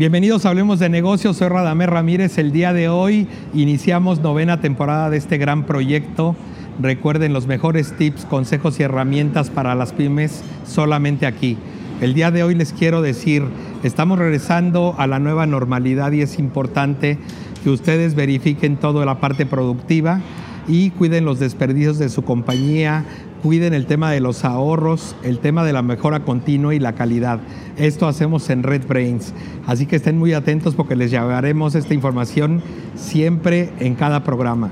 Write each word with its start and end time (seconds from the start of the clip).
Bienvenidos 0.00 0.46
a 0.46 0.48
Hablemos 0.48 0.78
de 0.78 0.88
Negocios, 0.88 1.36
soy 1.36 1.48
Radamés 1.48 1.90
Ramírez. 1.90 2.38
El 2.38 2.52
día 2.52 2.72
de 2.72 2.88
hoy 2.88 3.28
iniciamos 3.52 4.20
novena 4.20 4.58
temporada 4.62 5.10
de 5.10 5.18
este 5.18 5.36
gran 5.36 5.66
proyecto. 5.66 6.34
Recuerden 6.80 7.34
los 7.34 7.46
mejores 7.46 7.94
tips, 7.98 8.24
consejos 8.24 8.80
y 8.80 8.82
herramientas 8.82 9.50
para 9.50 9.74
las 9.74 9.92
pymes 9.92 10.42
solamente 10.64 11.26
aquí. 11.26 11.58
El 12.00 12.14
día 12.14 12.30
de 12.30 12.42
hoy 12.42 12.54
les 12.54 12.72
quiero 12.72 13.02
decir, 13.02 13.44
estamos 13.82 14.18
regresando 14.18 14.94
a 14.96 15.06
la 15.06 15.18
nueva 15.18 15.44
normalidad 15.44 16.12
y 16.12 16.22
es 16.22 16.38
importante 16.38 17.18
que 17.62 17.68
ustedes 17.68 18.14
verifiquen 18.14 18.78
toda 18.78 19.04
la 19.04 19.20
parte 19.20 19.44
productiva 19.44 20.22
y 20.66 20.92
cuiden 20.92 21.26
los 21.26 21.40
desperdicios 21.40 21.98
de 21.98 22.08
su 22.08 22.22
compañía, 22.22 23.04
cuiden 23.42 23.74
el 23.74 23.86
tema 23.86 24.10
de 24.10 24.20
los 24.20 24.44
ahorros, 24.44 25.16
el 25.22 25.38
tema 25.38 25.64
de 25.64 25.72
la 25.72 25.82
mejora 25.82 26.20
continua 26.20 26.74
y 26.74 26.78
la 26.78 26.94
calidad. 26.94 27.40
Esto 27.76 28.06
hacemos 28.06 28.48
en 28.50 28.62
Red 28.62 28.86
Brains. 28.86 29.32
Así 29.66 29.86
que 29.86 29.96
estén 29.96 30.18
muy 30.18 30.32
atentos 30.32 30.74
porque 30.74 30.96
les 30.96 31.10
llevaremos 31.10 31.74
esta 31.74 31.94
información 31.94 32.62
siempre 32.94 33.72
en 33.80 33.94
cada 33.94 34.24
programa. 34.24 34.70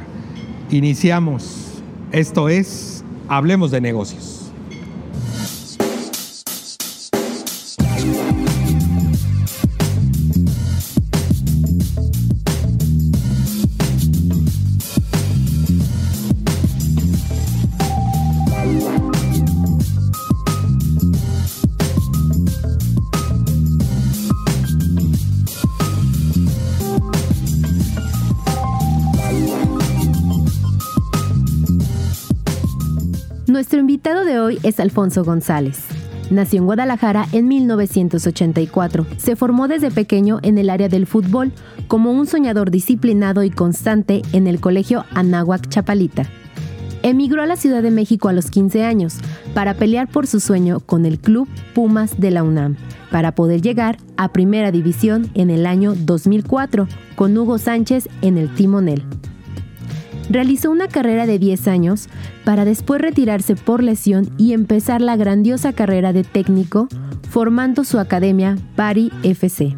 Iniciamos. 0.70 1.82
Esto 2.12 2.48
es 2.48 3.04
Hablemos 3.28 3.70
de 3.70 3.82
negocios. 3.82 4.37
Invitado 33.98 34.24
de 34.24 34.38
hoy 34.38 34.60
es 34.62 34.78
Alfonso 34.78 35.24
González. 35.24 35.80
Nació 36.30 36.60
en 36.60 36.66
Guadalajara 36.66 37.26
en 37.32 37.48
1984. 37.48 39.04
Se 39.16 39.34
formó 39.34 39.66
desde 39.66 39.90
pequeño 39.90 40.38
en 40.42 40.56
el 40.56 40.70
área 40.70 40.88
del 40.88 41.04
fútbol 41.04 41.50
como 41.88 42.12
un 42.12 42.28
soñador 42.28 42.70
disciplinado 42.70 43.42
y 43.42 43.50
constante 43.50 44.22
en 44.32 44.46
el 44.46 44.60
colegio 44.60 45.04
Anáhuac 45.14 45.68
Chapalita. 45.68 46.26
Emigró 47.02 47.42
a 47.42 47.46
la 47.46 47.56
Ciudad 47.56 47.82
de 47.82 47.90
México 47.90 48.28
a 48.28 48.32
los 48.32 48.52
15 48.52 48.84
años 48.84 49.16
para 49.52 49.74
pelear 49.74 50.06
por 50.06 50.28
su 50.28 50.38
sueño 50.38 50.78
con 50.78 51.04
el 51.04 51.18
Club 51.18 51.48
Pumas 51.74 52.20
de 52.20 52.30
la 52.30 52.44
UNAM, 52.44 52.76
para 53.10 53.34
poder 53.34 53.62
llegar 53.62 53.96
a 54.16 54.28
Primera 54.32 54.70
División 54.70 55.28
en 55.34 55.50
el 55.50 55.66
año 55.66 55.96
2004 55.96 56.86
con 57.16 57.36
Hugo 57.36 57.58
Sánchez 57.58 58.08
en 58.22 58.38
el 58.38 58.54
timonel 58.54 59.02
realizó 60.30 60.70
una 60.70 60.88
carrera 60.88 61.26
de 61.26 61.38
10 61.38 61.68
años 61.68 62.08
para 62.44 62.64
después 62.64 63.00
retirarse 63.00 63.54
por 63.56 63.82
lesión 63.82 64.30
y 64.38 64.52
empezar 64.52 65.00
la 65.00 65.16
grandiosa 65.16 65.72
carrera 65.72 66.12
de 66.12 66.24
técnico 66.24 66.88
formando 67.30 67.84
su 67.84 67.98
academia 67.98 68.56
Bari 68.76 69.12
FC. 69.22 69.74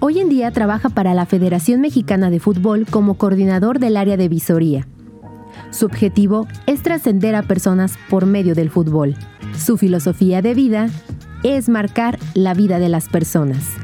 Hoy 0.00 0.18
en 0.18 0.28
día 0.28 0.50
trabaja 0.50 0.88
para 0.88 1.14
la 1.14 1.26
Federación 1.26 1.80
Mexicana 1.80 2.30
de 2.30 2.40
Fútbol 2.40 2.86
como 2.90 3.14
coordinador 3.14 3.78
del 3.78 3.96
área 3.96 4.16
de 4.16 4.28
visoría. 4.28 4.86
Su 5.70 5.86
objetivo 5.86 6.46
es 6.66 6.82
trascender 6.82 7.34
a 7.34 7.42
personas 7.42 7.94
por 8.10 8.26
medio 8.26 8.54
del 8.54 8.68
fútbol. 8.68 9.14
Su 9.56 9.78
filosofía 9.78 10.42
de 10.42 10.54
vida 10.54 10.88
es 11.44 11.68
marcar 11.68 12.18
la 12.34 12.52
vida 12.52 12.78
de 12.78 12.88
las 12.88 13.08
personas. 13.08 13.76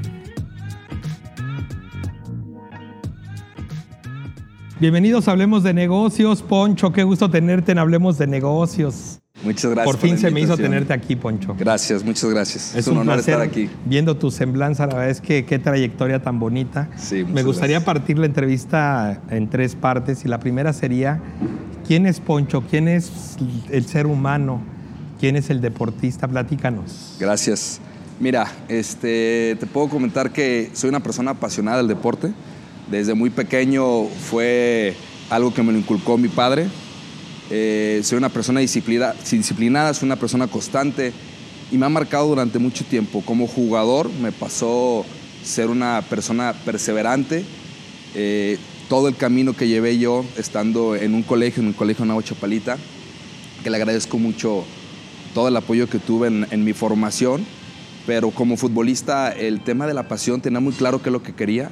Bienvenidos 4.80 5.26
a 5.26 5.32
Hablemos 5.32 5.64
de 5.64 5.74
Negocios. 5.74 6.40
Poncho, 6.42 6.92
qué 6.92 7.02
gusto 7.02 7.28
tenerte 7.28 7.72
en 7.72 7.78
Hablemos 7.78 8.16
de 8.16 8.28
Negocios. 8.28 9.18
Muchas 9.42 9.72
gracias. 9.72 9.84
Por 9.84 9.98
fin 9.98 10.18
se 10.18 10.30
me 10.30 10.40
hizo 10.40 10.56
tenerte 10.56 10.92
aquí, 10.92 11.16
Poncho. 11.16 11.56
Gracias, 11.58 12.04
muchas 12.04 12.30
gracias. 12.30 12.76
Es, 12.76 12.86
un, 12.86 12.98
honor 12.98 13.18
estar 13.18 13.40
aquí. 13.40 13.68
Viendo 13.86 14.16
tu 14.16 14.30
semblanza, 14.30 14.86
la 14.86 14.94
verdad 14.94 15.10
es 15.10 15.20
que 15.20 15.44
qué 15.44 15.58
trayectoria 15.58 16.22
tan 16.22 16.38
bonita. 16.38 16.88
Sí, 16.96 17.24
me 17.24 17.42
gustaría 17.42 17.84
partir 17.84 18.20
la 18.20 18.26
entrevista 18.26 19.20
en 19.30 19.50
tres 19.50 19.74
partes 19.74 20.24
y 20.24 20.28
la 20.28 20.38
primera 20.38 20.72
sería, 20.72 21.20
¿quién 21.84 22.06
es 22.06 22.20
Poncho? 22.20 22.62
¿Quién 22.70 22.86
es 22.86 23.36
el 23.70 23.84
ser 23.84 24.06
humano? 24.06 24.62
¿Quién 25.18 25.34
es 25.34 25.50
el 25.50 25.60
deportista? 25.60 26.28
Platícanos. 26.28 27.16
Gracias. 27.18 27.80
Mira, 28.20 28.46
este, 28.68 29.56
te 29.58 29.66
puedo 29.66 29.88
comentar 29.88 30.30
que 30.30 30.70
soy 30.72 30.88
una 30.88 31.00
persona 31.00 31.32
apasionada 31.32 31.78
del 31.78 31.88
deporte. 31.88 32.32
Desde 32.90 33.12
muy 33.12 33.28
pequeño 33.28 34.04
fue 34.06 34.94
algo 35.28 35.52
que 35.52 35.62
me 35.62 35.72
lo 35.72 35.78
inculcó 35.78 36.16
mi 36.16 36.28
padre. 36.28 36.68
Eh, 37.50 38.00
soy 38.02 38.16
una 38.16 38.30
persona 38.30 38.60
disciplinada, 38.60 39.14
disciplinada, 39.30 39.92
soy 39.92 40.06
una 40.06 40.16
persona 40.16 40.46
constante 40.46 41.12
y 41.70 41.76
me 41.76 41.84
ha 41.84 41.90
marcado 41.90 42.28
durante 42.28 42.58
mucho 42.58 42.84
tiempo. 42.84 43.22
Como 43.26 43.46
jugador 43.46 44.10
me 44.22 44.32
pasó 44.32 45.04
ser 45.44 45.68
una 45.68 46.02
persona 46.08 46.54
perseverante. 46.64 47.44
Eh, 48.14 48.56
todo 48.88 49.08
el 49.08 49.16
camino 49.16 49.52
que 49.52 49.68
llevé 49.68 49.98
yo 49.98 50.24
estando 50.38 50.96
en 50.96 51.12
un 51.12 51.22
colegio, 51.22 51.62
en 51.62 51.68
el 51.68 51.74
colegio 51.74 52.06
Navo 52.06 52.22
Chapalita, 52.22 52.78
que 53.62 53.68
le 53.68 53.76
agradezco 53.76 54.16
mucho 54.16 54.64
todo 55.34 55.48
el 55.48 55.56
apoyo 55.58 55.90
que 55.90 55.98
tuve 55.98 56.28
en, 56.28 56.46
en 56.50 56.64
mi 56.64 56.72
formación, 56.72 57.44
pero 58.06 58.30
como 58.30 58.56
futbolista 58.56 59.30
el 59.30 59.60
tema 59.60 59.86
de 59.86 59.92
la 59.92 60.08
pasión 60.08 60.40
tenía 60.40 60.60
muy 60.60 60.72
claro 60.72 61.02
qué 61.02 61.10
es 61.10 61.12
lo 61.12 61.22
que 61.22 61.34
quería 61.34 61.70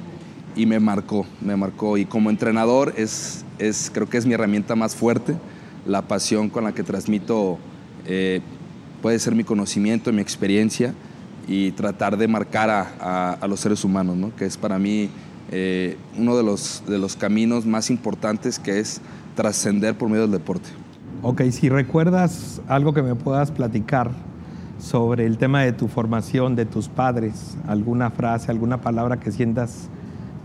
y 0.57 0.65
me 0.65 0.79
marcó, 0.79 1.25
me 1.39 1.55
marcó. 1.55 1.97
Y 1.97 2.05
como 2.05 2.29
entrenador 2.29 2.93
es, 2.97 3.45
es, 3.59 3.91
creo 3.93 4.09
que 4.09 4.17
es 4.17 4.25
mi 4.25 4.33
herramienta 4.33 4.75
más 4.75 4.95
fuerte, 4.95 5.37
la 5.85 6.01
pasión 6.01 6.49
con 6.49 6.65
la 6.65 6.73
que 6.73 6.83
transmito 6.83 7.59
eh, 8.05 8.41
puede 9.01 9.19
ser 9.19 9.35
mi 9.35 9.43
conocimiento, 9.43 10.11
mi 10.11 10.21
experiencia 10.21 10.93
y 11.47 11.71
tratar 11.71 12.17
de 12.17 12.27
marcar 12.27 12.69
a, 12.69 13.33
a, 13.33 13.47
los 13.47 13.61
seres 13.61 13.85
humanos, 13.85 14.17
¿no? 14.17 14.35
que 14.35 14.45
es 14.45 14.57
para 14.57 14.77
mí 14.79 15.09
eh, 15.51 15.95
uno 16.17 16.35
de 16.35 16.43
los, 16.43 16.83
de 16.87 16.97
los 16.97 17.15
caminos 17.15 17.65
más 17.65 17.89
importantes 17.89 18.59
que 18.59 18.79
es 18.79 18.99
trascender 19.35 19.95
por 19.95 20.09
medio 20.09 20.23
del 20.23 20.31
deporte. 20.31 20.69
Ok, 21.21 21.43
si 21.51 21.69
recuerdas 21.69 22.61
algo 22.67 22.93
que 22.93 23.01
me 23.01 23.15
puedas 23.15 23.51
platicar 23.51 24.11
sobre 24.79 25.25
el 25.25 25.37
tema 25.37 25.61
de 25.61 25.71
tu 25.71 25.87
formación, 25.87 26.55
de 26.55 26.65
tus 26.65 26.89
padres, 26.89 27.57
alguna 27.67 28.11
frase, 28.11 28.51
alguna 28.51 28.81
palabra 28.81 29.19
que 29.19 29.31
sientas 29.31 29.89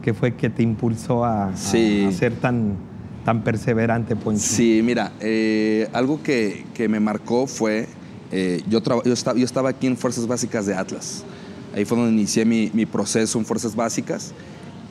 ¿Qué 0.03 0.15
fue 0.15 0.35
que 0.35 0.51
te 0.51 0.65
impulsó 0.65 1.25
a, 1.25 1.57
ser 1.57 2.35
tan, 2.41 2.77
tan 3.25 3.45
perseverante, 3.45 4.17
Poncho? 4.17 4.41
Sí, 4.41 4.81
mira, 4.83 5.13
eh, 5.21 5.89
algo 5.93 6.21
que, 6.23 6.65
me 6.89 6.99
marcó 6.99 7.47
fue, 7.47 7.87
eh, 8.33 8.63
yo, 8.69 8.83
yo, 9.05 9.13
estaba, 9.13 9.37
yo, 9.37 9.45
estaba, 9.45 9.71
aquí 9.71 9.87
en 9.87 9.97
Fuerzas 9.97 10.27
Básicas 10.27 10.67
de 10.67 10.75
Atlas. 10.75 11.25
Ahí 11.75 11.85
fue 11.85 11.97
donde 11.97 12.13
inicié 12.13 12.45
mi, 12.45 12.87
proceso 12.87 13.39
en 13.39 13.45
Fuerzas 13.45 13.77
Básicas. 13.77 14.33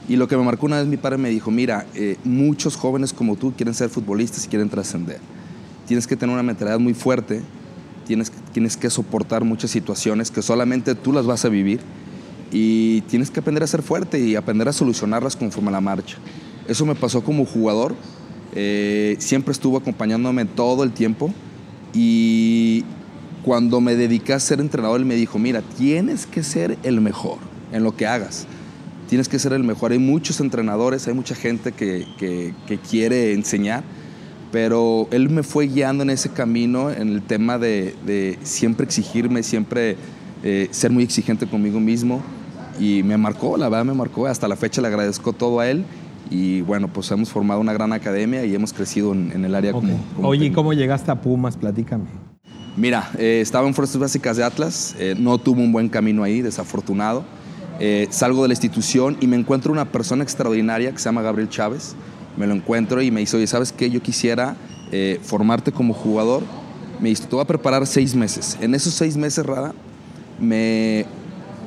Y 0.08 0.16
lo 0.16 0.30
que 0.30 0.38
me 0.38 0.44
marcó 0.44 0.66
una 0.66 0.78
vez 0.78 0.88
mi 0.88 0.98
padre 0.98 1.18
me 1.18 1.30
dijo, 1.30 1.52
mira, 1.52 1.86
eh, 1.94 2.16
muchos 2.24 2.78
jóvenes 2.78 3.12
como 3.12 3.36
tú 3.36 3.54
quieren 3.54 3.74
ser 3.74 3.90
futbolistas 3.90 4.46
y 4.46 4.48
quieren 4.48 4.70
trascender. 4.70 5.20
Tienes 5.88 6.08
que 6.08 6.16
tener 6.16 6.34
una 6.34 6.44
mentalidad 6.44 6.80
muy 6.80 6.94
fuerte, 6.94 7.42
tienes, 8.08 8.32
tienes 8.54 8.78
que 8.78 8.90
soportar 8.90 9.44
muchas 9.44 9.72
situaciones 9.72 10.32
que 10.32 10.42
solamente 10.42 10.96
tú 10.96 11.12
las 11.12 11.26
vas 11.26 11.44
a 11.44 11.50
vivir 11.50 11.82
y 12.52 13.02
tienes 13.02 13.32
que 13.32 13.40
aprender 13.40 13.64
a 13.64 13.68
ser 13.68 13.82
fuerte 13.82 14.20
y 14.20 14.36
aprender 14.36 14.68
a 14.68 14.74
solucionarlas 14.74 15.36
conforme 15.36 15.70
a 15.70 15.72
la 15.72 15.82
marcha. 15.82 16.18
Eso 16.68 16.86
me 16.86 16.96
pasó 16.96 17.24
como 17.24 17.46
jugador, 17.46 17.96
eh, 18.54 19.16
siempre 19.20 19.54
estuvo 19.54 19.78
acompañándome 19.78 20.46
todo 20.46 20.84
el 20.84 20.92
tiempo 20.92 21.34
y 21.94 22.84
cuando 23.44 23.82
me 23.82 23.96
dediqué 23.96 24.34
a 24.34 24.40
ser 24.40 24.60
entrenador, 24.60 25.00
él 25.00 25.06
me 25.06 25.16
dijo, 25.16 25.40
mira, 25.40 25.62
tienes 25.62 26.26
que 26.26 26.44
ser 26.44 26.78
el 26.84 27.02
mejor 27.02 27.38
en 27.72 27.84
lo 27.84 27.96
que 27.96 28.06
hagas. 28.06 28.46
Tienes 29.10 29.28
que 29.28 29.40
ser 29.40 29.54
el 29.54 29.64
mejor. 29.64 29.92
Hay 29.92 30.00
muchos 30.00 30.40
entrenadores, 30.40 31.08
hay 31.08 31.14
mucha 31.14 31.36
gente 31.36 31.72
que, 31.72 32.06
quiere 32.90 33.34
enseñar, 33.34 33.84
pero 34.52 35.08
él 35.12 35.30
me 35.30 35.44
fue 35.44 35.68
guiando 35.68 36.04
en 36.04 36.12
ese 36.12 36.30
camino, 36.30 36.92
en 36.92 37.10
el 37.10 37.22
tema 37.22 37.58
de, 37.58 38.38
siempre 38.44 38.86
exigirme, 38.86 39.44
siempre 39.44 39.98
eh, 40.44 40.68
ser 40.72 40.92
muy 40.92 41.04
exigente 41.04 41.48
conmigo 41.48 41.80
mismo 41.80 42.22
y 42.82 43.04
me 43.04 43.16
marcó, 43.16 43.58
la 43.58 43.70
verdad 43.70 43.86
me 43.86 43.94
marcó, 43.94 44.26
hasta 44.26 44.48
la 44.48 44.56
fecha 44.56 44.82
le 44.82 44.88
agradezco 44.88 45.34
todo 45.34 45.60
a 45.60 45.70
él 45.70 45.86
y 46.32 46.62
bueno, 46.62 46.88
pues 46.88 47.12
hemos 47.12 47.30
formado 47.30 47.62
una 47.62 47.74
gran 47.74 47.94
academia 47.94 48.44
y 48.44 48.56
hemos 48.56 48.74
crecido 48.74 49.14
en, 49.14 49.46
el 49.46 49.54
área 49.54 49.72
como, 49.72 50.00
Oye, 50.24 50.48
¿y 50.48 50.52
cómo 50.52 50.74
llegaste 50.74 51.12
a 51.12 51.22
Pumas? 51.22 51.58
Platícame. 51.58 52.06
Mira, 52.76 53.12
eh, 53.20 53.40
estaba 53.40 53.68
en 53.68 53.76
Fuerzas 53.76 54.00
Básicas 54.00 54.36
de 54.38 54.44
Atlas, 54.44 54.96
eh, 54.98 55.14
no 55.16 55.38
tuve 55.38 55.62
un 55.62 55.72
buen 55.72 55.90
camino 55.90 56.24
ahí, 56.24 56.42
desafortunado. 56.42 57.24
Eh, 57.80 58.08
salgo 58.10 58.42
de 58.42 58.48
la 58.48 58.54
institución 58.54 59.16
y 59.22 59.28
me 59.28 59.36
encuentro 59.36 59.72
una 59.72 59.86
persona 59.86 60.24
extraordinaria 60.24 60.92
que 60.92 60.98
se 60.98 61.06
llama 61.06 61.22
Gabriel 61.22 61.50
Chávez. 61.50 61.96
Me 62.36 62.48
lo 62.48 62.56
encuentro 62.56 63.02
y 63.04 63.12
me 63.12 63.20
dice, 63.20 63.38
oye, 63.38 63.46
¿sabes 63.46 63.72
qué? 63.72 63.92
Yo 63.92 64.02
quisiera 64.02 64.56
formarte 65.22 65.72
como 65.72 65.94
jugador. 65.94 66.44
Me 67.00 67.10
dice, 67.10 67.26
te 67.26 67.36
voy 67.36 67.44
a 67.44 67.48
preparar 67.48 67.86
seis 67.86 68.16
meses. 68.16 68.58
En 68.60 68.74
esos 68.74 68.94
seis 68.94 69.16
meses, 69.18 69.46
Rada, 69.46 69.74
me 70.40 71.06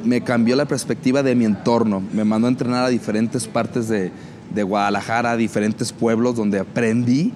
me 0.05 0.23
cambió 0.23 0.57
la 0.57 0.67
perspectiva 0.67 1.23
de 1.23 1.35
mi 1.35 1.45
entorno. 1.45 2.03
Me 2.13 2.25
mandó 2.25 2.47
a 2.47 2.51
entrenar 2.51 2.85
a 2.85 2.89
diferentes 2.89 3.47
partes 3.47 3.89
de, 3.89 4.13
de 4.55 4.63
Guadalajara, 4.63 5.33
a 5.33 5.37
diferentes 5.37 5.93
pueblos 5.93 6.37
donde 6.37 6.59
aprendí 6.59 7.33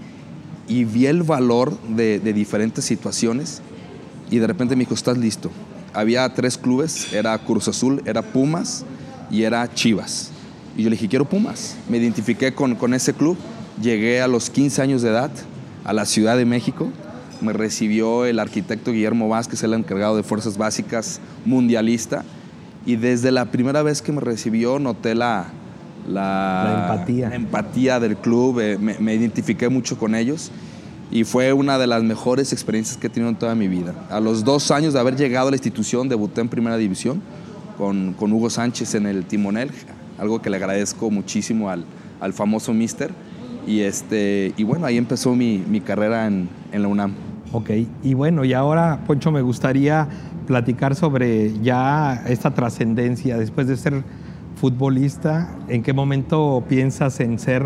y 0.69 0.85
vi 0.85 1.07
el 1.07 1.23
valor 1.23 1.79
de, 1.89 2.21
de, 2.21 2.33
diferentes 2.33 2.85
situaciones 2.85 3.63
y 4.31 4.39
de 4.39 4.47
repente 4.47 4.77
me 4.77 4.81
dijo, 4.81 4.95
estás 4.95 5.17
listo. 5.17 5.51
Había 5.95 6.29
tres 6.35 6.59
clubes, 6.59 7.13
era 7.13 7.37
Cruz 7.39 7.69
Azul, 7.69 8.03
era 8.05 8.23
Pumas 8.23 8.85
y 9.31 9.43
era 9.43 9.73
Chivas. 9.73 10.31
Y 10.77 10.83
yo 10.83 10.91
le 10.91 10.97
dije, 10.97 11.09
quiero 11.09 11.25
Pumas. 11.25 11.77
Me 11.89 11.97
identifiqué 11.97 12.53
con, 12.53 12.75
con 12.75 12.93
ese 12.93 13.15
club, 13.15 13.37
llegué 13.81 14.21
a 14.21 14.29
los 14.29 14.51
15 14.51 14.83
años 14.83 15.03
de 15.03 15.09
edad 15.09 15.31
a 15.85 15.93
la 15.95 16.05
Ciudad 16.05 16.37
de 16.37 16.45
México, 16.45 16.91
me 17.41 17.53
recibió 17.53 18.27
el 18.27 18.41
arquitecto 18.41 18.93
Guillermo 18.93 19.29
Vázquez, 19.29 19.63
el 19.63 19.73
encargado 19.73 20.17
de 20.17 20.23
Fuerzas 20.23 20.59
Básicas 20.59 21.21
mundialista, 21.45 22.25
y 22.89 22.97
desde 22.97 23.31
la 23.33 23.45
primera 23.45 23.83
vez 23.83 24.01
que 24.01 24.13
me 24.13 24.23
recibió 24.23 24.79
noté 24.79 25.15
la, 25.15 25.49
la, 26.09 26.89
empatía. 26.89 27.35
empatía 27.35 28.01
del 28.01 28.17
club, 28.17 28.61
eh, 28.61 28.79
me, 28.81 28.99
me, 28.99 29.15
identifiqué 29.15 29.69
mucho 29.69 29.99
con 29.99 30.15
ellos 30.15 30.51
y 31.11 31.25
fue 31.25 31.53
una 31.53 31.77
de 31.77 31.87
las 31.87 32.03
mejores 32.03 32.51
experiencias 32.55 32.97
que 32.97 33.09
he 33.09 33.11
tenido 33.11 33.29
en 33.29 33.37
toda 33.37 33.55
mi 33.55 33.69
vida. 33.69 33.95
A 34.09 34.21
los 34.21 34.43
dos 34.43 34.71
años 34.71 34.95
de 34.95 35.01
haber 35.01 35.17
llegado 35.17 35.49
a 35.49 35.51
la 35.51 35.57
institución, 35.59 36.09
debuté 36.09 36.41
en 36.41 36.49
Primera 36.49 36.79
División 36.79 37.21
con, 37.77 38.15
con 38.15 38.33
Hugo 38.33 38.49
Sánchez 38.49 38.95
en 38.95 39.05
el 39.05 39.27
timonel, 39.27 39.71
algo 40.19 40.41
que 40.41 40.49
le 40.49 40.57
agradezco 40.57 41.11
muchísimo 41.11 41.69
al, 41.69 41.85
al 42.21 42.33
famoso 42.33 42.73
Mister. 42.73 43.11
Y, 43.67 43.81
este, 43.81 44.55
y 44.57 44.65
bueno, 44.65 44.87
ahí 44.87 44.97
empezó 44.97 45.35
mi, 45.35 45.59
mi 45.59 45.83
carrera 45.83 46.27
en, 46.27 46.49
en 46.73 46.81
la 46.81 46.89
UNAM. 46.89 47.13
Ok, 47.53 47.71
y 48.03 48.15
bueno, 48.15 48.47
y 48.47 48.55
ahora, 48.55 49.01
Poncho, 49.07 49.31
me 49.31 49.43
gustaría 49.43 50.09
platicar 50.49 50.97
sobre 50.97 51.53
ya 51.61 52.25
esta 52.27 52.55
trascendencia 52.55 53.37
después 53.37 53.67
de 53.69 53.77
ser 53.77 54.03
futbolista, 54.59 55.55
¿en 55.69 55.83
qué 55.83 55.93
momento 55.93 56.65
piensas 56.67 57.21
en 57.21 57.39
ser 57.39 57.65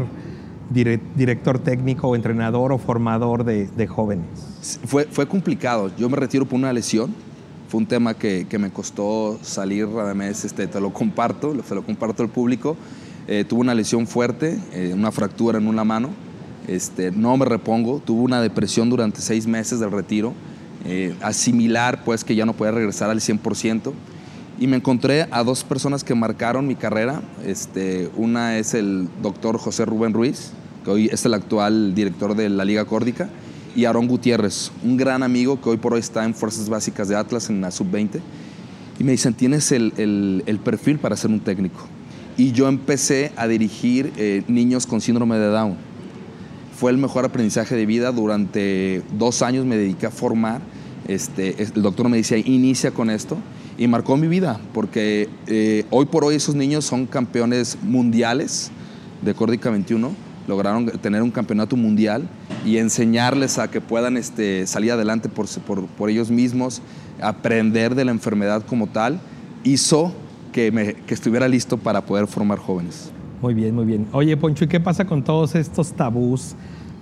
director 1.14 1.61
técnico 1.61 2.17
entrenador 2.17 2.73
o 2.73 2.79
formador 2.79 3.44
de, 3.44 3.87
jóvenes? 3.87 4.26
Fue, 4.84 5.05
fue, 5.05 5.29
complicado. 5.29 5.93
Yo 5.96 6.11
me 6.11 6.17
retiro 6.17 6.44
por 6.44 6.58
una 6.58 6.73
lesión. 6.73 7.14
Fue 7.69 7.79
un 7.79 7.87
tema 7.87 8.14
que, 8.14 8.46
que 8.49 8.58
me 8.58 8.70
costó 8.70 9.38
salir, 9.43 9.87
además, 9.99 10.44
este, 10.44 10.67
te 10.67 10.81
lo 10.81 10.93
comparto, 10.93 11.55
se 11.62 11.75
lo 11.76 11.85
comparto 11.85 12.25
al 12.25 12.31
público. 12.31 12.76
Eh, 13.28 13.44
tuve 13.49 13.61
una 13.61 13.75
lesión 13.75 14.08
fuerte, 14.08 14.58
eh, 14.73 14.90
una 14.93 15.12
fractura 15.12 15.58
en 15.58 15.69
una 15.69 15.85
mano. 15.85 16.11
Este, 16.67 17.12
no 17.12 17.37
me 17.37 17.44
repongo. 17.44 18.00
Tuve 18.05 18.23
una 18.23 18.43
depresión 18.43 18.90
durante 18.90 19.20
seis 19.20 19.46
meses 19.46 19.78
del 19.78 19.93
retiro. 19.93 20.35
Eh, 20.84 21.14
asimilar, 21.23 22.02
pues, 22.05 22.25
que 22.25 22.34
ya 22.34 22.44
no 22.44 22.55
podía 22.55 22.73
regresar 22.73 23.11
al 23.11 23.20
100% 23.20 23.93
y 24.62 24.67
me 24.67 24.76
encontré 24.76 25.26
a 25.31 25.43
dos 25.43 25.64
personas 25.64 26.05
que 26.05 26.14
marcaron 26.14 26.67
mi 26.67 26.76
carrera. 26.76 27.20
Este, 27.44 28.11
una 28.17 28.58
es 28.58 28.75
el 28.75 29.08
doctor 29.20 29.58
José 29.58 29.84
Rubén 29.84 30.12
Ruiz, 30.12 30.52
que 30.84 30.90
hoy 30.90 31.06
es 31.06 31.25
el 31.25 31.34
actual 31.34 31.94
director 31.94 32.37
de 32.37 32.49
la 32.49 32.64
Liga 32.64 32.84
Córdica, 32.84 33.29
y 33.75 33.87
Aarón 33.87 34.06
Gutiérrez, 34.06 34.70
un 34.84 34.96
gran 34.96 35.23
amigo 35.23 35.61
que 35.61 35.70
hoy 35.70 35.79
por 35.79 35.94
hoy 35.94 36.00
está 36.00 36.25
en 36.25 36.34
Fuerzas 36.34 36.69
Básicas 36.69 37.08
de 37.08 37.17
Atlas 37.17 37.50
en 37.50 37.61
la 37.61 37.70
Sub-20. 37.70 38.20
Y 39.00 39.05
me 39.05 39.12
dicen, 39.12 39.35
tienes 39.35 39.73
el, 39.73 39.93
el, 40.46 40.58
perfil 40.58 40.99
para 40.99 41.17
ser 41.17 41.31
un 41.31 41.40
técnico. 41.40 41.81
Y 42.37 42.52
yo 42.52 42.69
empecé 42.69 43.32
a 43.37 43.49
dirigir 43.49 44.12
eh, 44.17 44.44
niños 44.46 44.87
con 44.87 45.00
síndrome 45.00 45.38
de 45.38 45.46
Down. 45.46 45.76
Fue 46.82 46.90
el 46.90 46.99
mejor 46.99 47.25
aprendizaje 47.25 47.76
de 47.76 47.87
vida. 47.87 48.11
Durante 48.11 49.05
dos 49.17 49.43
años 49.43 49.64
me 49.64 49.76
dediqué 49.76 50.06
a 50.06 50.11
formar. 50.11 50.61
Este, 51.06 51.62
el 51.62 51.81
doctor 51.81 52.08
me 52.08 52.17
decía, 52.17 52.38
inicia 52.38 52.90
con 52.90 53.08
esto 53.08 53.37
y 53.79 53.87
marcó 53.87 54.17
mi 54.17 54.26
vida, 54.26 54.58
porque 54.75 55.29
eh, 55.46 55.84
hoy 55.90 56.06
por 56.06 56.25
hoy 56.25 56.34
esos 56.34 56.56
niños 56.56 56.84
son 56.84 57.06
campeones 57.06 57.79
mundiales 57.84 58.73
de 59.25 59.32
Córdica 59.32 59.70
21, 59.70 60.11
lograron 60.49 60.87
tener 60.99 61.23
un 61.23 61.31
campeonato 61.31 61.76
mundial 61.76 62.29
y 62.67 62.79
enseñarles 62.79 63.61
a 63.61 63.70
que 63.70 63.81
puedan 63.81 64.17
este, 64.17 64.67
salir 64.67 64.90
adelante 64.90 65.28
por, 65.28 66.11
ellos 66.11 66.32
mismos, 66.32 66.82
aprender 67.20 67.94
de 67.94 68.06
la 68.06 68.11
enfermedad 68.11 68.64
como 68.67 68.88
tal, 68.88 69.20
hizo 69.62 70.12
que 70.50 70.96
estuviera 71.06 71.46
listo 71.46 71.78
para 71.78 72.05
poder 72.05 72.26
formar 72.26 72.58
jóvenes. 72.58 73.12
Muy 73.43 73.55
bien, 73.55 73.75
muy 73.75 73.85
bien. 73.85 74.06
Oye, 74.12 74.37
Poncho, 74.37 74.65
¿y 74.65 74.69
qué 74.69 74.81
pasa 74.81 75.05
con 75.05 75.23
todos 75.23 75.55
estos 75.55 75.93
tabús? 75.93 76.55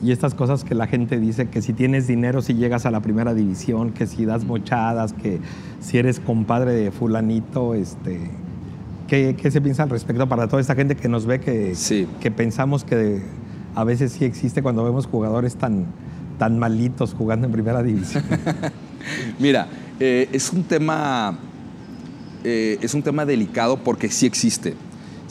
y 0.03 0.13
estas 0.13 0.35
cosas 0.35 0.65
que 0.65 0.75
la 0.75 0.87
gente 0.87 1.21
dice 1.21 1.49
que 1.49 1.61
si 1.61 1.75
tienes 1.75 2.07
dinero 2.07 2.41
si 2.41 2.55
llegas 2.55 2.87
a 2.87 2.91
la 2.91 3.01
primera 3.01 3.35
división, 3.35 3.91
que 3.91 4.07
si 4.07 4.25
das 4.25 4.45
mochadas, 4.45 5.13
que 5.13 5.41
si 5.81 5.99
eres 5.99 6.21
compadre 6.21 6.73
de 6.73 6.91
fulanito, 6.91 7.75
este, 7.75 8.19
¿qué, 9.09 9.37
qué 9.39 9.51
se 9.51 9.61
piensa 9.61 9.83
al 9.83 9.91
respecto 9.91 10.27
para 10.27 10.49
toda 10.49 10.63
esta 10.63 10.75
gente 10.75 10.97
que 10.97 11.09
nos 11.09 11.27
ve 11.27 11.41
que, 11.41 11.75
sí. 11.75 12.09
que 12.21 12.31
pensamos 12.31 12.83
que 12.83 13.21
a 13.75 13.85
veces 13.85 14.13
sí 14.13 14.25
existe 14.25 14.63
cuando 14.63 14.83
vemos 14.85 15.07
jugadores 15.07 15.57
tan, 15.57 15.85
tan 16.39 16.59
malitos 16.59 17.13
jugando 17.13 17.47
en 17.47 17.53
primera 17.53 17.83
división? 17.83 18.25
Mira, 19.39 19.69
eh, 19.99 20.31
es 20.33 20.51
un 20.51 20.63
tema 20.63 21.39
eh, 22.43 22.79
es 22.81 22.95
un 22.95 23.03
tema 23.03 23.27
delicado 23.27 23.77
porque 23.77 24.09
sí 24.09 24.25
existe, 24.25 24.75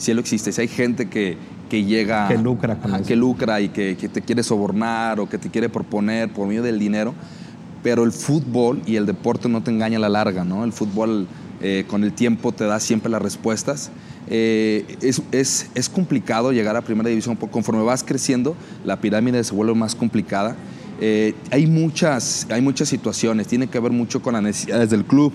sí 0.00 0.14
lo 0.14 0.20
existe. 0.20 0.50
Si 0.50 0.60
hay 0.60 0.68
gente 0.68 1.08
que, 1.08 1.36
que 1.68 1.84
llega 1.84 2.26
que 2.26 2.38
lucra, 2.38 2.76
con 2.76 2.94
a, 2.94 3.02
que 3.02 3.14
lucra 3.14 3.60
y 3.60 3.68
que, 3.68 3.96
que, 3.96 4.08
te 4.08 4.22
quiere 4.22 4.42
sobornar 4.42 5.20
o 5.20 5.28
que 5.28 5.38
te 5.38 5.50
quiere 5.50 5.68
proponer 5.68 6.32
por 6.32 6.48
medio 6.48 6.62
del 6.62 6.78
dinero, 6.78 7.14
pero 7.82 8.04
el 8.04 8.12
fútbol 8.12 8.82
y 8.86 8.96
el 8.96 9.06
deporte 9.06 9.48
no 9.48 9.62
te 9.62 9.70
engaña 9.70 9.98
a 9.98 10.00
la 10.00 10.08
larga, 10.08 10.44
¿no? 10.44 10.64
El 10.64 10.72
fútbol 10.72 11.26
eh, 11.62 11.84
con 11.86 12.04
el 12.04 12.12
tiempo 12.12 12.52
te 12.52 12.64
da 12.64 12.80
siempre 12.80 13.10
las 13.10 13.20
respuestas. 13.20 13.90
Eh, 14.28 14.96
es, 15.02 15.22
es, 15.32 15.70
es, 15.74 15.88
complicado 15.88 16.52
llegar 16.52 16.76
a 16.76 16.80
primera 16.80 17.08
división, 17.08 17.36
conforme 17.36 17.82
vas 17.82 18.02
creciendo, 18.02 18.56
la 18.84 19.00
pirámide 19.00 19.44
se 19.44 19.54
vuelve 19.54 19.74
más 19.74 19.94
complicada. 19.94 20.56
Eh, 21.02 21.34
hay, 21.50 21.66
muchas, 21.66 22.46
hay 22.50 22.62
muchas 22.62 22.88
situaciones, 22.88 23.46
tiene 23.46 23.66
que 23.66 23.78
ver 23.78 23.92
mucho 23.92 24.22
con 24.22 24.34
las 24.34 24.42
necesidades 24.42 24.90
del 24.90 25.04
club, 25.04 25.32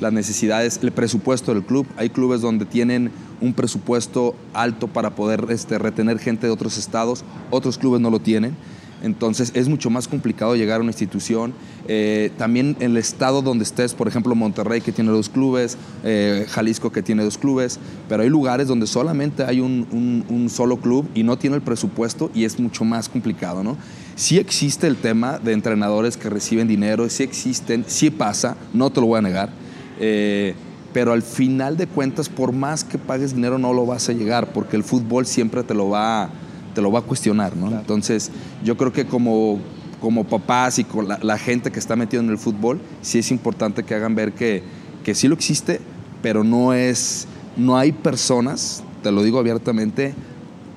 las 0.00 0.12
necesidades, 0.12 0.80
el 0.82 0.92
presupuesto 0.92 1.54
del 1.54 1.64
club. 1.64 1.86
Hay 1.96 2.10
clubes 2.10 2.40
donde 2.40 2.64
tienen 2.64 3.10
un 3.40 3.52
presupuesto 3.52 4.34
alto 4.52 4.88
para 4.88 5.14
poder 5.14 5.46
este, 5.50 5.78
retener 5.78 6.18
gente 6.18 6.46
de 6.46 6.52
otros 6.52 6.78
estados, 6.78 7.24
otros 7.50 7.78
clubes 7.78 8.00
no 8.00 8.10
lo 8.10 8.20
tienen. 8.20 8.56
Entonces 9.04 9.52
es 9.54 9.68
mucho 9.68 9.90
más 9.90 10.08
complicado 10.08 10.56
llegar 10.56 10.78
a 10.78 10.80
una 10.80 10.90
institución. 10.90 11.52
Eh, 11.88 12.30
también 12.38 12.74
el 12.80 12.96
estado 12.96 13.42
donde 13.42 13.64
estés, 13.64 13.92
por 13.92 14.08
ejemplo 14.08 14.34
Monterrey 14.34 14.80
que 14.80 14.92
tiene 14.92 15.10
dos 15.10 15.28
clubes, 15.28 15.76
eh, 16.04 16.46
Jalisco 16.48 16.90
que 16.90 17.02
tiene 17.02 17.22
dos 17.22 17.36
clubes, 17.36 17.78
pero 18.08 18.22
hay 18.22 18.30
lugares 18.30 18.66
donde 18.66 18.86
solamente 18.86 19.44
hay 19.44 19.60
un, 19.60 20.48
solo 20.48 20.78
club 20.78 21.06
y 21.14 21.22
no 21.22 21.36
tiene 21.36 21.56
el 21.56 21.62
presupuesto 21.62 22.30
y 22.34 22.44
es 22.44 22.58
mucho 22.58 22.84
más 22.84 23.10
complicado. 23.10 23.62
¿no? 23.62 23.76
Sí 24.16 24.38
existe 24.38 24.86
el 24.86 24.96
tema 24.96 25.38
de 25.38 25.52
entrenadores 25.52 26.16
que 26.16 26.30
reciben 26.30 26.66
dinero, 26.66 27.10
sí 27.10 27.24
existen, 27.24 27.84
sí 27.86 28.08
pasa, 28.08 28.56
no 28.72 28.88
te 28.88 29.02
lo 29.02 29.08
voy 29.08 29.18
a 29.18 29.22
negar. 29.22 29.63
Eh, 30.00 30.54
pero 30.92 31.12
al 31.12 31.22
final 31.22 31.76
de 31.76 31.88
cuentas, 31.88 32.28
por 32.28 32.52
más 32.52 32.84
que 32.84 32.98
pagues 32.98 33.34
dinero, 33.34 33.58
no 33.58 33.72
lo 33.72 33.84
vas 33.84 34.08
a 34.08 34.12
llegar, 34.12 34.52
porque 34.52 34.76
el 34.76 34.84
fútbol 34.84 35.26
siempre 35.26 35.64
te 35.64 35.74
lo 35.74 35.88
va, 35.88 36.30
te 36.72 36.80
lo 36.80 36.92
va 36.92 37.00
a 37.00 37.02
cuestionar, 37.02 37.56
¿no? 37.56 37.66
Claro. 37.66 37.80
Entonces, 37.80 38.30
yo 38.62 38.76
creo 38.76 38.92
que 38.92 39.04
como, 39.04 39.58
como 40.00 40.22
papás 40.22 40.78
y 40.78 40.84
con 40.84 41.08
la, 41.08 41.18
la, 41.20 41.36
gente 41.36 41.72
que 41.72 41.80
está 41.80 41.96
metida 41.96 42.20
en 42.20 42.30
el 42.30 42.38
fútbol, 42.38 42.80
sí 43.02 43.18
es 43.18 43.32
importante 43.32 43.82
que 43.82 43.94
hagan 43.94 44.14
ver 44.14 44.34
que, 44.34 44.62
que 45.02 45.16
sí 45.16 45.26
lo 45.26 45.34
existe, 45.34 45.80
pero 46.22 46.44
no 46.44 46.72
es, 46.72 47.26
no 47.56 47.76
hay 47.76 47.90
personas, 47.90 48.84
te 49.02 49.10
lo 49.10 49.24
digo 49.24 49.40
abiertamente, 49.40 50.14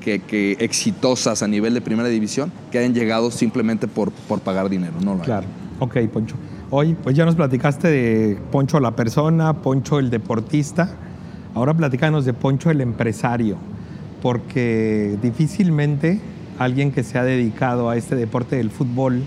que, 0.01 0.19
que, 0.19 0.57
exitosas 0.59 1.43
a 1.43 1.47
nivel 1.47 1.73
de 1.75 1.81
primera 1.81 2.09
división 2.09 2.51
que 2.71 2.79
hayan 2.79 2.95
llegado 2.95 3.29
simplemente 3.29 3.87
por, 3.87 4.11
por 4.11 4.39
pagar 4.39 4.67
dinero, 4.69 4.93
no 5.01 5.15
lo 5.15 5.21
Claro, 5.21 5.45
ok, 5.79 5.97
Poncho. 6.11 6.35
Hoy, 6.69 6.97
pues 7.01 7.15
ya 7.15 7.23
nos 7.23 7.35
platicaste 7.35 7.87
de 7.87 8.37
Poncho 8.51 8.81
la 8.81 8.91
persona, 8.91 9.53
Poncho 9.61 9.99
el 9.99 10.09
deportista. 10.09 10.89
Ahora 11.55 11.73
platícanos 11.73 12.25
de 12.25 12.33
Poncho 12.33 12.69
el 12.69 12.81
empresario, 12.81 13.55
porque 14.21 15.17
difícilmente 15.21 16.19
alguien 16.59 16.91
que 16.91 17.03
se 17.03 17.17
ha 17.17 17.23
dedicado 17.23 17.89
a 17.89 17.95
este 17.95 18.17
deporte 18.17 18.57
del 18.57 18.69
fútbol 18.69 19.23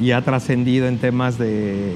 y 0.00 0.10
ha 0.10 0.22
trascendido 0.22 0.88
en 0.88 0.98
temas 0.98 1.38
de 1.38 1.94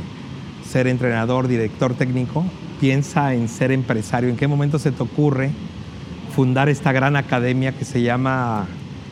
ser 0.65 0.87
entrenador, 0.87 1.49
director 1.49 1.95
técnico, 1.95 2.45
piensa 2.81 3.35
en 3.35 3.49
ser 3.49 3.73
empresario. 3.73 4.29
¿En 4.29 4.37
qué 4.37 4.47
momento 4.47 4.79
se 4.79 4.93
te 4.93 5.03
ocurre 5.03 5.51
fundar 6.33 6.69
esta 6.69 6.93
gran 6.93 7.17
academia 7.17 7.73
que 7.73 7.85
se 7.85 8.03
llama 8.03 8.67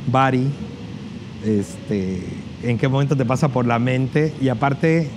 Bari? 0.07 0.53
Este, 1.45 2.23
¿En 2.63 2.79
qué 2.79 2.87
momento 2.87 3.17
te 3.17 3.25
pasa 3.25 3.49
por 3.49 3.67
la 3.67 3.81
mente? 3.81 4.33
Y 4.41 4.51
aparte, 4.51 5.11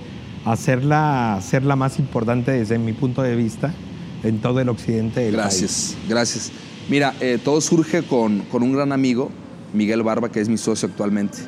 hacerla, 0.44 1.34
hacerla 1.34 1.76
más 1.76 1.98
importante 1.98 2.52
desde 2.52 2.78
mi 2.78 2.92
punto 2.92 3.22
de 3.22 3.36
vista 3.36 3.74
en 4.22 4.40
todo 4.40 4.60
el 4.60 4.68
occidente 4.68 5.20
del 5.20 5.32
gracias, 5.32 5.94
país. 5.96 6.08
Gracias, 6.08 6.52
Mira, 6.88 7.14
eh, 7.20 7.38
todo 7.42 7.60
surge 7.60 8.02
con, 8.02 8.40
con, 8.50 8.62
un 8.62 8.72
gran 8.72 8.92
amigo, 8.92 9.30
Miguel 9.74 10.02
Barba, 10.02 10.30
que 10.30 10.40
es 10.40 10.48
mi 10.48 10.56
socio 10.56 10.88
actualmente. 10.88 11.38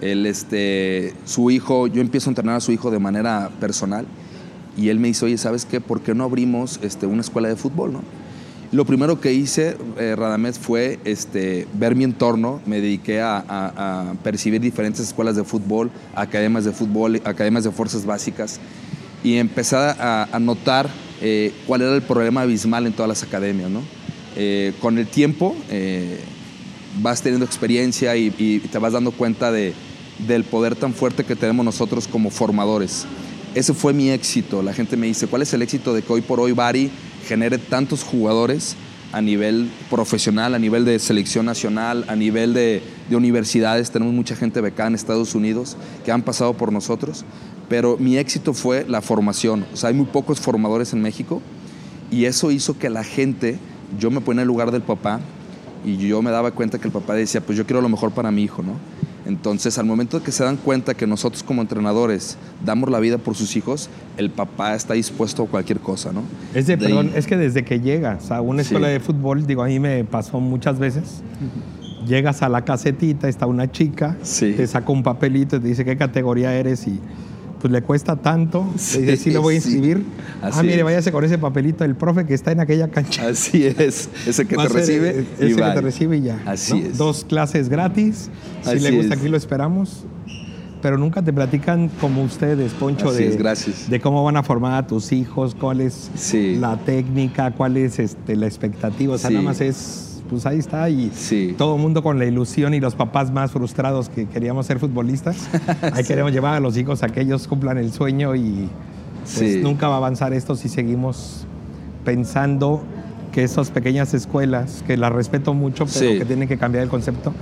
Él, 0.00 0.26
este, 0.26 1.14
su 1.24 1.50
hijo, 1.50 1.86
yo 1.86 2.00
empiezo 2.00 2.28
a 2.28 2.32
entrenar 2.32 2.56
a 2.56 2.60
su 2.60 2.72
hijo 2.72 2.90
de 2.90 2.98
manera 2.98 3.50
personal 3.60 4.06
Y 4.76 4.90
él 4.90 4.98
me 4.98 5.08
dice, 5.08 5.24
oye, 5.24 5.38
¿sabes 5.38 5.64
qué? 5.64 5.80
¿Por 5.80 6.02
qué 6.02 6.14
no 6.14 6.24
abrimos 6.24 6.80
este, 6.82 7.06
una 7.06 7.22
escuela 7.22 7.48
de 7.48 7.56
fútbol, 7.56 7.94
no? 7.94 8.02
Lo 8.72 8.84
primero 8.84 9.20
que 9.20 9.32
hice, 9.32 9.76
eh, 9.96 10.16
Radamés, 10.16 10.58
fue 10.58 10.98
este, 11.04 11.68
ver 11.74 11.94
mi 11.94 12.04
entorno. 12.04 12.60
Me 12.66 12.80
dediqué 12.80 13.20
a, 13.20 14.14
percibir 14.24 14.60
diferentes 14.60 15.00
escuelas 15.00 15.36
de 15.36 15.44
fútbol, 15.44 15.90
academias 16.14 16.64
de 16.64 16.72
fútbol, 16.72 17.20
academias 17.24 17.64
de 17.64 17.70
fuerzas 17.70 18.04
básicas. 18.04 18.58
Y 19.22 19.36
empecé 19.36 19.76
a, 19.76 20.38
notar 20.40 20.88
eh, 21.20 21.52
cuál 21.66 21.82
era 21.82 21.94
el 21.94 22.02
problema 22.02 22.42
abismal 22.42 22.86
en 22.86 22.92
todas 22.92 23.08
las 23.08 23.22
academias. 23.22 23.70
¿no? 23.70 23.82
Eh, 24.34 24.72
con 24.80 24.98
el 24.98 25.06
tiempo 25.06 25.54
vas 27.00 27.22
teniendo 27.22 27.44
experiencia 27.44 28.16
y, 28.16 28.34
y, 28.36 28.58
te 28.58 28.78
vas 28.78 28.92
dando 28.92 29.12
cuenta 29.12 29.52
de, 29.52 29.74
del 30.26 30.44
poder 30.44 30.74
tan 30.74 30.92
fuerte 30.92 31.24
que 31.24 31.36
tenemos 31.36 31.64
nosotros 31.64 32.08
como 32.08 32.30
formadores. 32.30 33.06
Ese 33.54 33.72
fue 33.74 33.92
mi 33.92 34.10
éxito. 34.10 34.62
La 34.62 34.74
gente 34.74 34.96
me 34.96 35.06
dice, 35.06 35.26
¿cuál 35.26 35.42
es 35.42 35.52
el 35.54 35.62
éxito 35.62 35.94
de 35.94 36.02
que 36.02 36.12
hoy 36.12 36.20
por 36.20 36.40
hoy 36.40 36.52
Bari 36.52 36.90
genere 37.26 37.58
tantos 37.58 38.02
jugadores 38.02 38.76
a 39.12 39.20
nivel 39.20 39.70
profesional, 39.90 40.54
a 40.54 40.58
nivel 40.58 40.84
de 40.84 40.98
selección 40.98 41.46
nacional, 41.46 42.04
a 42.08 42.16
nivel 42.16 42.54
de, 42.54 42.82
universidades. 43.10 43.90
Tenemos 43.90 44.14
mucha 44.14 44.36
gente 44.36 44.60
becada 44.60 44.88
en 44.88 44.94
Estados 44.94 45.34
Unidos 45.34 45.76
que 46.04 46.12
han 46.12 46.22
pasado 46.22 46.54
por 46.54 46.72
nosotros, 46.72 47.24
pero 47.68 47.96
mi 47.98 48.18
éxito 48.18 48.52
fue 48.52 48.84
la 48.88 49.00
formación. 49.00 49.64
Hay 49.82 49.94
muy 49.94 50.06
pocos 50.06 50.40
formadores 50.40 50.92
en 50.92 51.02
México 51.02 51.40
y 52.10 52.24
eso 52.24 52.50
hizo 52.50 52.78
que 52.78 52.90
la 52.90 53.04
gente, 53.04 53.58
yo 53.98 54.10
me 54.10 54.20
ponía 54.20 54.42
en 54.42 54.42
el 54.42 54.48
lugar 54.48 54.70
del 54.70 54.82
papá 54.82 55.20
y 55.84 55.96
yo 55.96 56.20
me 56.20 56.30
daba 56.30 56.50
cuenta 56.50 56.78
que 56.78 56.88
el 56.88 56.92
papá 56.92 57.14
decía, 57.14 57.40
pues 57.40 57.56
yo 57.56 57.64
quiero 57.64 57.80
lo 57.80 57.88
mejor 57.88 58.10
para 58.10 58.30
mi 58.30 58.42
hijo, 58.42 58.62
¿no? 58.62 58.72
Entonces, 59.26 59.76
al 59.78 59.86
momento 59.86 60.18
de 60.18 60.24
que 60.24 60.30
se 60.30 60.44
dan 60.44 60.56
cuenta 60.56 60.94
que 60.94 61.06
nosotros 61.06 61.42
como 61.42 61.60
entrenadores 61.60 62.38
damos 62.64 62.90
la 62.90 63.00
vida 63.00 63.18
por 63.18 63.34
sus 63.34 63.56
hijos, 63.56 63.90
el 64.16 64.30
papá 64.30 64.74
está 64.74 64.94
dispuesto 64.94 65.42
a 65.42 65.46
cualquier 65.46 65.80
cosa, 65.80 66.12
¿no? 66.12 66.22
Es 66.54 66.66
de, 66.66 66.78
perdón, 66.78 67.10
es 67.14 67.26
que 67.26 67.36
desde 67.36 67.64
que 67.64 67.80
llegas 67.80 68.30
a 68.30 68.40
una 68.40 68.62
escuela 68.62 68.88
de 68.88 69.00
fútbol, 69.00 69.46
digo, 69.46 69.62
a 69.62 69.66
mí 69.66 69.80
me 69.80 70.04
pasó 70.04 70.38
muchas 70.38 70.78
veces, 70.78 71.22
llegas 72.06 72.42
a 72.42 72.48
la 72.48 72.64
casetita, 72.64 73.28
está 73.28 73.46
una 73.46 73.70
chica, 73.70 74.16
te 74.38 74.66
saca 74.66 74.92
un 74.92 75.02
papelito 75.02 75.56
y 75.56 75.60
te 75.60 75.68
dice 75.68 75.84
qué 75.84 75.96
categoría 75.96 76.54
eres 76.54 76.86
y 76.86 77.00
pues 77.66 77.80
le 77.80 77.82
cuesta 77.82 78.16
tanto. 78.16 78.64
Sí, 78.76 79.00
dice, 79.00 79.16
sí 79.16 79.30
lo 79.32 79.42
voy 79.42 79.54
a 79.54 79.56
inscribir. 79.56 80.04
ah, 80.42 80.62
mire, 80.62 80.82
váyase 80.82 81.10
con 81.10 81.24
ese 81.24 81.38
papelito 81.38 81.82
del 81.82 81.96
profe 81.96 82.24
que 82.24 82.34
está 82.34 82.52
en 82.52 82.60
aquella 82.60 82.88
cancha. 82.88 83.26
Así 83.26 83.66
es, 83.66 84.08
ese 84.26 84.46
que 84.46 84.56
te 84.56 84.68
recibe. 84.68 85.26
ese 85.38 85.56
que 85.56 85.62
te 85.62 85.80
recibe 85.80 86.16
y 86.18 86.22
ya. 86.22 86.40
Así 86.46 86.78
es. 86.78 86.98
Dos 86.98 87.24
clases 87.24 87.68
gratis. 87.68 88.30
Si 88.62 88.78
le 88.78 88.92
gusta, 88.92 89.14
aquí 89.14 89.28
lo 89.28 89.36
esperamos. 89.36 90.04
Pero 90.80 90.98
nunca 90.98 91.22
te 91.22 91.32
platican 91.32 91.88
como 92.00 92.22
ustedes, 92.22 92.72
Poncho, 92.74 93.10
de, 93.10 93.30
gracias. 93.36 93.90
de 93.90 94.00
cómo 94.00 94.22
van 94.22 94.36
a 94.36 94.44
formar 94.44 94.74
a 94.74 94.86
tus 94.86 95.10
hijos, 95.10 95.56
cuál 95.56 95.80
es 95.80 96.10
la 96.60 96.76
técnica, 96.76 97.50
cuál 97.52 97.76
es 97.76 97.98
este, 97.98 98.36
la 98.36 98.46
expectativa. 98.46 99.14
O 99.14 99.18
sea, 99.18 99.30
nada 99.30 99.42
más 99.42 99.60
es 99.60 100.15
pues 100.28 100.46
ahí 100.46 100.58
está 100.58 100.88
y 100.90 101.10
todo 101.56 101.76
el 101.76 101.82
mundo 101.82 102.02
con 102.02 102.18
la 102.18 102.24
ilusión 102.24 102.74
y 102.74 102.80
los 102.80 102.94
papás 102.94 103.30
más 103.30 103.50
frustrados 103.52 104.08
que 104.08 104.26
queríamos 104.26 104.66
ser 104.66 104.78
futbolistas. 104.78 105.48
Ahí 105.92 106.04
queremos 106.04 106.32
llevar 106.32 106.54
a 106.54 106.60
los 106.60 106.76
hijos 106.76 107.02
a 107.02 107.08
que 107.08 107.20
ellos 107.20 107.46
cumplan 107.48 107.78
el 107.78 107.92
sueño 107.92 108.34
y 108.34 108.68
pues, 109.34 109.56
nunca 109.62 109.88
va 109.88 109.94
a 109.94 109.98
avanzar 109.98 110.32
esto 110.32 110.54
si 110.56 110.68
seguimos 110.68 111.46
pensando 112.04 112.82
que 113.32 113.42
esas 113.42 113.70
pequeñas 113.70 114.14
escuelas, 114.14 114.82
que 114.86 114.96
las 114.96 115.12
respeto 115.12 115.52
mucho, 115.52 115.86
pero 115.86 116.18
que 116.18 116.24
tienen 116.24 116.48
que 116.48 116.56
cambiar 116.56 116.84
el 116.84 116.88
concepto, 116.88 117.32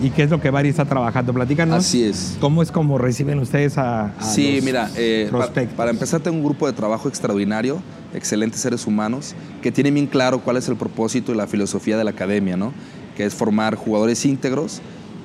¿Y 0.00 0.10
qué 0.10 0.24
es 0.24 0.30
lo 0.30 0.40
que 0.40 0.50
Bari 0.50 0.68
está 0.68 0.84
trabajando? 0.84 1.32
Platícanos. 1.32 1.76
Así 1.76 2.02
es. 2.02 2.36
¿Cómo 2.40 2.62
es 2.62 2.72
como 2.72 2.98
reciben 2.98 3.38
ustedes 3.38 3.78
a, 3.78 4.12
sí, 4.20 4.60
mira, 4.62 4.90
eh, 4.96 5.30
para, 5.76 5.90
empezar 5.90 6.20
tengo 6.20 6.38
un 6.38 6.44
grupo 6.44 6.66
de 6.66 6.72
trabajo 6.72 7.08
extraordinario, 7.08 7.80
excelentes 8.14 8.60
seres 8.60 8.86
humanos, 8.86 9.34
que 9.60 9.70
tienen 9.70 9.94
bien 9.94 10.06
claro 10.06 10.40
cuál 10.40 10.56
es 10.56 10.68
el 10.68 10.76
propósito 10.76 11.32
y 11.32 11.36
la 11.36 11.46
filosofía 11.46 11.96
de 11.96 12.04
la 12.04 12.10
academia, 12.10 12.56
¿no? 12.56 12.72
Que 13.16 13.24
es 13.24 13.34
formar 13.34 13.76
jugadores 13.76 14.24
íntegros 14.24 14.80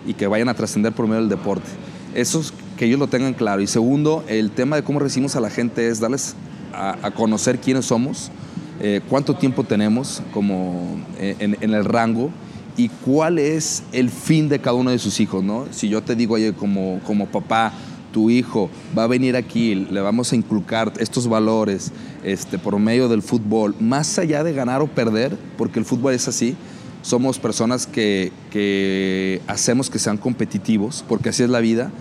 y 0.06 0.14
que 0.14 0.28
vayan 0.28 0.50
a 0.50 0.54
trascender 0.54 0.94
por 0.94 1.08
medio 1.08 1.22
del 1.22 1.30
deporte. 1.30 1.68
Eso 2.14 2.40
es 2.40 2.54
que 2.78 2.86
ellos 2.86 3.00
lo 3.00 3.08
tengan 3.08 3.34
claro. 3.34 3.62
Y 3.62 3.68
segundo, 3.68 4.24
el 4.28 4.52
tema 4.52 4.76
de 4.76 4.84
cómo 4.84 5.00
recibimos 5.00 5.36
a 5.36 5.40
la 5.40 5.50
gente 5.50 5.88
es 5.88 6.00
darles 6.00 6.36
a, 6.74 7.12
conocer 7.12 7.60
quiénes 7.60 7.86
somos, 7.86 8.32
eh, 8.80 9.02
cuánto 9.10 9.36
tiempo 9.36 9.64
tenemos 9.64 10.22
como 10.32 10.98
eh, 11.20 11.36
en 11.40 11.74
el 11.74 11.84
rango 11.84 12.32
y 12.78 12.90
cuál 12.90 13.40
es 13.40 13.84
el 13.92 14.10
fin 14.12 14.48
de 14.48 14.60
cada 14.60 14.76
uno 14.76 14.92
de 14.92 15.00
sus 15.00 15.20
hijos, 15.20 15.44
¿no? 15.44 15.66
Si 15.72 15.90
yo 15.90 16.04
te 16.04 16.16
digo, 16.16 16.36
oye, 16.36 16.54
como, 16.54 17.00
como 17.06 17.26
papá, 17.26 17.74
tu 18.14 18.30
hijo 18.30 18.70
va 18.98 19.04
a 19.04 19.08
venir 19.08 19.36
aquí, 19.36 19.76
le 19.76 20.00
vamos 20.00 20.32
a 20.32 20.36
inculcar 20.36 20.94
estos 21.00 21.28
valores 21.28 21.92
este, 22.24 22.60
por 22.60 22.78
medio 22.80 23.10
del 23.10 23.24
fútbol, 23.24 23.76
más 23.80 24.18
allá 24.20 24.44
de 24.44 24.54
ganar 24.54 24.82
o 24.82 24.88
perder, 24.88 25.38
porque 25.58 25.80
el 25.80 25.86
fútbol 25.86 26.14
es 26.14 26.28
así, 26.28 26.56
somos 27.02 27.40
personas 27.40 27.88
que, 27.88 28.32
que 28.52 29.42
hacemos 29.48 29.90
que 29.90 30.00
sean 30.00 30.18
competitivos, 30.18 31.04
porque 31.08 31.30
así 31.30 31.44
es 31.44 31.50
la 31.50 31.60
vida, 31.60 31.92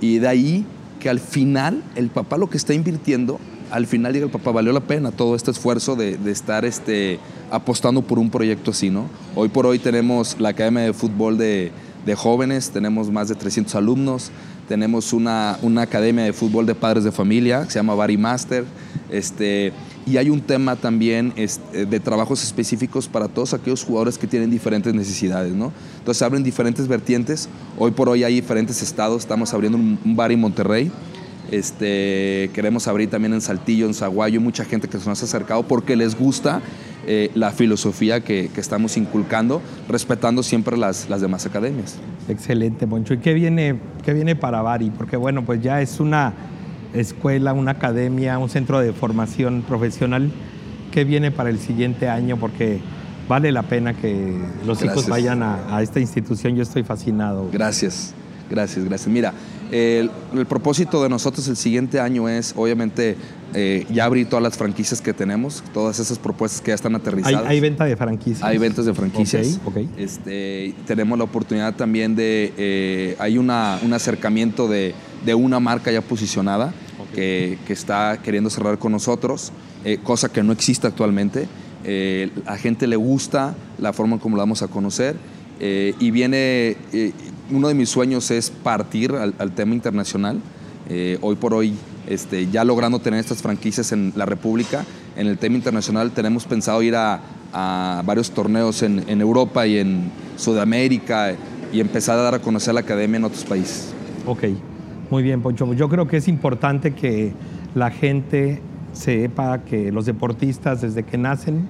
y 0.00 0.18
de 0.18 0.28
ahí 0.28 0.66
que 1.00 1.08
al 1.08 1.20
final 1.20 1.82
el 1.96 2.10
papá 2.10 2.36
lo 2.36 2.50
que 2.50 2.56
está 2.56 2.74
invirtiendo 2.74 3.40
al 3.70 3.86
final 3.86 4.12
llega 4.12 4.26
el 4.26 4.32
papá, 4.32 4.52
valió 4.52 4.72
la 4.72 4.80
pena 4.80 5.10
todo 5.10 5.34
este 5.34 5.50
esfuerzo 5.50 5.96
de, 5.96 6.18
estar 6.30 6.64
este, 6.64 7.18
apostando 7.50 8.02
por 8.02 8.18
un 8.18 8.30
proyecto 8.30 8.70
así, 8.70 8.90
¿no? 8.90 9.06
Hoy 9.34 9.48
por 9.48 9.66
hoy 9.66 9.78
tenemos 9.78 10.36
la 10.38 10.50
Academia 10.50 10.82
de 10.82 10.92
Fútbol 10.92 11.38
de, 11.38 11.72
Jóvenes, 12.16 12.70
tenemos 12.70 13.10
más 13.10 13.28
de 13.28 13.34
300 13.34 13.74
alumnos, 13.74 14.30
tenemos 14.66 15.12
una, 15.12 15.58
una, 15.60 15.82
academia 15.82 16.24
de 16.24 16.32
fútbol 16.32 16.64
de 16.64 16.74
padres 16.74 17.04
de 17.04 17.12
familia 17.12 17.64
que 17.64 17.70
se 17.70 17.78
llama 17.78 17.94
Bari 17.94 18.16
Master, 18.16 18.64
este, 19.10 19.74
y 20.06 20.16
hay 20.16 20.30
un 20.30 20.40
tema 20.40 20.76
también 20.76 21.34
este, 21.36 21.84
de 21.84 22.00
trabajos 22.00 22.42
específicos 22.42 23.08
para 23.08 23.28
todos 23.28 23.52
aquellos 23.52 23.84
jugadores 23.84 24.16
que 24.16 24.26
tienen 24.26 24.50
diferentes 24.50 24.94
necesidades, 24.94 25.52
¿no? 25.52 25.70
Entonces 25.98 26.22
abren 26.22 26.42
diferentes 26.42 26.88
vertientes, 26.88 27.46
hoy 27.76 27.90
por 27.90 28.08
hoy 28.08 28.24
hay 28.24 28.36
diferentes 28.36 28.80
estados, 28.80 29.20
estamos 29.20 29.52
abriendo 29.52 29.76
un, 29.76 29.98
un 30.02 30.16
bar 30.16 30.32
en 30.32 30.40
Monterrey, 30.40 30.90
este, 31.50 32.50
queremos 32.52 32.88
abrir 32.88 33.10
también 33.10 33.32
en 33.32 33.40
Saltillo, 33.40 33.86
en 33.86 33.94
Zaguayo, 33.94 34.40
mucha 34.40 34.64
gente 34.64 34.88
que 34.88 34.98
se 34.98 35.08
nos 35.08 35.22
ha 35.22 35.24
acercado 35.24 35.62
porque 35.62 35.96
les 35.96 36.18
gusta 36.18 36.60
eh, 37.06 37.30
la 37.34 37.52
filosofía 37.52 38.20
que, 38.20 38.50
estamos 38.56 38.96
inculcando, 38.96 39.62
respetando 39.88 40.42
siempre 40.42 40.76
las, 40.76 41.08
las, 41.08 41.20
demás 41.20 41.46
academias. 41.46 41.96
Excelente, 42.28 42.84
Moncho. 42.86 43.14
¿Y 43.14 43.18
qué 43.18 43.32
viene, 43.32 43.78
qué 44.04 44.12
viene 44.12 44.36
para 44.36 44.60
Bari? 44.60 44.90
Porque 44.90 45.16
bueno, 45.16 45.44
pues 45.44 45.62
ya 45.62 45.80
es 45.80 46.00
una 46.00 46.34
escuela, 46.92 47.54
una 47.54 47.72
academia, 47.72 48.38
un 48.38 48.50
centro 48.50 48.80
de 48.80 48.92
formación 48.92 49.62
profesional. 49.62 50.30
¿Qué 50.92 51.04
viene 51.04 51.30
para 51.30 51.48
el 51.48 51.58
siguiente 51.58 52.10
año? 52.10 52.36
Porque 52.36 52.80
vale 53.26 53.52
la 53.52 53.62
pena 53.62 53.94
que 53.94 54.36
los 54.66 54.82
hijos 54.82 55.08
vayan 55.08 55.42
a, 55.42 55.74
a 55.74 55.82
esta 55.82 56.00
institución. 56.00 56.56
Yo 56.56 56.62
estoy 56.62 56.82
fascinado. 56.82 57.48
Gracias. 57.50 58.14
Gracias, 58.50 58.84
gracias. 58.84 59.08
Mira, 59.08 59.34
el, 59.70 60.10
propósito 60.48 61.02
de 61.02 61.08
nosotros 61.08 61.46
el 61.48 61.56
siguiente 61.56 62.00
año 62.00 62.28
es, 62.28 62.54
obviamente, 62.56 63.16
eh, 63.54 63.86
ya 63.90 64.04
abrir 64.04 64.28
todas 64.28 64.42
las 64.42 64.56
franquicias 64.56 65.00
que 65.00 65.12
tenemos, 65.12 65.62
todas 65.74 65.98
esas 65.98 66.18
propuestas 66.18 66.60
que 66.60 66.70
ya 66.70 66.74
están 66.74 66.94
aterrizadas. 66.94 67.46
¿Hay, 67.46 67.60
venta 67.60 67.84
de 67.84 67.96
franquicias? 67.96 68.42
Hay 68.42 68.58
ventas 68.58 68.86
de 68.86 68.94
franquicias. 68.94 69.60
Este, 69.96 70.74
tenemos 70.86 71.18
la 71.18 71.24
oportunidad 71.24 71.74
también 71.74 72.16
de, 72.16 72.52
eh, 72.56 73.16
hay 73.18 73.38
una, 73.38 73.78
un 73.82 73.92
acercamiento 73.92 74.68
de, 74.68 74.94
una 75.34 75.60
marca 75.60 75.92
ya 75.92 76.00
posicionada 76.00 76.72
que, 77.14 77.58
está 77.68 78.20
queriendo 78.22 78.50
cerrar 78.50 78.78
con 78.78 78.92
nosotros, 78.92 79.52
eh, 79.84 79.98
cosa 80.02 80.30
que 80.30 80.42
no 80.42 80.52
existe 80.52 80.86
actualmente. 80.86 81.48
a 82.46 82.56
gente 82.56 82.86
le 82.86 82.96
gusta 82.96 83.54
la 83.78 83.92
forma 83.92 84.14
en 84.14 84.20
cómo 84.20 84.36
la 84.36 84.42
vamos 84.42 84.62
a 84.62 84.68
conocer 84.68 85.16
y 85.60 86.10
viene 86.10 86.76
uno 87.50 87.68
de 87.68 87.74
mis 87.74 87.88
sueños 87.88 88.30
es 88.30 88.50
partir 88.50 89.12
al, 89.12 89.52
tema 89.52 89.74
internacional. 89.74 90.40
Eh, 90.88 91.18
hoy 91.20 91.36
por 91.36 91.54
hoy, 91.54 91.74
este, 92.06 92.48
ya 92.48 92.64
logrando 92.64 92.98
tener 92.98 93.20
estas 93.20 93.42
franquicias 93.42 93.92
en 93.92 94.12
la 94.16 94.26
República, 94.26 94.84
en 95.16 95.26
el 95.26 95.38
tema 95.38 95.56
internacional 95.56 96.12
tenemos 96.12 96.44
pensado 96.46 96.82
ir 96.82 96.94
a, 96.96 97.20
varios 98.04 98.30
torneos 98.30 98.82
en, 98.82 99.20
Europa 99.20 99.66
y 99.66 99.78
en 99.78 100.10
Sudamérica 100.36 101.34
y 101.72 101.80
empezar 101.80 102.18
a 102.18 102.22
dar 102.22 102.34
a 102.34 102.38
conocer 102.40 102.74
la 102.74 102.80
academia 102.80 103.16
en 103.16 103.24
otros 103.24 103.44
países. 103.44 103.92
Ok, 104.26 104.44
muy 105.10 105.22
bien, 105.22 105.40
Poncho. 105.40 105.72
Yo 105.72 105.88
creo 105.88 106.06
que 106.06 106.18
es 106.18 106.28
importante 106.28 106.92
que 106.92 107.32
la 107.74 107.90
gente 107.90 108.60
sepa 108.92 109.64
que 109.64 109.90
los 109.90 110.04
deportistas 110.04 110.82
desde 110.82 111.04
que 111.04 111.16
nacen 111.16 111.66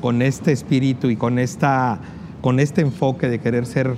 con 0.00 0.22
este 0.22 0.52
espíritu 0.52 1.10
y 1.10 1.16
con, 1.16 1.40
esta, 1.40 1.98
con 2.40 2.60
este 2.60 2.82
enfoque 2.82 3.28
de 3.28 3.40
querer 3.40 3.66
ser 3.66 3.96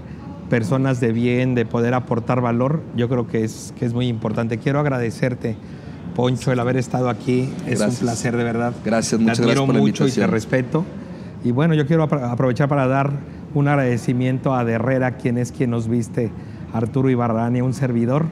personas 0.49 1.01
de 1.01 1.13
bien, 1.13 1.55
de 1.55 1.67
poder 1.67 1.95
aportar 1.95 2.41
valor, 2.41 2.83
yo 2.97 3.09
creo 3.09 3.27
que 3.27 3.45
es, 3.45 3.75
que 3.79 3.85
es 3.85 3.95
muy 3.95 4.09
importante. 4.09 4.59
Quiero 4.59 4.81
agradecerte, 4.81 5.57
Poncho, 6.15 6.53
el 6.53 6.59
haber 6.59 6.77
estado 6.77 7.09
aquí. 7.09 7.53
Es 7.67 7.81
un 7.81 7.95
placer, 7.95 8.37
de 8.37 8.45
verdad. 8.45 8.73
Gracias, 8.85 9.21
muchas 9.21 9.39
gracias. 9.39 9.57
Te 9.57 9.63
admiro 9.63 9.81
mucho 9.81 10.07
y 10.07 10.11
te 10.11 10.27
respeto. 10.27 10.85
Y 11.45 11.53
bueno, 11.53 11.75
yo 11.75 11.87
quiero 11.87 12.03
aprovechar 12.03 12.69
para 12.69 12.87
dar 12.87 13.13
un 13.55 13.69
agradecimiento 13.69 14.55
a 14.55 14.65
De 14.65 14.73
Herrera, 14.73 15.13
quien 15.13 15.39
es 15.39 15.53
quien 15.53 15.71
nos 15.71 15.89
viste, 15.89 16.31
Arturo 16.73 17.11
Ibarrani, 17.11 17.61
un 17.61 17.75
servidor. 17.75 18.27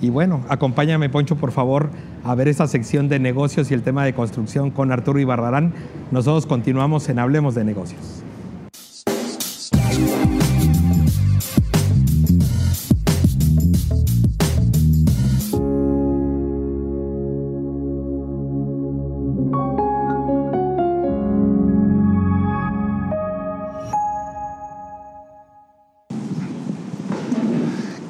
Y 0.00 0.10
bueno, 0.10 0.42
acompáñame, 0.48 1.08
Poncho, 1.08 1.36
por 1.36 1.52
favor, 1.52 1.90
a 2.24 2.34
ver 2.34 2.48
esa 2.48 2.66
sección 2.66 3.08
de 3.08 3.18
negocios 3.18 3.70
y 3.70 3.74
el 3.74 3.82
tema 3.82 4.04
de 4.04 4.12
construcción 4.12 4.70
con 4.70 4.92
Arturo 4.92 5.18
Ibarrarán. 5.18 5.72
Nosotros 6.10 6.46
continuamos 6.46 7.08
en 7.08 7.18
Hablemos 7.18 7.54
de 7.54 7.64
Negocios. 7.64 8.22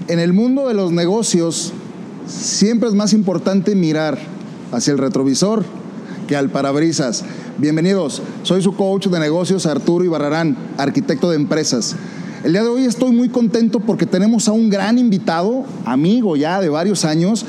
En 0.09 0.21
el 0.21 0.33
mundo 0.33 0.69
de 0.69 0.75
los 0.75 0.93
negocios 0.93 1.73
siempre 2.29 2.89
es 2.89 2.95
más 2.95 3.13
importante 3.13 3.75
mirar 3.75 4.17
hacia 4.71 4.93
el 4.93 4.99
retrovisor 4.99 5.65
que 6.29 6.37
al 6.37 6.49
parabrisas. 6.49 7.25
Bienvenidos, 7.59 8.23
soy 8.45 8.63
su 8.63 8.77
coach 8.77 9.09
de 9.09 9.19
negocios 9.19 9.67
Arturo 9.67 10.05
Ibarrarán, 10.05 10.57
arquitecto 10.79 11.31
de 11.31 11.37
empresas. 11.37 11.97
El 12.45 12.53
día 12.53 12.63
de 12.63 12.69
hoy 12.69 12.85
estoy 12.85 13.11
muy 13.11 13.31
contento 13.31 13.81
porque 13.81 14.07
tenemos 14.07 14.47
a 14.47 14.53
un 14.53 14.71
gran 14.71 14.97
invitado, 14.97 15.65
amigo 15.85 16.37
ya 16.37 16.61
de 16.61 16.69
varios 16.69 17.05
años, 17.05 17.45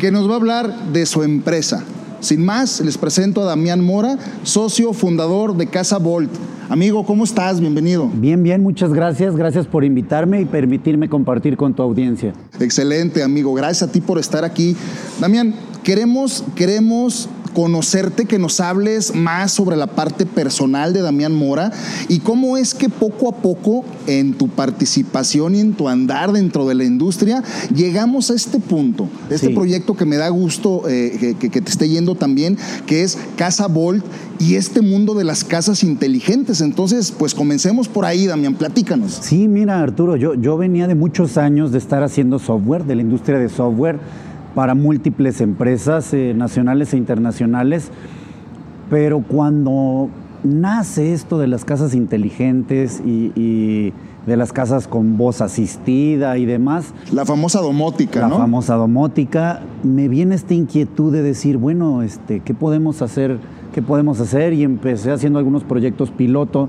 que 0.00 0.10
nos 0.10 0.28
va 0.28 0.32
a 0.32 0.38
hablar 0.38 0.92
de 0.92 1.06
su 1.06 1.22
empresa. 1.22 1.84
Sin 2.18 2.44
más, 2.44 2.80
les 2.80 2.98
presento 2.98 3.42
a 3.42 3.44
Damián 3.44 3.84
Mora, 3.84 4.18
socio 4.42 4.92
fundador 4.94 5.56
de 5.56 5.68
Casa 5.68 5.98
Volt. 5.98 6.30
Amigo, 6.70 7.04
¿cómo 7.04 7.24
estás? 7.24 7.58
Bienvenido. 7.58 8.08
Bien, 8.14 8.44
bien, 8.44 8.62
muchas 8.62 8.92
gracias. 8.92 9.34
Gracias 9.34 9.66
por 9.66 9.82
invitarme 9.82 10.40
y 10.40 10.44
permitirme 10.44 11.08
compartir 11.08 11.56
con 11.56 11.74
tu 11.74 11.82
audiencia. 11.82 12.32
Excelente, 12.60 13.24
amigo. 13.24 13.52
Gracias 13.54 13.88
a 13.88 13.92
ti 13.92 14.00
por 14.00 14.20
estar 14.20 14.44
aquí. 14.44 14.76
Damián, 15.18 15.52
queremos, 15.82 16.44
queremos 16.54 17.28
conocerte, 17.54 18.26
que 18.26 18.38
nos 18.38 18.60
hables 18.60 19.14
más 19.14 19.52
sobre 19.52 19.76
la 19.76 19.88
parte 19.88 20.26
personal 20.26 20.92
de 20.92 21.02
Damián 21.02 21.34
Mora 21.34 21.72
y 22.08 22.20
cómo 22.20 22.56
es 22.56 22.74
que 22.74 22.88
poco 22.88 23.28
a 23.28 23.36
poco 23.36 23.84
en 24.06 24.34
tu 24.34 24.48
participación 24.48 25.54
y 25.54 25.60
en 25.60 25.74
tu 25.74 25.88
andar 25.88 26.32
dentro 26.32 26.66
de 26.66 26.74
la 26.74 26.84
industria 26.84 27.42
llegamos 27.74 28.30
a 28.30 28.34
este 28.34 28.58
punto, 28.58 29.08
este 29.30 29.48
Sí. 29.48 29.54
proyecto 29.54 29.96
que 29.96 30.04
me 30.04 30.16
da 30.16 30.28
gusto 30.28 30.82
eh, 30.88 31.16
que, 31.20 31.34
que- 31.34 31.50
que 31.50 31.60
te 31.60 31.70
esté 31.70 31.88
yendo 31.88 32.14
también, 32.14 32.56
que 32.86 33.02
es 33.02 33.18
Casa 33.36 33.66
Volt 33.66 34.04
y 34.38 34.54
este 34.54 34.80
mundo 34.80 35.14
de 35.14 35.24
las 35.24 35.44
casas 35.44 35.82
inteligentes. 35.84 36.60
Entonces, 36.62 37.12
pues 37.12 37.34
comencemos 37.34 37.88
por 37.88 38.04
ahí, 38.06 38.26
Damián, 38.26 38.54
platícanos. 38.54 39.18
Sí, 39.22 39.48
mira 39.48 39.80
Arturo, 39.82 40.16
yo, 40.16 40.34
yo 40.34 40.56
venía 40.56 40.86
de 40.86 40.94
muchos 40.94 41.36
años 41.36 41.72
de 41.72 41.78
estar 41.78 42.02
haciendo 42.02 42.38
software, 42.38 42.84
de 42.84 42.94
la 42.94 43.02
industria 43.02 43.38
de 43.38 43.48
software, 43.48 43.98
para 44.54 44.74
múltiples 44.74 45.40
empresas 45.40 46.12
eh, 46.12 46.34
nacionales 46.36 46.92
e 46.92 46.96
internacionales, 46.96 47.90
pero 48.88 49.20
cuando 49.20 50.08
nace 50.42 51.12
esto 51.12 51.38
de 51.38 51.46
las 51.46 51.64
casas 51.64 51.94
inteligentes 51.94 53.02
y, 53.04 53.30
y 53.36 53.92
de 54.26 54.36
las 54.36 54.52
casas 54.52 54.88
con 54.88 55.16
voz 55.16 55.40
asistida 55.40 56.36
y 56.38 56.46
demás, 56.46 56.92
La 57.12 57.24
famosa 57.24 57.60
domótica, 57.60 58.20
la 58.20 58.28
¿no? 58.28 58.38
famosa 58.38 58.74
domótica, 58.74 59.60
me 59.82 60.08
viene 60.08 60.34
esta 60.34 60.54
inquietud 60.54 61.12
de 61.12 61.22
decir, 61.22 61.56
bueno, 61.56 62.02
este, 62.02 62.40
¿qué 62.40 62.54
podemos 62.54 63.02
hacer? 63.02 63.38
¿Qué 63.72 63.82
podemos 63.82 64.20
hacer? 64.20 64.52
Y 64.52 64.64
empecé 64.64 65.12
haciendo 65.12 65.38
algunos 65.38 65.62
proyectos 65.64 66.10
piloto 66.10 66.68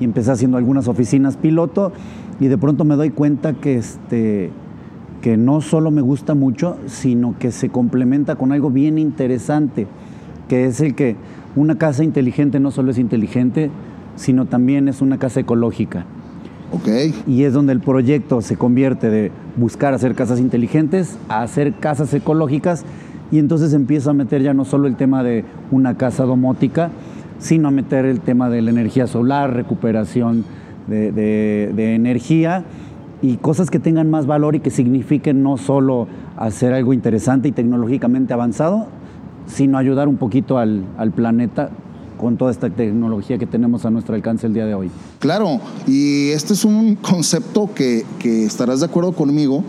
y 0.00 0.04
empecé 0.04 0.30
haciendo 0.30 0.56
algunas 0.56 0.88
oficinas 0.88 1.36
piloto 1.36 1.92
y 2.38 2.46
de 2.48 2.58
pronto 2.58 2.84
me 2.84 2.96
doy 2.96 3.10
cuenta 3.10 3.54
que 3.54 3.76
este 3.76 4.50
que 5.26 5.36
no 5.36 5.60
solo 5.60 5.90
me 5.90 6.02
gusta 6.02 6.36
mucho, 6.36 6.76
sino 6.86 7.34
que 7.36 7.50
se 7.50 7.68
complementa 7.68 8.36
con 8.36 8.52
algo 8.52 8.70
bien 8.70 8.96
interesante, 8.96 9.88
que 10.48 10.66
es 10.66 10.80
el 10.80 10.94
que 10.94 11.16
una 11.56 11.78
casa 11.78 12.04
inteligente 12.04 12.60
no 12.60 12.70
solo 12.70 12.92
es 12.92 12.98
inteligente, 12.98 13.68
sino 14.14 14.44
también 14.46 14.86
es 14.86 15.02
una 15.02 15.18
casa 15.18 15.40
ecológica 15.40 16.04
Ok. 16.70 16.86
y 17.26 17.42
es 17.42 17.52
donde 17.52 17.72
el 17.72 17.80
proyecto 17.80 18.40
se 18.40 18.56
convierte 18.56 19.10
de 19.10 19.32
buscar 19.56 19.94
hacer 19.94 20.14
casas 20.14 20.38
inteligentes 20.38 21.18
a 21.28 21.42
hacer 21.42 21.72
casas 21.72 22.14
ecológicas 22.14 22.84
y 23.32 23.40
entonces 23.40 23.72
empieza 23.72 24.10
a 24.10 24.14
meter 24.14 24.42
ya 24.42 24.54
no 24.54 24.64
solo 24.64 24.86
el 24.86 24.94
tema 24.94 25.24
de 25.24 25.44
una 25.72 25.96
casa 25.96 26.22
domótica, 26.22 26.90
sino 27.40 27.66
a 27.66 27.72
meter 27.72 28.04
el 28.04 28.20
tema 28.20 28.48
de 28.48 28.62
la 28.62 28.70
energía 28.70 29.08
solar, 29.08 29.52
recuperación 29.54 30.44
de, 30.86 31.10
de- 31.10 31.72
de 31.74 31.96
energía 31.96 32.62
y 33.22 33.36
cosas 33.36 33.70
que 33.70 33.78
tengan 33.78 34.10
más 34.10 34.26
valor 34.26 34.54
y 34.54 34.60
que 34.60 34.70
signifiquen 34.70 35.42
no 35.42 35.56
solo 35.56 36.06
hacer 36.36 36.72
algo 36.72 36.92
interesante 36.92 37.48
y 37.48 37.52
tecnológicamente 37.52 38.34
avanzado, 38.34 38.86
sino 39.46 39.78
ayudar 39.78 40.08
un 40.08 40.16
poquito 40.16 40.58
al, 40.58 40.84
al 40.98 41.12
planeta 41.12 41.70
con 42.16 42.36
toda 42.36 42.50
esta 42.50 42.70
tecnología 42.70 43.38
que 43.38 43.46
tenemos 43.46 43.84
a 43.84 43.90
nuestro 43.90 44.14
alcance 44.14 44.46
el 44.46 44.54
día 44.54 44.66
de 44.66 44.74
hoy. 44.74 44.90
Claro, 45.18 45.60
y 45.86 46.30
este 46.30 46.54
es 46.54 46.64
un 46.64 46.96
concepto 46.96 47.70
que, 47.74 48.04
que 48.18 48.44
estarás 48.44 48.80
de 48.80 48.86
acuerdo 48.86 49.12
conmigo. 49.12 49.62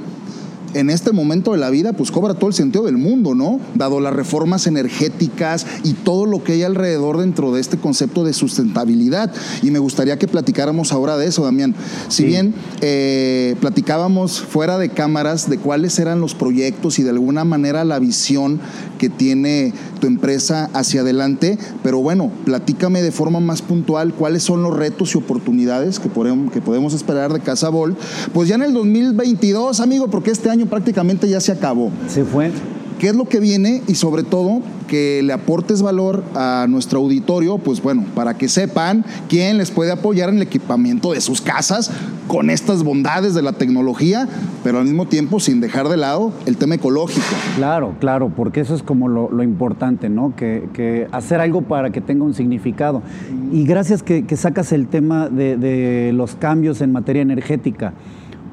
En 0.73 0.89
este 0.89 1.12
momento 1.12 1.53
de 1.53 1.58
la 1.58 1.69
vida, 1.69 1.93
pues 1.93 2.12
cobra 2.12 2.34
todo 2.34 2.49
el 2.49 2.53
sentido 2.53 2.86
del 2.86 2.97
mundo, 2.97 3.36
¿no? 3.36 3.60
Dado 3.75 3.99
las 3.99 4.13
reformas 4.13 4.67
energéticas 4.67 5.65
y 5.84 5.93
todo 5.93 6.25
lo 6.25 6.43
que 6.43 6.53
hay 6.53 6.63
alrededor 6.63 7.17
dentro 7.19 7.53
de 7.53 7.62
este 7.62 7.77
concepto 7.77 8.23
de 8.23 8.34
sustentabilidad. 8.34 9.32
Y 9.62 9.71
me 9.71 9.80
gustaría 9.80 10.17
que 10.19 10.27
platicáramos 10.27 10.91
ahora 10.91 11.17
de 11.17 11.27
eso, 11.27 11.43
Damián. 11.43 11.75
Si 12.10 12.23
Sí. 12.23 12.25
bien 12.25 12.53
eh, 12.82 13.56
platicábamos 13.62 14.41
fuera 14.41 14.77
de 14.77 14.89
cámaras 14.89 15.49
de 15.49 15.58
cuáles 15.58 15.97
eran 15.99 16.19
los 16.19 16.34
proyectos 16.36 16.99
y 16.99 17.03
de 17.03 17.12
alguna 17.12 17.43
manera 17.45 17.86
la 17.86 17.99
visión 17.99 18.60
que 18.97 19.10
tiene 19.10 19.73
tu 19.99 20.08
empresa 20.08 20.69
hacia 20.73 21.01
adelante, 21.01 21.58
pero 21.84 21.99
bueno, 21.99 22.32
platícame 22.45 23.01
de 23.01 23.12
forma 23.12 23.39
más 23.39 23.62
puntual 23.62 24.13
cuáles 24.13 24.43
son 24.43 24.63
los 24.63 24.75
retos 24.75 25.13
y 25.13 25.17
oportunidades 25.17 25.99
que 25.99 26.10
podemos, 26.10 26.51
que 26.51 26.62
podemos 26.62 26.93
esperar 26.93 27.32
de 27.34 27.39
Casa 27.39 27.69
Vol, 27.69 27.95
pues 28.34 28.49
ya 28.49 28.56
en 28.56 28.63
el 28.63 28.73
2022, 28.73 29.80
amigo, 29.80 30.10
porque 30.10 30.32
este 30.32 30.49
año 30.49 30.57
prácticamente 30.65 31.30
ya 31.30 31.39
se 31.39 31.52
acabó. 31.52 31.91
Se 32.08 32.26
fue. 32.26 32.52
¿Qué 33.00 33.10
es 33.10 33.15
lo 33.15 33.26
que 33.26 33.39
viene? 33.39 33.84
Y 33.88 33.93
sobre 33.93 34.24
todo, 34.24 34.62
que 34.88 35.22
le 35.22 35.32
aportes 35.32 35.84
valor 35.84 36.24
a 36.34 36.65
nuestro 36.67 37.00
auditorio, 37.00 37.60
pues 37.60 37.82
bueno, 37.84 38.04
para 38.15 38.36
que 38.39 38.50
sepan 38.50 39.06
quién 39.30 39.60
les 39.60 39.70
puede 39.70 39.91
apoyar 39.91 40.30
en 40.30 40.38
el 40.38 40.41
equipamiento 40.41 41.13
de 41.13 41.22
sus 41.22 41.39
casas 41.39 41.91
con 42.28 42.50
estas 42.50 42.84
bondades 42.84 43.36
de 43.36 43.43
la 43.43 43.54
tecnología, 43.54 44.28
pero 44.63 44.80
al 44.80 44.86
mismo 44.86 45.06
tiempo 45.08 45.39
sin 45.39 45.62
dejar 45.62 45.89
de 45.89 45.98
lado 45.98 46.34
el 46.48 46.58
tema 46.58 46.76
ecológico. 46.76 47.24
Claro, 47.56 47.93
claro, 48.00 48.32
porque 48.36 48.62
eso 48.62 48.74
es 48.74 48.82
como 48.82 49.08
lo, 49.08 49.30
lo 49.32 49.43
importante, 49.43 50.10
¿no? 50.10 50.36
Que, 50.36 50.67
que 50.74 51.08
hacer 51.12 51.39
algo 51.39 51.62
para 51.62 51.91
que 51.91 52.02
tenga 52.02 52.26
un 52.26 52.34
significado. 52.34 53.04
Y 53.52 53.65
gracias 53.65 54.02
que, 54.02 54.26
que 54.26 54.38
sacas 54.38 54.72
el 54.72 54.88
tema 54.88 55.30
de, 55.30 55.56
de 55.58 56.13
los 56.13 56.36
cambios 56.36 56.82
en 56.82 56.91
materia 56.91 57.22
energética, 57.22 57.93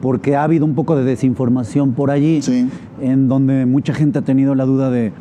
porque 0.05 0.37
ha 0.37 0.43
habido 0.45 0.67
un 0.67 0.75
poco 0.75 0.97
de 0.97 1.03
desinformación 1.05 1.93
por 1.95 2.11
allí, 2.11 2.43
Sí. 2.43 2.69
en 3.01 3.27
donde 3.27 3.65
mucha 3.65 3.95
gente 3.95 4.19
ha 4.19 4.23
tenido 4.23 4.55
la 4.55 4.67
duda 4.67 4.91
de 4.91 5.13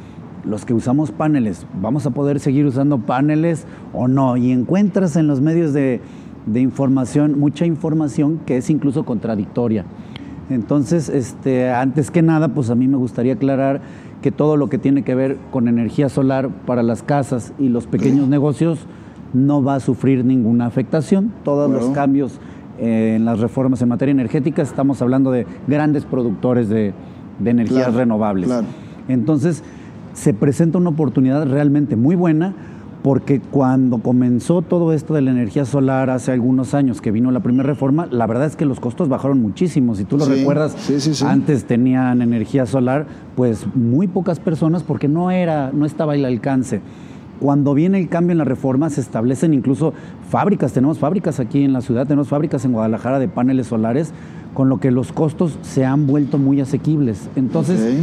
los 0.44 0.66
que 0.66 0.74
usamos 0.74 1.10
paneles, 1.12 1.66
¿vamos 1.82 2.06
a 2.06 2.10
poder 2.10 2.42
seguir 2.42 2.66
usando 2.66 2.98
paneles 2.98 3.66
o 3.94 4.10
no? 4.10 4.36
Y 4.36 4.52
encuentras 4.52 5.16
en 5.16 5.26
los 5.28 5.40
medios 5.40 5.72
de, 5.72 6.02
de 6.48 6.60
información 6.60 7.40
mucha 7.40 7.66
información 7.66 8.42
que 8.46 8.58
es 8.58 8.70
incluso 8.70 9.06
contradictoria. 9.06 9.86
Entonces, 10.50 11.08
este, 11.08 11.72
antes 11.72 12.12
que 12.12 12.22
nada, 12.22 12.50
pues 12.50 12.70
a 12.70 12.76
mí 12.76 12.90
me 12.90 12.98
gustaría 12.98 13.36
aclarar 13.36 13.80
que 14.22 14.32
todo 14.34 14.58
lo 14.58 14.68
que 14.68 14.78
tiene 14.80 15.04
que 15.04 15.16
ver 15.16 15.38
con 15.52 15.70
energía 15.70 16.10
solar 16.10 16.50
para 16.66 16.84
las 16.84 17.04
casas 17.04 17.54
y 17.58 17.70
los 17.70 17.88
pequeños 17.88 18.28
negocios 18.28 18.80
no 19.34 19.64
va 19.64 19.76
a 19.76 19.80
sufrir 19.80 20.26
ninguna 20.26 20.66
afectación. 20.66 21.32
Todos 21.46 21.72
los 21.72 21.86
cambios 21.92 22.42
en 22.80 23.26
las 23.26 23.40
reformas 23.40 23.82
en 23.82 23.90
materia 23.90 24.12
energética, 24.12 24.62
estamos 24.62 25.02
hablando 25.02 25.32
de 25.32 25.46
grandes 25.68 26.06
productores 26.06 26.70
de, 26.70 26.94
de 27.40 27.50
energías 27.50 27.84
Claro, 27.86 27.98
renovables. 27.98 28.48
claro. 28.48 28.66
Entonces, 29.08 29.64
se 30.14 30.34
presenta 30.34 30.78
una 30.78 30.90
oportunidad 30.90 31.46
realmente 31.48 31.96
muy 31.96 32.16
buena 32.16 32.54
porque 33.04 33.42
cuando 33.42 33.98
comenzó 33.98 34.62
todo 34.62 34.94
esto 34.94 35.14
de 35.14 35.22
la 35.22 35.32
energía 35.32 35.66
solar 35.66 36.10
hace 36.10 36.32
algunos 36.32 36.74
años 36.74 37.02
que 37.02 37.12
vino 37.12 37.32
la 37.32 37.42
primera 37.42 37.68
reforma, 37.68 38.08
la 38.10 38.26
verdad 38.28 38.46
es 38.48 38.56
que 38.56 38.64
los 38.66 38.80
costos 38.80 39.10
bajaron 39.10 39.42
muchísimo. 39.42 39.94
Si 39.94 40.06
tú 40.06 40.18
lo 40.18 40.24
Sí, 40.26 40.32
recuerdas, 40.36 40.74
sí, 40.80 41.02
sí, 41.02 41.14
sí. 41.14 41.26
antes 41.28 41.66
tenían 41.66 42.22
energía 42.22 42.66
solar, 42.66 43.06
pues 43.36 43.66
muy 43.76 44.08
pocas 44.08 44.40
personas 44.40 44.84
porque 44.84 45.10
no 45.10 45.32
era, 45.32 45.72
no 45.74 45.86
estaba 45.86 46.14
al 46.14 46.24
alcance. 46.24 46.80
Cuando 47.40 47.74
viene 47.74 48.00
el 48.00 48.10
cambio 48.10 48.32
en 48.32 48.38
la 48.38 48.46
reforma, 48.46 48.90
se 48.90 49.02
establecen 49.02 49.54
incluso 49.54 49.94
fábricas. 50.30 50.74
Tenemos 50.74 51.00
fábricas 51.00 51.40
aquí 51.40 51.64
en 51.64 51.74
la 51.74 51.82
ciudad, 51.82 52.08
tenemos 52.08 52.30
fábricas 52.30 52.64
en 52.66 52.72
Guadalajara 52.72 53.20
de 53.20 53.28
paneles 53.28 53.68
solares, 53.68 54.14
con 54.54 54.70
lo 54.70 54.80
que 54.80 54.92
los 54.92 55.12
costos 55.12 55.58
se 55.62 55.86
han 55.86 56.08
vuelto 56.08 56.38
muy 56.38 56.62
asequibles. 56.62 57.30
Entonces, 57.36 58.02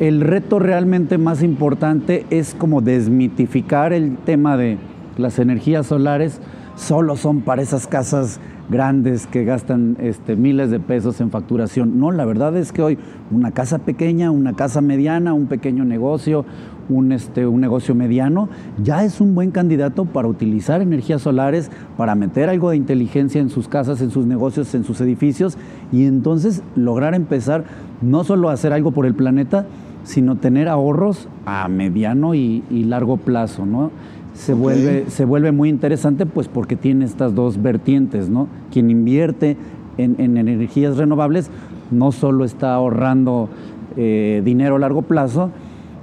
el 0.00 0.20
reto 0.20 0.58
realmente 0.58 1.16
más 1.16 1.42
importante 1.42 2.26
es 2.30 2.54
como 2.54 2.80
desmitificar 2.80 3.92
el 3.92 4.16
tema 4.16 4.56
de 4.56 4.78
las 5.16 5.38
energías 5.38 5.86
solares, 5.86 6.40
solo 6.76 7.16
son 7.16 7.42
para 7.42 7.62
esas 7.62 7.86
casas 7.86 8.40
grandes 8.70 9.26
que 9.26 9.44
gastan 9.44 9.96
este, 10.00 10.36
miles 10.36 10.70
de 10.70 10.80
pesos 10.80 11.20
en 11.20 11.30
facturación. 11.30 11.98
No, 12.00 12.10
la 12.10 12.24
verdad 12.24 12.56
es 12.56 12.72
que 12.72 12.82
hoy 12.82 12.98
una 13.30 13.50
casa 13.50 13.78
pequeña, 13.78 14.30
una 14.30 14.54
casa 14.54 14.80
mediana, 14.80 15.34
un 15.34 15.46
pequeño 15.46 15.84
negocio, 15.84 16.44
un, 16.88 17.12
este, 17.12 17.46
un 17.46 17.60
negocio 17.60 17.94
mediano, 17.94 18.48
ya 18.82 19.04
es 19.04 19.20
un 19.20 19.34
buen 19.34 19.50
candidato 19.50 20.04
para 20.04 20.28
utilizar 20.28 20.80
energías 20.80 21.22
solares, 21.22 21.70
para 21.96 22.14
meter 22.14 22.48
algo 22.48 22.70
de 22.70 22.76
inteligencia 22.76 23.40
en 23.40 23.50
sus 23.50 23.68
casas, 23.68 24.00
en 24.00 24.10
sus 24.10 24.26
negocios, 24.26 24.74
en 24.74 24.84
sus 24.84 25.00
edificios 25.00 25.56
y 25.92 26.04
entonces 26.04 26.62
lograr 26.76 27.14
empezar 27.14 27.64
no 28.00 28.24
solo 28.24 28.48
a 28.48 28.52
hacer 28.52 28.72
algo 28.72 28.92
por 28.92 29.06
el 29.06 29.14
planeta, 29.14 29.66
sino 30.04 30.36
tener 30.36 30.68
ahorros 30.68 31.28
a 31.46 31.68
mediano 31.68 32.34
y, 32.34 32.62
largo 32.70 33.16
plazo, 33.16 33.66
¿no? 33.66 33.90
Se, 34.34 34.54
vuelve, 34.54 35.04
se 35.08 35.24
vuelve 35.24 35.52
muy 35.52 35.68
interesante 35.68 36.24
pues 36.24 36.48
porque 36.48 36.74
tiene 36.74 37.04
estas 37.04 37.34
dos 37.34 37.62
vertientes, 37.62 38.28
¿no? 38.28 38.48
Quien 38.72 38.90
invierte 38.90 39.56
en, 39.98 40.36
energías 40.36 40.96
renovables 40.96 41.50
no 41.90 42.12
solo 42.12 42.44
está 42.44 42.74
ahorrando 42.74 43.48
eh, 43.96 44.40
dinero 44.44 44.76
a 44.76 44.78
largo 44.78 45.02
plazo, 45.02 45.50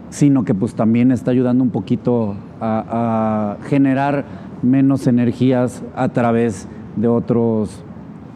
sino 0.09 0.43
que 0.45 0.53
pues 0.53 0.73
también 0.73 1.11
está 1.11 1.31
ayudando 1.31 1.63
un 1.63 1.69
poquito 1.69 2.35
a, 2.61 3.57
generar 3.67 4.25
menos 4.61 5.07
energías 5.07 5.81
a 5.95 6.09
través 6.09 6.67
de 6.95 7.07
otros 7.07 7.83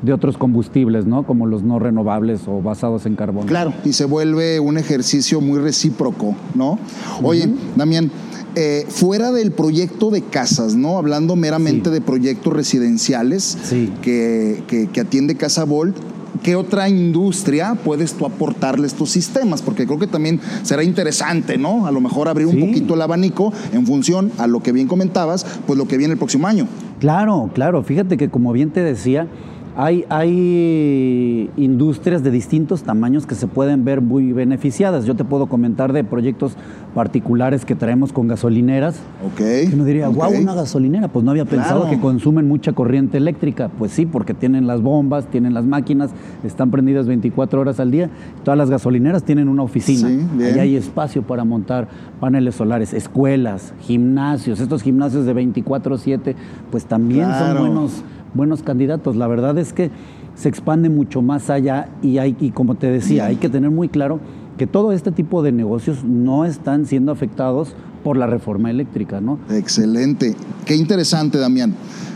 de 0.02 0.12
otros 0.12 0.38
combustibles, 0.38 1.06
¿no? 1.06 1.26
Como 1.26 1.46
los 1.46 1.64
no 1.64 1.80
renovables 1.80 2.42
o 2.48 2.62
basados 2.62 3.06
en 3.06 3.16
carbón. 3.16 3.48
Claro, 3.48 3.74
y 3.86 3.94
se 3.94 4.04
vuelve 4.04 4.60
un 4.60 4.78
ejercicio 4.78 5.40
muy 5.40 5.60
recíproco, 5.60 6.36
¿no? 6.56 6.78
Oye, 7.22 7.50
Damián, 7.78 8.12
eh, 8.56 8.86
fuera 8.90 9.32
del 9.32 9.52
proyecto 9.54 10.12
de 10.12 10.22
casas, 10.22 10.76
¿no? 10.76 10.98
Hablando 10.98 11.38
meramente 11.38 11.90
de 11.90 12.02
proyectos 12.02 12.52
residenciales 12.52 13.58
que, 14.02 14.62
que, 14.68 14.90
que, 14.90 15.00
atiende 15.00 15.36
Casa 15.36 15.64
Volt, 15.64 15.96
¿qué 16.42 16.56
otra 16.56 16.90
industria 16.90 17.76
puedes 17.76 18.14
tú 18.14 18.26
aportarle 18.26 18.88
estos 18.88 19.10
sistemas? 19.10 19.62
Porque 19.62 19.86
creo 19.86 20.00
que 20.00 20.08
también 20.08 20.40
será 20.64 20.84
interesante, 20.84 21.58
¿no? 21.58 21.86
A 21.86 21.92
lo 21.92 22.02
mejor 22.02 22.28
abrir 22.28 22.48
un 22.48 22.60
poquito 22.60 22.96
el 22.96 23.02
abanico 23.02 23.54
en 23.72 23.86
función 23.86 24.32
a 24.38 24.48
lo 24.48 24.62
que 24.62 24.72
bien 24.72 24.88
comentabas, 24.88 25.46
pues 25.68 25.78
lo 25.78 25.88
que 25.88 25.98
viene 25.98 26.14
el 26.14 26.18
próximo 26.18 26.48
año. 26.48 26.68
Claro, 27.00 27.50
claro. 27.54 27.84
Fíjate 27.84 28.18
que 28.18 28.30
como 28.30 28.54
bien 28.54 28.72
te 28.72 28.82
decía, 28.82 29.28
hay, 29.76 31.50
industrias 31.58 32.24
de 32.24 32.32
distintos 32.32 32.84
tamaños 32.84 33.26
que 33.26 33.36
se 33.36 33.48
pueden 33.48 33.84
ver 33.86 34.02
muy 34.02 34.32
beneficiadas. 34.32 35.06
Yo 35.06 35.16
te 35.16 35.24
puedo 35.24 35.48
comentar 35.48 35.94
de 35.94 36.04
proyectos 36.04 36.56
particulares 36.94 37.66
que 37.66 37.76
traemos 37.76 38.14
con 38.14 38.28
gasolineras. 38.28 39.00
Ok. 39.26 39.38
Que 39.38 39.72
uno 39.74 39.86
diría, 39.86 40.10
wow, 40.10 40.32
una 40.40 40.54
gasolinera. 40.54 41.08
Pues 41.08 41.26
no 41.26 41.32
había 41.32 41.46
pensado 41.46 41.90
que 41.90 42.00
consumen 42.00 42.48
mucha 42.48 42.74
corriente 42.74 43.18
eléctrica. 43.18 43.70
Pues 43.78 43.92
sí, 43.92 44.06
porque 44.06 44.34
tienen 44.34 44.68
las 44.68 44.82
bombas, 44.82 45.28
tienen 45.28 45.54
las 45.54 45.66
máquinas, 45.66 46.12
están 46.44 46.70
prendidas 46.70 47.08
24 47.08 47.62
horas 47.62 47.80
al 47.80 47.92
día. 47.92 48.10
Todas 48.44 48.58
las 48.58 48.70
gasolineras 48.70 49.24
tienen 49.24 49.50
una 49.50 49.64
oficina. 49.64 50.08
Sí, 50.08 50.44
Ahí 50.44 50.60
hay 50.60 50.76
espacio 50.76 51.24
para 51.24 51.44
montar 51.44 51.88
paneles 52.20 52.56
solares, 52.56 52.94
escuelas, 52.94 53.74
gimnasios. 53.82 54.60
Estos 54.60 54.84
gimnasios 54.84 55.26
de 55.26 55.36
24-7, 55.36 56.36
pues 56.72 56.86
también 56.86 57.28
son 57.34 57.58
buenos 57.58 58.04
buenos 58.34 58.64
candidatos. 58.64 59.16
La 59.16 59.28
verdad 59.28 59.58
es 59.58 59.74
que 59.74 59.92
se 60.36 60.50
expande 60.50 60.90
mucho 60.90 61.22
más 61.22 61.50
allá 61.50 61.90
y 62.02 62.18
hay, 62.18 62.36
y 62.40 62.52
como 62.52 62.76
te 62.76 62.88
decía, 62.88 63.26
hay 63.26 63.36
que 63.36 63.50
tener 63.50 63.72
muy 63.72 63.90
claro 63.90 64.20
que 64.58 64.68
todo 64.68 64.92
este 64.92 65.12
tipo 65.12 65.44
de 65.44 65.52
negocios 65.52 66.04
no 66.04 66.46
están 66.46 66.86
siendo 66.86 67.12
afectados 67.12 67.76
por 68.04 68.18
la 68.18 68.28
reforma 68.28 68.70
eléctrica, 68.70 69.22
¿no? 69.22 69.40
Excelente. 69.50 70.36
Qué 70.66 70.76
interesante, 70.76 71.38
Damián. 71.38 71.74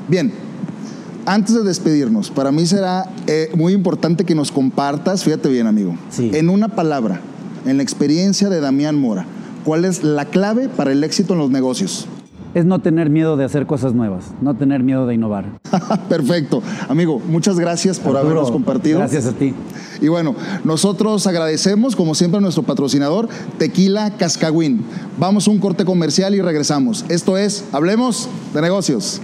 Bien, 0.07 0.31
antes 1.25 1.55
de 1.55 1.63
despedirnos, 1.63 2.29
para 2.29 2.51
mí 2.51 2.65
será 2.65 3.09
eh, 3.27 3.49
muy 3.55 3.73
importante 3.73 4.23
que 4.23 4.35
nos 4.35 4.51
compartas, 4.51 5.23
fíjate 5.23 5.49
bien, 5.49 5.67
amigo, 5.67 5.95
en 6.19 6.49
una 6.49 6.69
palabra, 6.69 7.21
en 7.65 7.77
la 7.77 7.83
experiencia 7.83 8.49
de 8.49 8.61
Damián 8.61 8.99
Mora, 8.99 9.25
¿cuál 9.65 9.85
es 9.85 10.03
la 10.03 10.25
clave 10.25 10.69
para 10.69 10.91
el 10.91 11.03
éxito 11.03 11.33
en 11.33 11.39
los 11.39 11.49
negocios? 11.49 12.07
Es 12.57 12.65
no 12.65 12.79
tener 12.79 13.11
miedo 13.11 13.37
de 13.37 13.45
hacer 13.45 13.67
cosas 13.67 13.93
nuevas, 13.93 14.31
no 14.41 14.55
tener 14.55 14.81
miedo 14.81 15.05
de 15.05 15.13
innovar. 15.13 15.45
Perfecto. 16.09 16.63
Amigo, 16.89 17.21
muchas 17.27 17.59
gracias 17.59 17.99
por 17.99 18.17
habernos 18.17 18.49
compartido. 18.49 18.97
Gracias 18.97 19.27
a 19.27 19.33
ti. 19.33 19.53
Y 20.01 20.07
bueno, 20.07 20.35
nosotros 20.63 21.27
agradecemos, 21.27 21.95
como 21.95 22.15
siempre, 22.15 22.39
a 22.39 22.41
nuestro 22.41 22.63
patrocinador, 22.63 23.29
Tequila 23.59 24.17
Cascagüín. 24.17 24.83
Vamos 25.19 25.47
a 25.47 25.51
un 25.51 25.59
corte 25.59 25.85
comercial 25.85 26.33
y 26.33 26.41
regresamos. 26.41 27.05
Esto 27.09 27.37
es 27.37 27.63
Hablemos 27.71 28.27
de 28.55 28.61
Negocios. 28.63 29.21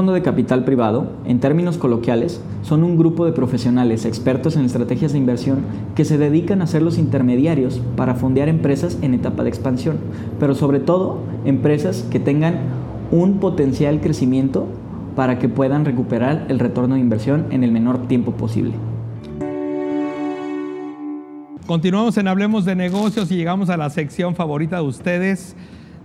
Fondo 0.00 0.14
de 0.14 0.22
capital 0.22 0.64
privado, 0.64 1.12
en 1.26 1.40
términos 1.40 1.76
coloquiales, 1.76 2.40
son 2.62 2.84
un 2.84 2.96
grupo 2.96 3.26
de 3.26 3.32
profesionales 3.32 4.06
expertos 4.06 4.56
en 4.56 4.64
estrategias 4.64 5.12
de 5.12 5.18
inversión 5.18 5.58
que 5.94 6.06
se 6.06 6.16
dedican 6.16 6.62
a 6.62 6.66
ser 6.66 6.80
los 6.80 6.96
intermediarios 6.96 7.82
para 7.98 8.14
fondear 8.14 8.48
empresas 8.48 8.96
en 9.02 9.12
etapa 9.12 9.42
de 9.42 9.50
expansión, 9.50 9.98
pero 10.38 10.54
sobre 10.54 10.80
todo 10.80 11.18
empresas 11.44 12.06
que 12.10 12.18
tengan 12.18 12.60
un 13.10 13.40
potencial 13.40 14.00
crecimiento 14.00 14.68
para 15.16 15.38
que 15.38 15.50
puedan 15.50 15.84
recuperar 15.84 16.46
el 16.48 16.60
retorno 16.60 16.94
de 16.94 17.02
inversión 17.02 17.44
en 17.50 17.62
el 17.62 17.70
menor 17.70 18.08
tiempo 18.08 18.32
posible. 18.32 18.72
Continuamos 21.66 22.16
en 22.16 22.26
Hablemos 22.26 22.64
de 22.64 22.74
Negocios 22.74 23.30
y 23.30 23.36
llegamos 23.36 23.68
a 23.68 23.76
la 23.76 23.90
sección 23.90 24.34
favorita 24.34 24.76
de 24.76 24.82
ustedes, 24.82 25.54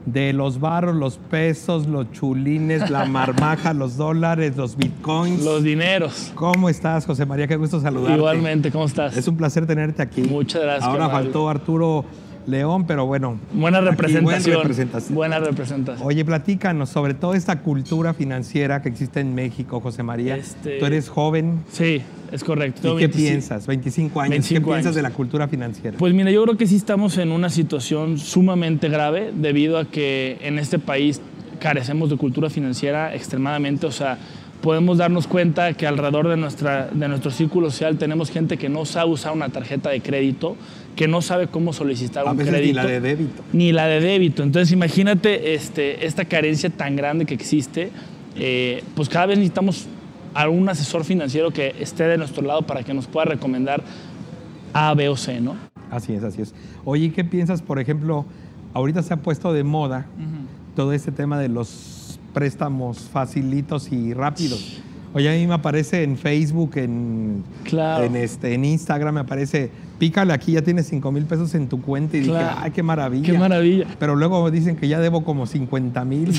de 0.06 0.34
los 0.34 0.60
barros, 0.60 0.96
los 0.96 1.18
pesos, 1.18 1.88
los 1.88 2.12
chulines, 2.12 2.89
la 2.89 3.06
marmaja, 3.10 3.74
los 3.74 3.98
dólares, 3.98 4.56
los 4.56 4.78
bitcoins. 4.78 5.44
Los 5.44 5.63
dineros. 5.63 6.32
¿Cómo 6.36 6.70
estás, 6.70 7.06
José 7.06 7.26
María? 7.26 7.48
Qué 7.48 7.56
gusto 7.56 7.80
saludarte. 7.80 8.18
Igualmente, 8.18 8.72
¿cómo 8.72 8.86
estás? 8.86 9.18
Es 9.18 9.28
un 9.28 9.38
placer 9.38 9.65
tenerte 9.65 10.02
aquí. 10.02 10.22
Muchas 10.22 10.62
gracias. 10.62 10.86
Ahora 10.88 11.10
faltó 11.10 11.50
Arturo 11.50 12.06
León, 12.48 12.86
pero 12.86 13.06
bueno. 13.06 13.40
Buena 13.54 13.82
representación, 13.82 14.62
buena 15.10 15.40
representación. 15.40 16.08
Oye, 16.08 16.24
platícanos 16.24 16.90
sobre 16.90 17.14
toda 17.14 17.36
esta 17.38 17.60
cultura 17.60 18.14
financiera 18.14 18.82
que 18.82 18.90
existe 18.90 19.20
en 19.20 19.34
México, 19.36 19.80
José 19.80 20.04
María. 20.04 20.36
Este, 20.36 20.80
Tú 20.80 20.86
eres 20.86 21.10
joven. 21.10 21.64
Sí, 21.72 22.02
es 22.32 22.44
correcto. 22.44 22.96
¿Y 22.98 23.02
qué 23.02 23.10
piensas? 23.10 23.68
25 23.68 24.22
años. 24.22 24.48
¿Qué 24.48 24.62
piensas 24.62 24.96
de 24.96 25.02
la 25.02 25.12
cultura 25.12 25.48
financiera? 25.48 25.98
Pues 25.98 26.14
mira, 26.14 26.32
yo 26.32 26.44
creo 26.44 26.58
que 26.58 26.68
sí 26.68 26.76
estamos 26.76 27.18
en 27.18 27.32
una 27.32 27.50
situación 27.50 28.18
sumamente 28.18 28.90
grave 28.90 29.32
debido 29.36 29.78
a 29.78 29.86
que 29.86 30.38
en 30.42 30.60
este 30.60 30.80
país 30.80 31.22
carecemos 31.60 32.10
de 32.10 32.18
cultura 32.18 32.50
financiera 32.50 33.16
extremadamente, 33.16 33.88
o 33.88 33.92
sea, 33.92 34.18
podemos 34.62 34.98
darnos 34.98 35.28
cuenta 35.28 35.74
que 35.74 35.88
alrededor 35.88 36.28
de, 36.28 36.38
nuestra, 36.38 36.88
de 36.88 37.08
nuestro 37.08 37.32
círculo 37.32 37.70
social 37.70 37.98
tenemos 37.98 38.32
gente 38.32 38.58
que 38.58 38.70
no 38.70 38.86
sabe 38.86 39.12
usar 39.12 39.34
una 39.34 39.50
tarjeta 39.50 39.90
de 39.90 40.02
crédito, 40.02 40.56
que 40.96 41.08
no 41.08 41.22
sabe 41.22 41.48
cómo 41.48 41.74
solicitar 41.74 42.26
un 42.26 42.38
crédito. 42.38 42.62
Ni 42.62 42.74
la 42.74 42.86
de 42.86 43.02
débito. 43.02 43.44
Ni 43.54 43.72
la 43.72 43.88
de 43.88 44.00
débito. 44.00 44.44
Entonces 44.44 44.72
imagínate 44.72 45.54
este, 45.54 46.06
esta 46.06 46.26
carencia 46.26 46.70
tan 46.70 46.96
grande 46.96 47.26
que 47.26 47.34
existe. 47.34 47.92
Eh, 48.38 48.84
pues 48.96 49.10
cada 49.10 49.28
vez 49.28 49.38
necesitamos 49.38 49.88
algún 50.34 50.68
asesor 50.68 51.04
financiero 51.04 51.52
que 51.52 51.76
esté 51.80 52.04
de 52.04 52.18
nuestro 52.18 52.44
lado 52.44 52.62
para 52.64 52.84
que 52.84 52.94
nos 52.94 53.08
pueda 53.08 53.26
recomendar 53.26 53.84
A, 54.74 54.94
B 54.94 55.10
o 55.10 55.16
C, 55.16 55.40
¿no? 55.40 55.56
Así 55.90 56.14
es, 56.14 56.24
así 56.24 56.42
es. 56.42 56.54
Oye, 56.84 57.12
¿qué 57.12 57.24
piensas, 57.24 57.62
por 57.62 57.80
ejemplo, 57.80 58.26
ahorita 58.74 59.02
se 59.04 59.14
ha 59.14 59.18
puesto 59.18 59.54
de 59.54 59.64
moda 59.64 60.08
todo 60.76 60.92
este 60.94 61.12
tema 61.12 61.40
de 61.40 61.48
los 61.48 62.20
préstamos 62.34 63.00
facilitos 63.00 63.92
y 63.92 64.14
rápidos? 64.14 64.82
Oye, 65.15 65.30
a 65.30 65.34
mí 65.34 65.47
me 65.47 65.54
aparece 65.54 66.04
en 66.04 66.17
Facebook, 66.17 66.73
en, 66.75 67.41
en, 67.71 68.15
este, 68.17 68.54
en 68.54 68.65
Instagram, 68.65 69.15
me 69.15 69.21
aparece 69.21 69.71
pícale 69.97 70.34
aquí, 70.34 70.51
ya 70.54 70.62
tienes 70.62 70.88
5 70.88 71.12
mil 71.12 71.23
pesos 71.23 71.56
en 71.56 71.67
tu 71.67 71.82
cuenta 71.82 72.17
y 72.17 72.21
dije, 72.21 72.38
ay, 72.38 72.71
qué 72.71 72.84
maravilla. 72.84 73.32
Qué 73.32 73.38
maravilla. 73.38 73.88
Pero 73.97 74.15
luego 74.15 74.51
dicen 74.51 74.75
que 74.75 74.88
ya 74.88 74.99
debo 74.99 75.23
como 75.23 75.45
50 75.45 76.04
mil. 76.06 76.32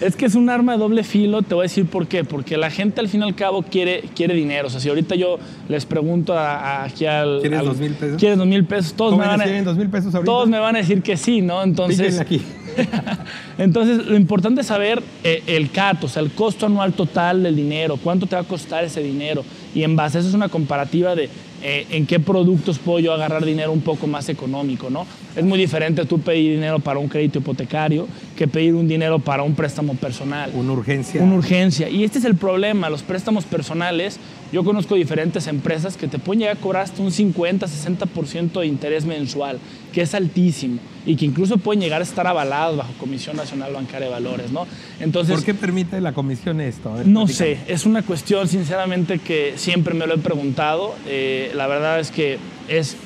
Es 0.00 0.16
que 0.16 0.26
es 0.26 0.34
un 0.34 0.50
arma 0.50 0.72
de 0.72 0.78
doble 0.78 1.04
filo, 1.04 1.42
te 1.42 1.54
voy 1.54 1.62
a 1.62 1.68
decir 1.68 1.86
por 1.86 2.06
qué. 2.06 2.24
Porque 2.24 2.56
la 2.56 2.70
gente 2.70 3.00
al 3.00 3.08
fin 3.08 3.20
y 3.20 3.24
al 3.24 3.34
cabo 3.34 3.62
quiere, 3.62 4.02
quiere 4.14 4.34
dinero. 4.34 4.66
O 4.66 4.70
sea, 4.70 4.80
si 4.80 4.88
ahorita 4.88 5.14
yo 5.14 5.38
les 5.68 5.86
pregunto 5.86 6.36
aquí 6.36 7.06
al... 7.06 7.38
¿Quieres 7.40 7.64
dos 7.64 7.78
mil 7.78 7.92
pesos? 7.92 8.18
¿Quieres 8.18 8.38
dos 8.38 8.46
mil 8.46 8.64
pesos? 8.64 8.94
Todos 8.94 9.12
me, 9.12 9.26
van 9.26 9.40
a, 9.40 9.44
pesos 9.44 10.14
ahorita? 10.14 10.24
todos 10.24 10.48
me 10.48 10.58
van 10.58 10.74
a 10.74 10.78
decir 10.80 11.02
que 11.02 11.16
sí, 11.16 11.40
¿no? 11.40 11.62
Entonces... 11.62 12.18
aquí. 12.18 12.42
Entonces, 13.58 14.06
lo 14.06 14.16
importante 14.16 14.60
es 14.60 14.66
saber 14.66 15.02
eh, 15.24 15.42
el 15.46 15.70
CAT, 15.70 16.04
o 16.04 16.08
sea, 16.08 16.22
el 16.22 16.30
costo 16.30 16.66
anual 16.66 16.92
total 16.92 17.42
del 17.42 17.56
dinero, 17.56 17.98
cuánto 18.02 18.26
te 18.26 18.36
va 18.36 18.42
a 18.42 18.44
costar 18.44 18.84
ese 18.84 19.02
dinero. 19.02 19.44
Y 19.74 19.82
en 19.82 19.96
base 19.96 20.18
a 20.18 20.20
eso 20.20 20.28
es 20.28 20.34
una 20.34 20.48
comparativa 20.48 21.14
de 21.14 21.28
eh, 21.62 21.86
en 21.90 22.06
qué 22.06 22.20
productos 22.20 22.78
puedo 22.78 22.98
yo 22.98 23.12
agarrar 23.12 23.44
dinero 23.44 23.72
un 23.72 23.80
poco 23.80 24.06
más 24.06 24.28
económico, 24.28 24.90
¿no? 24.90 25.06
Es 25.34 25.44
muy 25.44 25.58
diferente 25.58 26.04
tú 26.04 26.20
pedir 26.20 26.52
dinero 26.52 26.78
para 26.80 26.98
un 26.98 27.08
crédito 27.08 27.38
hipotecario 27.38 28.06
que 28.36 28.46
pedir 28.46 28.74
un 28.74 28.86
dinero 28.86 29.18
para 29.18 29.42
un 29.42 29.54
préstamo 29.54 29.94
personal. 29.94 30.50
Una 30.54 30.72
urgencia. 30.72 31.22
Una 31.22 31.34
urgencia. 31.34 31.88
Y 31.88 32.04
este 32.04 32.18
es 32.18 32.24
el 32.24 32.36
problema, 32.36 32.88
los 32.88 33.02
préstamos 33.02 33.44
personales. 33.44 34.18
Yo 34.52 34.62
conozco 34.62 34.94
diferentes 34.94 35.48
empresas 35.48 35.96
que 35.96 36.06
te 36.06 36.20
pueden 36.20 36.40
llegar 36.40 36.56
a 36.56 36.60
cobrar 36.60 36.84
hasta 36.84 37.02
un 37.02 37.10
50, 37.10 37.66
60% 37.66 38.60
de 38.60 38.66
interés 38.66 39.04
mensual, 39.04 39.58
que 39.92 40.02
es 40.02 40.14
altísimo 40.14 40.78
y 41.04 41.16
que 41.16 41.24
incluso 41.24 41.58
pueden 41.58 41.80
llegar 41.80 42.00
a 42.00 42.04
estar 42.04 42.26
avalados 42.26 42.76
bajo 42.76 42.92
Comisión 42.98 43.36
Nacional 43.36 43.72
Bancaria 43.72 44.08
de 44.08 44.12
Valores, 44.12 44.52
¿no? 44.52 44.66
Entonces, 45.00 45.34
¿Por 45.34 45.44
qué 45.44 45.54
permite 45.54 46.00
la 46.00 46.12
comisión 46.12 46.60
esto? 46.60 46.94
no 47.04 47.28
sé, 47.28 47.58
es 47.68 47.86
una 47.86 48.02
cuestión 48.02 48.48
sinceramente 48.48 49.18
que 49.18 49.54
siempre 49.56 49.94
me 49.94 50.06
lo 50.06 50.14
he 50.14 50.18
preguntado. 50.18 50.94
Eh, 51.06 51.52
la 51.54 51.66
verdad 51.66 52.00
es 52.00 52.10
que 52.10 52.38
es, 52.68 52.96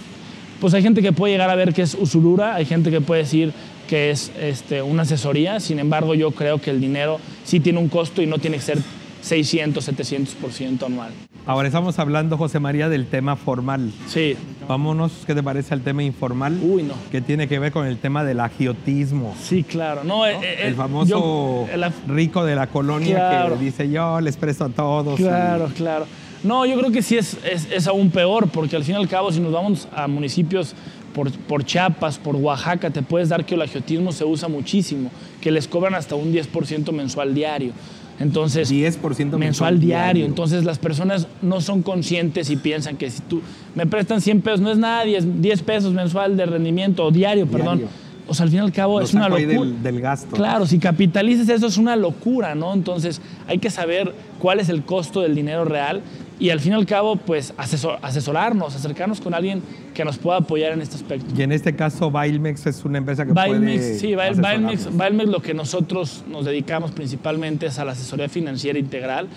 pues 0.61 0.75
hay 0.75 0.83
gente 0.83 1.03
que 1.03 1.13
puede 1.13 1.33
llegar 1.33 1.51
a 1.51 1.55
ver 1.55 1.73
que 1.73 1.83
es 1.83 1.95
usurura, 1.95 2.55
hay 2.55 2.65
gente 2.65 2.91
que 2.91 3.01
puede 3.01 3.23
decir 3.23 3.53
que 3.89 4.11
es 4.11 4.31
este, 4.41 4.83
una 4.83 5.03
asesoría, 5.03 5.59
sin 5.59 5.79
embargo 5.79 6.15
yo 6.15 6.31
creo 6.31 6.61
que 6.61 6.71
el 6.71 6.81
dinero 6.81 7.19
sí 7.45 7.61
tiene 7.61 7.79
un 7.79 7.89
costo 7.89 8.23
y 8.23 8.27
no 8.27 8.39
tiene 8.39 8.59
que 8.59 8.63
ser 8.63 8.79
600, 9.23 9.89
700% 9.89 10.87
anual. 10.87 11.11
Ahora 11.47 11.69
estamos 11.69 11.99
hablando, 11.99 12.37
José 12.37 12.61
María, 12.61 12.89
del 12.89 13.07
tema 13.07 13.35
formal. 13.37 13.91
Sí. 14.07 14.37
Vámonos, 14.69 15.13
¿qué 15.27 15.35
te 15.35 15.43
parece 15.43 15.75
al 15.75 15.81
tema 15.81 16.03
informal? 16.03 16.59
Uy, 16.63 16.83
no. 16.83 16.95
Que 17.11 17.21
tiene 17.21 17.49
que 17.49 17.59
ver 17.59 17.73
con 17.73 17.87
el 17.87 17.99
tema 17.99 18.25
del 18.25 18.41
agiotismo. 18.41 19.35
Sí, 19.43 19.65
claro. 19.65 20.05
No, 20.05 20.27
eh, 20.27 20.39
eh, 20.43 20.59
el 20.63 20.75
famoso 20.75 21.67
rico 22.07 22.45
de 22.45 22.55
la 22.55 22.67
colonia 22.69 23.49
que 23.49 23.65
dice 23.65 23.91
yo 23.91 24.21
les 24.21 24.37
presto 24.37 24.67
a 24.67 24.69
todos. 24.69 25.17
Claro, 25.17 25.71
claro. 25.77 26.07
No, 26.43 26.65
yo 26.65 26.79
creo 26.79 26.91
que 26.91 27.03
sí 27.03 27.17
es, 27.17 27.37
es, 27.45 27.87
aún 27.87 28.11
peor, 28.11 28.49
porque 28.49 28.77
al 28.77 28.85
fin 28.85 28.95
y 28.95 28.99
al 28.99 29.09
cabo, 29.09 29.31
si 29.31 29.41
nos 29.41 29.53
vamos 29.53 29.89
a 29.95 30.09
municipios 30.09 30.75
por, 31.15 31.31
por, 31.31 31.65
Chiapas, 31.65 32.19
por 32.19 32.37
Oaxaca, 32.37 32.91
te 32.91 33.03
puedes 33.03 33.29
dar 33.29 33.45
que 33.45 33.55
el 33.55 33.63
agiotismo 33.63 34.13
se 34.13 34.25
usa 34.25 34.49
muchísimo, 34.49 35.11
que 35.41 35.51
les 35.51 35.69
cobran 35.69 35.95
hasta 35.95 36.15
un 36.15 36.33
10% 36.33 36.93
mensual 36.93 37.35
diario. 37.35 37.73
Entonces, 38.21 38.71
10% 38.71 39.39
mensual, 39.39 39.81
diario. 39.81 40.27
Entonces 40.27 40.65
las 40.65 40.79
personas 40.79 41.27
no 41.41 41.63
son 41.63 41.83
conscientes 41.83 42.51
y 42.51 42.57
piensan 42.57 42.99
que 42.99 43.11
si 43.11 43.23
tú 43.23 43.41
me 43.75 43.87
prestan 43.87 44.21
100 44.21 44.43
pesos, 44.43 44.61
no 44.61 44.71
es 44.71 44.77
nada, 44.77 45.05
10, 45.05 45.41
10 45.41 45.63
pesos 45.63 45.95
mensual 45.95 46.37
de 46.37 46.45
rendimiento, 46.45 47.07
o 47.07 47.11
diario, 47.11 47.47
perdón. 47.47 47.83
O 48.29 48.35
sea, 48.35 48.45
al 48.45 48.51
fin 48.51 48.59
y 48.59 48.63
al 48.63 48.73
cabo 48.73 49.01
es 49.01 49.15
una 49.15 49.29
locura. 49.29 49.47
Del, 49.47 49.83
del, 49.83 50.01
gasto. 50.01 50.37
Claro, 50.37 50.67
si 50.67 50.79
capitalizas 50.79 51.49
eso 51.49 51.67
es 51.67 51.79
una 51.79 51.97
locura, 51.97 52.55
¿no? 52.55 52.75
Entonces 52.75 53.23
hay 53.49 53.59
que 53.59 53.71
saber 53.71 54.15
cuál 54.39 54.61
es 54.61 54.69
el 54.69 54.85
costo 54.85 55.23
del 55.23 55.35
dinero 55.35 55.65
real 55.65 56.03
y 56.41 56.49
al 56.49 56.59
fin 56.59 56.73
y 56.73 56.75
al 56.75 56.87
cabo, 56.87 57.17
pues 57.17 57.53
asesorarnos, 57.59 58.75
acercarnos 58.75 59.21
con 59.21 59.35
alguien 59.35 59.63
que 59.93 60.05
nos 60.07 60.17
pueda 60.17 60.39
apoyar 60.39 60.73
en 60.73 60.81
este 60.81 60.97
aspecto. 60.97 61.27
Y 61.37 61.43
en 61.43 61.53
este 61.53 61.77
caso, 61.77 62.11
Bailmex 62.11 62.67
es 62.67 62.83
una 62.85 62.97
empresa 62.97 63.27
que 63.27 63.35
puede 63.35 63.99
Sí, 63.99 64.15
Bailmex, 64.15 64.97
Bailmex 64.97 65.29
lo 65.29 65.43
que 65.43 65.53
nosotros 65.53 66.25
nos 66.29 66.47
dedicamos 66.47 66.93
principalmente 66.93 67.67
es 67.67 67.79
a 67.79 67.85
la 67.85 67.93
asesoría 67.93 68.29
financiera 68.31 68.79
integral. 68.79 69.29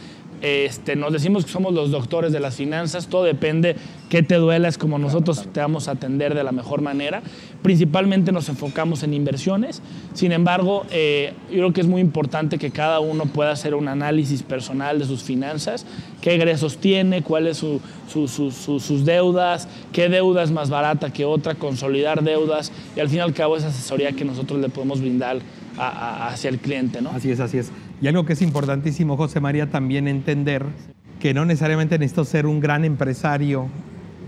Este, 0.44 0.98
nos 0.98 1.14
decimos 1.14 1.46
que 1.46 1.52
somos 1.52 1.74
los 1.74 1.90
doctores 1.90 2.34
de 2.34 2.42
las 2.42 2.58
finanzas, 2.58 3.08
todo 3.08 3.24
depende 3.24 3.78
qué 4.10 4.24
te 4.24 4.36
duela, 4.36 4.68
es 4.68 4.78
como 4.78 5.00
nosotros 5.00 5.48
te 5.54 5.62
vamos 5.62 5.88
a 5.88 5.92
atender 5.92 6.36
de 6.36 6.44
la 6.44 6.52
mejor 6.52 6.82
manera. 6.82 7.22
Principalmente 7.62 8.34
nos 8.34 8.50
enfocamos 8.50 9.04
en 9.04 9.14
inversiones, 9.14 9.82
sin 10.14 10.34
embargo, 10.34 10.86
eh, 10.92 11.32
yo 11.50 11.60
creo 11.60 11.74
que 11.74 11.80
es 11.80 11.88
muy 11.88 12.02
importante 12.02 12.58
que 12.58 12.72
cada 12.72 13.00
uno 13.00 13.26
pueda 13.28 13.52
hacer 13.52 13.74
un 13.74 13.88
análisis 13.88 14.44
personal 14.44 15.00
de 15.00 15.06
sus 15.06 15.24
finanzas, 15.24 15.86
qué 16.20 16.36
egresos 16.36 16.76
tiene, 16.76 17.22
cuáles 17.22 17.56
son 17.56 17.80
sus 18.10 19.06
deudas, 19.06 19.70
qué 19.94 20.10
deuda 20.10 20.44
es 20.44 20.52
más 20.52 20.70
barata 20.70 21.14
que 21.14 21.24
otra, 21.24 21.56
consolidar 21.56 22.22
deudas 22.22 22.74
y 22.98 23.00
al 23.00 23.08
fin 23.08 23.20
y 23.20 23.22
al 23.22 23.34
cabo 23.34 23.56
esa 23.56 23.70
asesoría 23.70 24.12
que 24.12 24.26
nosotros 24.26 24.60
le 24.60 24.68
podemos 24.68 25.00
brindar 25.00 25.38
hacia 25.78 26.50
el 26.50 26.60
cliente. 26.60 27.02
¿no? 27.02 27.12
Así 27.12 27.32
es, 27.32 27.40
así 27.40 27.60
es. 27.60 27.72
Y 28.04 28.08
algo 28.10 28.26
que 28.26 28.34
es 28.34 28.42
importantísimo, 28.42 29.16
José 29.16 29.40
María, 29.40 29.70
también 29.70 30.10
entender 30.10 30.66
que 31.22 31.34
no 31.34 31.46
necesariamente 31.46 31.98
necesito 31.98 32.26
ser 32.26 32.46
un 32.46 32.60
gran 32.60 32.84
empresario 32.84 33.68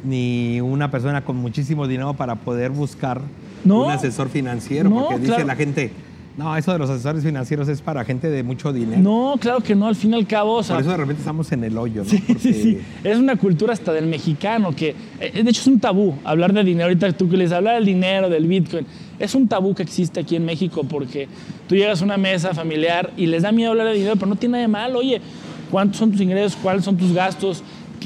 ni 0.06 0.62
una 0.62 0.90
persona 0.92 1.26
con 1.26 1.36
muchísimo 1.36 1.86
dinero 1.86 2.14
para 2.14 2.36
poder 2.36 2.72
buscar 2.72 3.20
un 3.66 3.92
asesor 3.92 4.30
financiero, 4.30 4.90
porque 4.90 5.20
dice 5.20 5.44
la 5.44 5.58
gente, 5.58 5.92
no, 6.38 6.56
eso 6.56 6.72
de 6.72 6.80
los 6.80 6.90
asesores 6.90 7.22
financieros 7.22 7.68
es 7.68 7.82
para 7.82 8.06
gente 8.06 8.30
de 8.30 8.44
mucho 8.44 8.72
dinero. 8.72 9.02
No, 9.02 9.36
claro 9.42 9.60
que 9.60 9.76
no, 9.76 9.88
al 9.88 9.96
fin 9.98 10.12
y 10.12 10.16
al 10.16 10.26
cabo. 10.26 10.64
Por 10.64 10.80
eso 10.80 10.92
de 10.92 10.98
repente 10.98 11.20
estamos 11.20 11.52
en 11.52 11.66
el 11.66 11.78
hoyo, 11.78 12.06
¿no? 12.06 12.10
Sí, 12.10 12.24
sí, 12.40 12.54
sí. 12.54 12.82
Es 13.04 13.18
una 13.18 13.36
cultura 13.36 13.74
hasta 13.74 13.92
del 13.92 14.08
mexicano 14.08 14.74
que, 14.74 14.96
eh, 15.20 15.44
de 15.44 15.50
hecho, 15.50 15.60
es 15.60 15.68
un 15.68 15.82
tabú 15.82 16.16
hablar 16.24 16.54
de 16.54 16.64
dinero. 16.64 16.86
Ahorita 16.86 17.12
tú 17.12 17.30
que 17.30 17.36
les 17.36 17.52
hablar 17.52 17.76
del 17.76 17.86
dinero, 17.86 18.30
del 18.30 18.48
Bitcoin. 18.48 18.86
Es 19.20 19.36
un 19.36 19.48
tabú 19.48 19.74
que 19.74 19.84
existe 19.84 20.20
aquí 20.20 20.36
en 20.36 20.46
México 20.46 20.84
porque 20.84 21.28
tú 21.68 21.76
llegas 21.76 22.02
a 22.02 22.06
una 22.06 22.18
mesa 22.18 22.54
familiar 22.54 23.12
y 23.18 23.28
les 23.28 23.44
da 23.44 23.52
miedo 23.52 23.72
hablar 23.72 23.88
de 23.88 23.94
dinero, 23.94 24.16
pero 24.16 24.28
no 24.28 24.36
tiene 24.36 24.54
nada 24.54 24.62
de 24.64 24.68
mal. 24.68 24.96
Oye, 24.96 25.22
¿cuántos 25.72 25.98
son 25.98 26.12
tus 26.12 26.22
ingresos? 26.22 26.58
¿Cuáles 26.62 26.84
son 26.84 26.98
tus 26.98 27.14
gastos? 27.14 27.64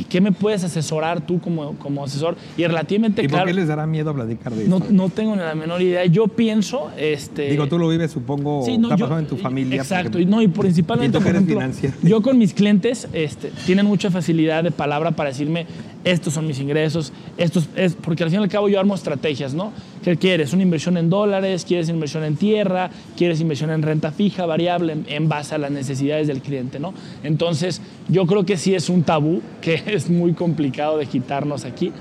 ¿Qué, 0.07 0.21
me 0.21 0.31
puedes 0.31 0.63
asesorar 0.63 1.25
tú 1.25 1.39
como, 1.41 1.73
como 1.73 2.03
asesor? 2.03 2.37
Y 2.57 2.65
relativamente 2.65 3.23
¿Y 3.23 3.27
por 3.27 3.43
qué 3.45 3.53
les 3.53 3.67
dará 3.67 3.85
miedo 3.85 4.13
platicar 4.13 4.53
de 4.53 4.65
eso? 4.65 4.81
No, 4.89 5.09
tengo 5.09 5.35
ni 5.35 5.41
la 5.41 5.55
menor 5.55 5.81
idea. 5.81 6.05
Yo 6.05 6.27
pienso... 6.27 6.89
Este, 6.97 7.49
Digo, 7.49 7.67
tú 7.67 7.77
lo 7.77 7.89
vives, 7.89 8.11
supongo, 8.11 8.63
sí, 8.65 8.77
no, 8.77 8.93
está 8.93 9.19
en 9.19 9.25
tu 9.25 9.37
familia. 9.37 9.77
Exacto. 9.77 10.19
y 10.19 10.25
no, 10.25 10.41
y 10.41 10.47
principalmente, 10.47 11.17
¿Y 11.17 11.21
por 11.21 11.31
ejemplo, 11.31 11.59
yo 12.03 12.21
con 12.21 12.37
mis 12.37 12.53
clientes 12.53 13.07
este, 13.13 13.51
tienen 13.65 13.85
mucha 13.85 14.09
facilidad 14.09 14.63
de 14.63 14.71
palabra 14.71 15.11
para 15.11 15.29
decirme 15.29 15.65
estos 16.03 16.33
son 16.33 16.47
mis 16.47 16.59
ingresos, 16.59 17.11
estos 17.37 17.67
es, 17.75 17.95
porque 17.95 18.23
al 18.23 18.29
fin 18.29 18.39
y 18.39 18.43
al 18.43 18.49
cabo 18.49 18.69
yo 18.69 18.79
armo 18.79 18.95
estrategias, 18.95 19.53
¿no? 19.53 19.73
¿Qué 20.09 20.17
quieres? 20.17 20.53
¿Una 20.53 20.63
inversión 20.63 20.97
en 20.97 21.07
dólares? 21.07 21.65
¿Quieres 21.67 21.87
inversión 21.87 22.23
en 22.23 22.35
tierra? 22.35 22.89
¿Quieres 23.15 23.41
inversión 23.41 23.69
en 23.69 23.83
renta 23.83 24.11
fija, 24.11 24.47
variable, 24.47 24.97
en, 25.05 25.29
base 25.29 25.53
a 25.53 25.59
las 25.59 25.69
necesidades 25.69 26.25
del 26.25 26.41
cliente, 26.41 26.79
¿no? 26.79 26.95
Entonces, 27.23 27.79
yo 28.07 28.25
creo 28.25 28.43
que 28.43 28.57
sí 28.57 28.73
es 28.73 28.89
un 28.89 29.03
tabú 29.03 29.39
que 29.61 29.75
es 29.85 30.09
muy 30.09 30.33
complicado 30.33 30.97
de 30.97 31.05
quitarnos 31.05 31.63
aquí. 31.63 31.91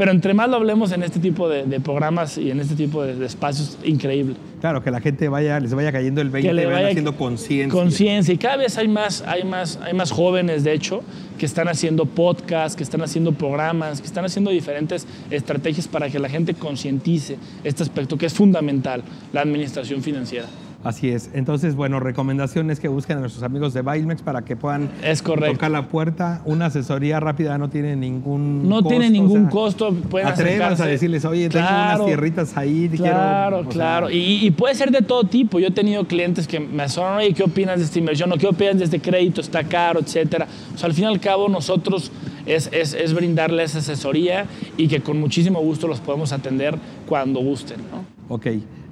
Pero 0.00 0.12
entre 0.12 0.32
más 0.32 0.48
lo 0.48 0.56
hablemos 0.56 0.92
en 0.92 1.02
este 1.02 1.20
tipo 1.20 1.46
de, 1.46 1.78
programas 1.78 2.38
y 2.38 2.50
en 2.50 2.58
este 2.58 2.74
tipo 2.74 3.02
de, 3.02 3.22
espacios, 3.26 3.76
increíble. 3.84 4.34
Claro, 4.58 4.82
que 4.82 4.90
la 4.90 4.98
gente 4.98 5.28
vaya, 5.28 5.60
les 5.60 5.74
vaya 5.74 5.92
cayendo 5.92 6.22
el 6.22 6.30
20 6.30 6.48
que 6.48 6.54
le 6.54 6.64
vaya 6.64 6.88
haciendo 6.88 7.18
conciencia. 7.18 7.70
Conciencia. 7.70 8.32
Y 8.32 8.38
cada 8.38 8.56
vez 8.56 8.78
hay 8.78 8.88
más, 8.88 9.20
hay, 9.26 9.44
más, 9.44 9.78
hay 9.82 9.92
más 9.92 10.10
jóvenes, 10.10 10.64
de 10.64 10.72
hecho, 10.72 11.02
que 11.36 11.44
están 11.44 11.68
haciendo 11.68 12.06
podcasts, 12.06 12.76
que 12.76 12.82
están 12.82 13.02
haciendo 13.02 13.32
programas, 13.32 14.00
que 14.00 14.06
están 14.06 14.24
haciendo 14.24 14.50
diferentes 14.50 15.06
estrategias 15.30 15.86
para 15.86 16.08
que 16.08 16.18
la 16.18 16.30
gente 16.30 16.54
concientice 16.54 17.36
este 17.62 17.82
aspecto 17.82 18.16
que 18.16 18.24
es 18.24 18.32
fundamental, 18.32 19.02
la 19.34 19.42
administración 19.42 20.02
financiera. 20.02 20.46
Así 20.82 21.10
es. 21.10 21.30
Entonces, 21.34 21.74
bueno, 21.74 22.00
recomendaciones 22.00 22.80
que 22.80 22.88
busquen 22.88 23.18
a 23.18 23.20
nuestros 23.20 23.42
amigos 23.42 23.74
de 23.74 23.82
Bailmex 23.82 24.22
para 24.22 24.42
que 24.42 24.56
puedan 24.56 24.88
es 25.04 25.22
tocar 25.22 25.70
la 25.70 25.88
puerta. 25.88 26.40
Una 26.46 26.66
asesoría 26.66 27.20
rápida 27.20 27.58
no 27.58 27.68
tiene 27.68 27.96
ningún 27.96 28.66
no 28.66 28.82
tiene 28.82 29.10
ningún 29.10 29.46
costo. 29.46 29.92
Pueden 29.92 30.28
a 30.28 30.86
decirles, 30.86 31.24
oye, 31.26 31.48
tengo 31.50 31.68
unas 31.68 32.04
tierritas 32.06 32.56
ahí. 32.56 32.88
Claro, 32.88 33.64
claro. 33.68 34.08
Y, 34.10 34.50
puede 34.52 34.74
ser 34.74 34.90
de 34.90 35.02
todo 35.02 35.24
tipo. 35.24 35.58
Yo 35.58 35.68
he 35.68 35.72
tenido 35.72 36.04
clientes 36.04 36.48
que 36.48 36.60
me 36.60 36.82
asesoran, 36.84 37.18
oye, 37.18 37.34
¿qué 37.34 37.42
opinas 37.42 37.78
de 37.78 37.84
esta 37.84 37.98
inversión? 37.98 38.32
¿O 38.32 38.36
qué 38.36 38.46
opinas 38.46 38.78
de 38.78 38.84
este 38.84 39.00
crédito? 39.00 39.40
¿Está 39.40 39.64
caro? 39.64 40.00
Etcétera. 40.00 40.46
O 40.74 40.78
sea, 40.78 40.86
al 40.86 40.94
fin 40.94 41.04
y 41.04 41.06
al 41.08 41.20
cabo, 41.20 41.48
nosotros 41.48 42.10
es, 42.46 42.70
es, 42.72 42.94
es 42.94 43.12
brindarles 43.12 43.76
asesoría 43.76 44.46
y 44.76 44.88
que 44.88 45.00
con 45.00 45.20
muchísimo 45.20 45.60
gusto 45.60 45.86
los 45.86 46.00
podemos 46.00 46.32
atender 46.32 46.76
cuando 47.06 47.40
gusten. 47.40 47.78
¿no? 47.92 48.34
Ok. 48.34 48.46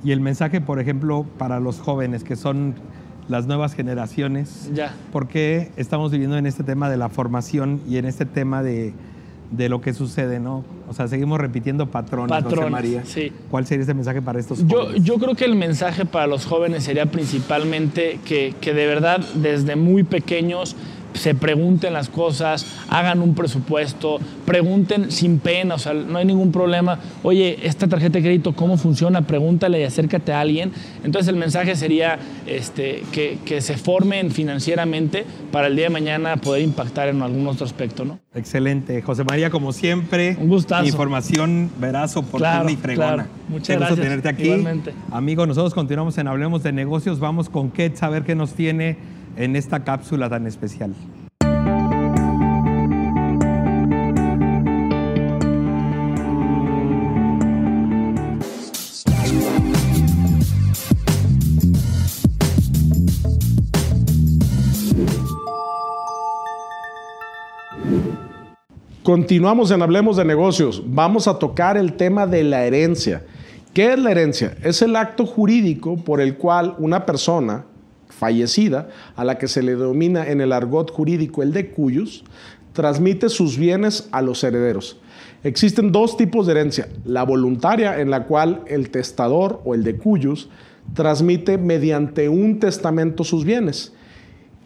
Y 0.05 0.13
el 0.13 0.21
mensaje, 0.21 0.61
por 0.61 0.81
ejemplo, 0.81 1.27
para 1.39 1.61
los 1.61 1.81
jóvenes, 1.81 2.25
que 2.25 2.37
son 2.37 2.75
las 3.29 3.47
nuevas 3.47 3.75
generaciones, 3.75 4.71
ya. 4.73 4.95
¿por 5.13 5.29
qué 5.29 5.71
estamos 5.77 6.13
viviendo 6.13 6.39
en 6.39 6.47
este 6.47 6.65
tema 6.65 6.89
de 6.89 6.97
la 6.97 7.09
formación 7.09 7.81
y 7.89 7.99
en 7.99 8.07
este 8.07 8.25
tema 8.25 8.63
de, 8.63 8.95
de 9.51 9.69
lo 9.69 9.81
que 9.81 9.93
sucede, 9.93 10.41
¿no? 10.41 10.65
O 10.89 10.95
sea, 10.95 11.09
seguimos 11.09 11.39
repitiendo 11.39 11.87
patrones, 11.91 12.31
patrones 12.31 12.71
María. 12.71 13.03
Sí. 13.05 13.33
¿Cuál 13.51 13.67
sería 13.67 13.83
ese 13.83 13.95
mensaje 13.95 14.23
para 14.23 14.39
estos 14.39 14.59
jóvenes? 14.59 15.03
Yo, 15.05 15.15
yo 15.15 15.19
creo 15.19 15.35
que 15.35 15.45
el 15.45 15.57
mensaje 15.57 16.05
para 16.07 16.27
los 16.27 16.47
jóvenes 16.47 16.85
sería 16.85 17.07
principalmente 17.07 18.19
que, 18.25 18.55
que 18.61 18.73
de 18.73 18.87
verdad 18.87 19.21
desde 19.35 19.77
muy 19.77 20.05
pequeños 20.05 20.77
se 21.19 21.35
pregunten 21.35 21.93
las 21.93 22.09
cosas, 22.09 22.67
hagan 22.89 23.21
un 23.21 23.35
presupuesto, 23.35 24.19
pregunten 24.47 25.11
sin 25.11 25.39
pena, 25.39 25.75
o 25.75 25.79
sea, 25.79 25.95
no 25.95 26.19
hay 26.19 26.25
ningún 26.25 26.53
problema. 26.53 26.99
Oye, 27.23 27.59
esta 27.63 27.89
tarjeta 27.89 28.19
de 28.19 28.23
crédito, 28.23 28.55
¿cómo 28.55 28.77
funciona? 28.77 29.23
Pregúntale 29.23 29.81
y 29.81 29.85
acércate 29.85 30.33
a 30.33 30.41
alguien. 30.41 30.73
Entonces 31.05 31.29
el 31.29 31.37
mensaje 31.37 31.77
sería 31.77 32.19
este, 32.47 33.03
que, 33.13 33.39
que 33.45 33.61
se 33.61 33.77
formen 33.77 34.31
financieramente 34.31 35.25
para 35.53 35.67
el 35.67 35.77
día 35.77 35.87
de 35.87 35.91
mañana 35.91 36.37
poder 36.37 36.63
impactar 36.63 37.09
en 37.09 37.23
algún 37.23 37.47
otro 37.47 37.67
aspecto, 37.67 38.05
¿no? 38.05 38.19
Excelente. 38.35 39.03
José 39.03 39.25
María, 39.25 39.51
como 39.51 39.73
siempre, 39.73 40.37
un 40.41 40.49
gustazo. 40.49 40.87
Información 40.87 41.71
veraz, 41.79 42.17
oportuna 42.17 42.71
y 42.71 42.77
fregona. 42.77 43.15
Claro. 43.15 43.31
Muchas 43.49 43.77
gracias. 43.77 44.01
tenerte 44.01 44.29
aquí. 44.29 44.45
Igualmente. 44.45 44.95
Amigo, 45.11 45.47
nosotros 45.47 45.75
continuamos 45.75 46.17
en 46.19 46.29
Hablemos 46.29 46.63
de 46.63 46.73
Negocios. 46.73 47.19
Vamos 47.19 47.49
con 47.49 47.71
Ketz 47.71 48.03
a 48.03 48.09
ver 48.09 48.23
qué 48.23 48.35
nos 48.35 48.53
tiene 48.55 48.97
en 49.37 49.57
esta 49.57 49.85
cápsula 49.85 50.29
tan 50.29 50.47
especial. 50.47 50.95
Continuamos 69.09 69.71
en 69.71 69.81
Hablemos 69.81 70.19
de 70.19 70.25
Negocios. 70.27 70.83
Vamos 70.85 71.29
a 71.29 71.39
tocar 71.39 71.79
el 71.79 71.95
tema 71.95 72.27
de 72.27 72.43
la 72.45 72.67
herencia. 72.67 73.23
¿Qué 73.73 73.95
es 73.95 73.99
la 73.99 74.11
herencia? 74.11 74.55
Es 74.63 74.83
el 74.83 74.95
acto 74.97 75.25
jurídico 75.25 75.97
por 75.97 76.21
el 76.21 76.37
cual 76.37 76.75
una 76.79 77.07
persona 77.07 77.65
fallecida, 78.19 78.89
a 79.17 79.25
la 79.25 79.39
que 79.39 79.49
se 79.49 79.63
le 79.63 79.77
denomina 79.77 80.29
en 80.29 80.41
el 80.41 80.53
argot 80.53 80.91
jurídico 80.91 81.43
el 81.43 81.53
de 81.53 81.71
cuyos, 81.71 82.25
transmite 82.73 83.29
sus 83.29 83.57
bienes 83.57 84.09
a 84.13 84.23
los 84.23 84.43
herederos. 84.45 84.99
Existen 85.45 85.93
dos 85.93 86.17
tipos 86.17 86.47
de 86.47 86.53
herencia. 86.53 86.89
La 87.05 87.23
voluntaria, 87.23 88.01
en 88.01 88.11
la 88.11 88.25
cual 88.25 88.63
el 88.67 88.91
testador 88.91 89.61
o 89.65 89.75
el 89.75 89.85
de 89.85 89.97
cuyos 89.97 90.51
transmite 90.95 91.59
mediante 91.59 92.29
un 92.29 92.59
testamento 92.59 93.25
sus 93.25 93.45
bienes. 93.45 93.93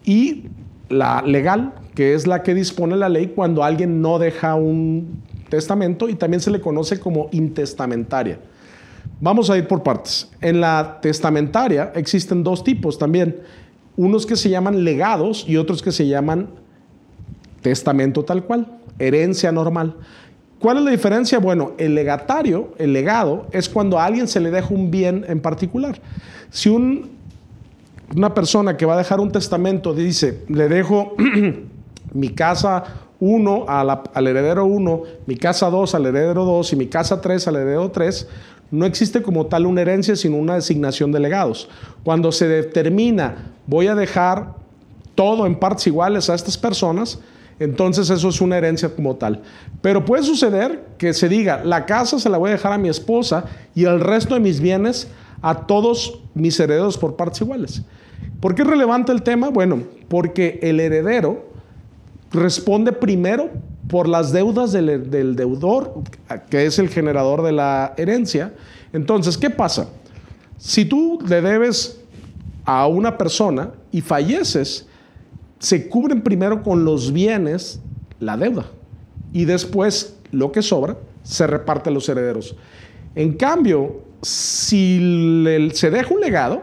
Y 0.03 0.45
la 0.89 1.21
legal, 1.21 1.73
que 1.95 2.13
es 2.13 2.27
la 2.27 2.43
que 2.43 2.53
dispone 2.53 2.95
la 2.95 3.09
ley 3.09 3.33
cuando 3.35 3.63
alguien 3.63 4.01
no 4.01 4.19
deja 4.19 4.55
un 4.55 5.21
testamento 5.49 6.09
y 6.09 6.15
también 6.15 6.41
se 6.41 6.51
le 6.51 6.59
conoce 6.59 6.99
como 6.99 7.29
intestamentaria. 7.31 8.39
Vamos 9.23 9.49
a 9.49 9.57
ir 9.57 9.69
por 9.69 9.83
partes. 9.83 10.29
En 10.41 10.59
la 10.59 10.99
testamentaria 11.01 11.93
existen 11.95 12.43
dos 12.43 12.61
tipos 12.61 12.99
también. 12.99 13.39
Unos 13.95 14.25
que 14.25 14.35
se 14.35 14.49
llaman 14.49 14.83
legados 14.83 15.45
y 15.47 15.55
otros 15.55 15.81
que 15.81 15.93
se 15.93 16.07
llaman 16.07 16.49
testamento 17.61 18.25
tal 18.25 18.43
cual, 18.43 18.79
herencia 18.99 19.53
normal. 19.53 19.95
¿Cuál 20.59 20.79
es 20.79 20.83
la 20.83 20.91
diferencia? 20.91 21.39
Bueno, 21.39 21.71
el 21.77 21.95
legatario, 21.95 22.73
el 22.77 22.91
legado, 22.91 23.47
es 23.53 23.69
cuando 23.69 23.97
a 23.97 24.03
alguien 24.03 24.27
se 24.27 24.41
le 24.41 24.51
deja 24.51 24.73
un 24.73 24.91
bien 24.91 25.23
en 25.29 25.39
particular. 25.39 26.01
Si 26.49 26.67
una 26.67 28.33
persona 28.33 28.75
que 28.75 28.85
va 28.85 28.95
a 28.95 28.97
dejar 28.97 29.21
un 29.21 29.31
testamento 29.31 29.93
dice, 29.93 30.43
le 30.49 30.67
dejo 30.67 31.15
mi 32.13 32.27
casa 32.27 32.83
1 33.21 33.65
al 33.69 34.27
heredero 34.27 34.65
1, 34.65 35.03
mi 35.27 35.37
casa 35.37 35.69
2 35.69 35.95
al 35.95 36.07
heredero 36.07 36.43
2 36.43 36.73
y 36.73 36.75
mi 36.75 36.87
casa 36.87 37.21
3 37.21 37.47
al 37.47 37.55
heredero 37.55 37.89
3, 37.89 38.27
no 38.71 38.85
existe 38.85 39.21
como 39.21 39.45
tal 39.45 39.65
una 39.65 39.81
herencia, 39.81 40.15
sino 40.15 40.37
una 40.37 40.55
designación 40.55 41.11
de 41.11 41.19
legados. 41.19 41.69
Cuando 42.03 42.31
se 42.31 42.47
determina, 42.47 43.53
voy 43.67 43.87
a 43.87 43.95
dejar 43.95 44.55
todo 45.15 45.45
en 45.45 45.55
partes 45.55 45.87
iguales 45.87 46.29
a 46.29 46.35
estas 46.35 46.57
personas, 46.57 47.19
entonces 47.59 48.09
eso 48.09 48.29
es 48.29 48.41
una 48.41 48.57
herencia 48.57 48.89
como 48.89 49.15
tal. 49.15 49.41
Pero 49.81 50.05
puede 50.05 50.23
suceder 50.23 50.83
que 50.97 51.13
se 51.13 51.29
diga, 51.29 51.63
la 51.63 51.85
casa 51.85 52.19
se 52.19 52.29
la 52.29 52.37
voy 52.37 52.49
a 52.49 52.53
dejar 52.53 52.73
a 52.73 52.77
mi 52.77 52.89
esposa 52.89 53.45
y 53.75 53.85
el 53.85 53.99
resto 53.99 54.33
de 54.33 54.39
mis 54.39 54.59
bienes 54.59 55.07
a 55.41 55.67
todos 55.67 56.21
mis 56.33 56.59
herederos 56.59 56.97
por 56.97 57.15
partes 57.15 57.41
iguales. 57.41 57.83
¿Por 58.39 58.55
qué 58.55 58.63
es 58.63 58.67
relevante 58.67 59.11
el 59.11 59.21
tema? 59.21 59.49
Bueno, 59.49 59.83
porque 60.07 60.59
el 60.63 60.79
heredero 60.79 61.45
responde 62.31 62.91
primero 62.91 63.51
por 63.87 64.07
las 64.07 64.31
deudas 64.31 64.71
del, 64.71 65.35
deudor, 65.35 66.01
que 66.49 66.65
es 66.65 66.79
el 66.79 66.89
generador 66.89 67.43
de 67.43 67.51
la 67.51 67.93
herencia. 67.97 68.53
Entonces, 68.91 69.37
¿qué 69.37 69.49
pasa? 69.49 69.89
Si 70.57 70.85
tú 70.85 71.19
le 71.27 71.41
debes 71.41 71.99
a 72.65 72.87
una 72.87 73.17
persona 73.17 73.71
y 73.91 74.01
falleces, 74.01 74.87
se 75.59 75.89
cubren 75.89 76.21
primero 76.21 76.63
con 76.63 76.85
los 76.85 77.11
bienes 77.11 77.79
la 78.19 78.37
deuda 78.37 78.65
y 79.33 79.45
después 79.45 80.17
lo 80.31 80.51
que 80.51 80.61
sobra 80.61 80.97
se 81.23 81.47
reparte 81.47 81.89
a 81.89 81.93
los 81.93 82.07
herederos. 82.07 82.55
En 83.15 83.33
cambio, 83.33 84.01
si 84.21 84.97
se 85.73 85.91
deja 85.91 86.13
un 86.13 86.21
legado, 86.21 86.61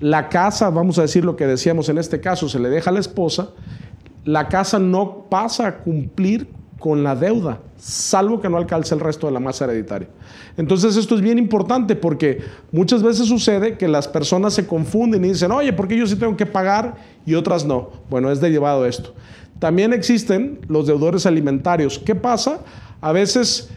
la 0.00 0.28
casa, 0.28 0.68
vamos 0.70 0.98
a 0.98 1.02
decir 1.02 1.24
lo 1.24 1.36
que 1.36 1.46
decíamos 1.46 1.88
en 1.88 1.98
este 1.98 2.20
caso, 2.20 2.48
se 2.48 2.58
le 2.58 2.68
deja 2.68 2.90
a 2.90 2.92
la 2.92 3.00
esposa, 3.00 3.50
la 4.24 4.48
casa 4.48 4.78
no 4.78 5.26
pasa 5.28 5.66
a 5.66 5.78
cumplir 5.78 6.48
con 6.78 7.04
la 7.04 7.14
deuda, 7.14 7.60
salvo 7.76 8.40
que 8.40 8.48
no 8.48 8.56
alcance 8.56 8.92
el 8.92 9.00
resto 9.00 9.28
de 9.28 9.32
la 9.32 9.38
masa 9.38 9.66
hereditaria. 9.66 10.08
Entonces 10.56 10.96
esto 10.96 11.14
es 11.14 11.20
bien 11.20 11.38
importante 11.38 11.94
porque 11.94 12.42
muchas 12.72 13.04
veces 13.04 13.28
sucede 13.28 13.78
que 13.78 13.86
las 13.86 14.08
personas 14.08 14.54
se 14.54 14.66
confunden 14.66 15.24
y 15.24 15.28
dicen, 15.28 15.52
oye, 15.52 15.72
¿por 15.72 15.86
qué 15.86 15.96
yo 15.96 16.06
sí 16.06 16.16
tengo 16.16 16.36
que 16.36 16.44
pagar 16.44 16.96
y 17.24 17.34
otras 17.34 17.64
no? 17.64 17.90
Bueno, 18.10 18.32
es 18.32 18.40
derivado 18.40 18.84
esto. 18.84 19.14
También 19.60 19.92
existen 19.92 20.58
los 20.66 20.88
deudores 20.88 21.24
alimentarios. 21.24 22.00
¿Qué 22.00 22.16
pasa? 22.16 22.62
A 23.00 23.12
veces 23.12 23.70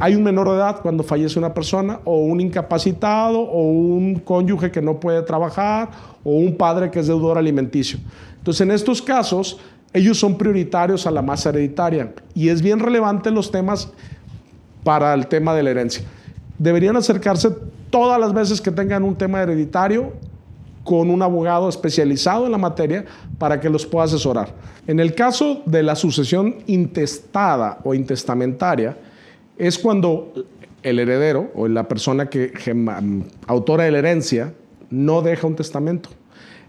hay 0.00 0.14
un 0.14 0.22
menor 0.22 0.48
de 0.48 0.56
edad 0.56 0.80
cuando 0.80 1.02
fallece 1.02 1.38
una 1.38 1.52
persona, 1.52 2.00
o 2.04 2.18
un 2.18 2.40
incapacitado, 2.40 3.40
o 3.40 3.62
un 3.62 4.16
cónyuge 4.16 4.70
que 4.70 4.80
no 4.80 4.98
puede 4.98 5.22
trabajar, 5.22 5.90
o 6.24 6.30
un 6.30 6.56
padre 6.56 6.90
que 6.90 7.00
es 7.00 7.06
deudor 7.06 7.38
alimenticio. 7.38 7.98
Entonces, 8.38 8.60
en 8.62 8.70
estos 8.70 9.02
casos, 9.02 9.58
ellos 9.92 10.18
son 10.18 10.36
prioritarios 10.36 11.06
a 11.06 11.10
la 11.10 11.22
masa 11.22 11.48
hereditaria 11.48 12.12
y 12.34 12.50
es 12.50 12.60
bien 12.60 12.78
relevante 12.78 13.30
los 13.30 13.50
temas 13.50 13.90
para 14.84 15.14
el 15.14 15.26
tema 15.26 15.54
de 15.54 15.62
la 15.62 15.70
herencia. 15.70 16.04
Deberían 16.58 16.96
acercarse 16.96 17.50
todas 17.90 18.20
las 18.20 18.32
veces 18.32 18.60
que 18.60 18.70
tengan 18.70 19.02
un 19.02 19.16
tema 19.16 19.42
hereditario 19.42 20.12
con 20.84 21.10
un 21.10 21.22
abogado 21.22 21.68
especializado 21.68 22.46
en 22.46 22.52
la 22.52 22.58
materia 22.58 23.04
para 23.38 23.60
que 23.60 23.68
los 23.68 23.86
pueda 23.86 24.06
asesorar. 24.06 24.54
En 24.86 25.00
el 25.00 25.14
caso 25.14 25.62
de 25.66 25.82
la 25.82 25.94
sucesión 25.94 26.56
intestada 26.66 27.78
o 27.84 27.94
intestamentaria, 27.94 28.96
es 29.58 29.78
cuando 29.78 30.32
el 30.82 30.98
heredero 30.98 31.50
o 31.54 31.68
la 31.68 31.88
persona 31.88 32.30
que 32.30 32.52
autora 33.46 33.84
de 33.84 33.90
la 33.90 33.98
herencia 33.98 34.54
no 34.90 35.22
deja 35.22 35.46
un 35.46 35.56
testamento. 35.56 36.10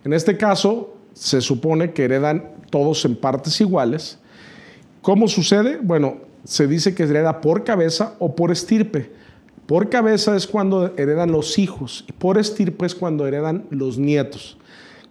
En 0.04 0.14
este 0.14 0.38
caso, 0.38 0.96
se 1.14 1.42
supone 1.42 1.92
que 1.94 2.06
heredan 2.06 2.52
todos 2.70 3.06
en 3.06 3.16
partes 3.16 3.60
iguales. 3.62 4.20
¿Cómo 5.02 5.28
sucede? 5.28 5.80
Bueno, 5.82 6.18
se 6.44 6.68
dice 6.68 6.96
que 6.96 7.04
hereda 7.04 7.42
por 7.42 7.64
cabeza 7.64 8.16
o 8.20 8.36
por 8.36 8.52
estirpe. 8.52 9.12
Por 9.66 9.90
cabeza 9.90 10.36
es 10.36 10.48
cuando 10.48 10.94
heredan 10.98 11.32
los 11.32 11.60
hijos 11.60 12.06
y 12.08 12.12
por 12.14 12.38
estirpe 12.38 12.86
es 12.86 12.96
cuando 12.96 13.28
heredan 13.28 13.66
los 13.70 13.98
nietos. 13.98 14.58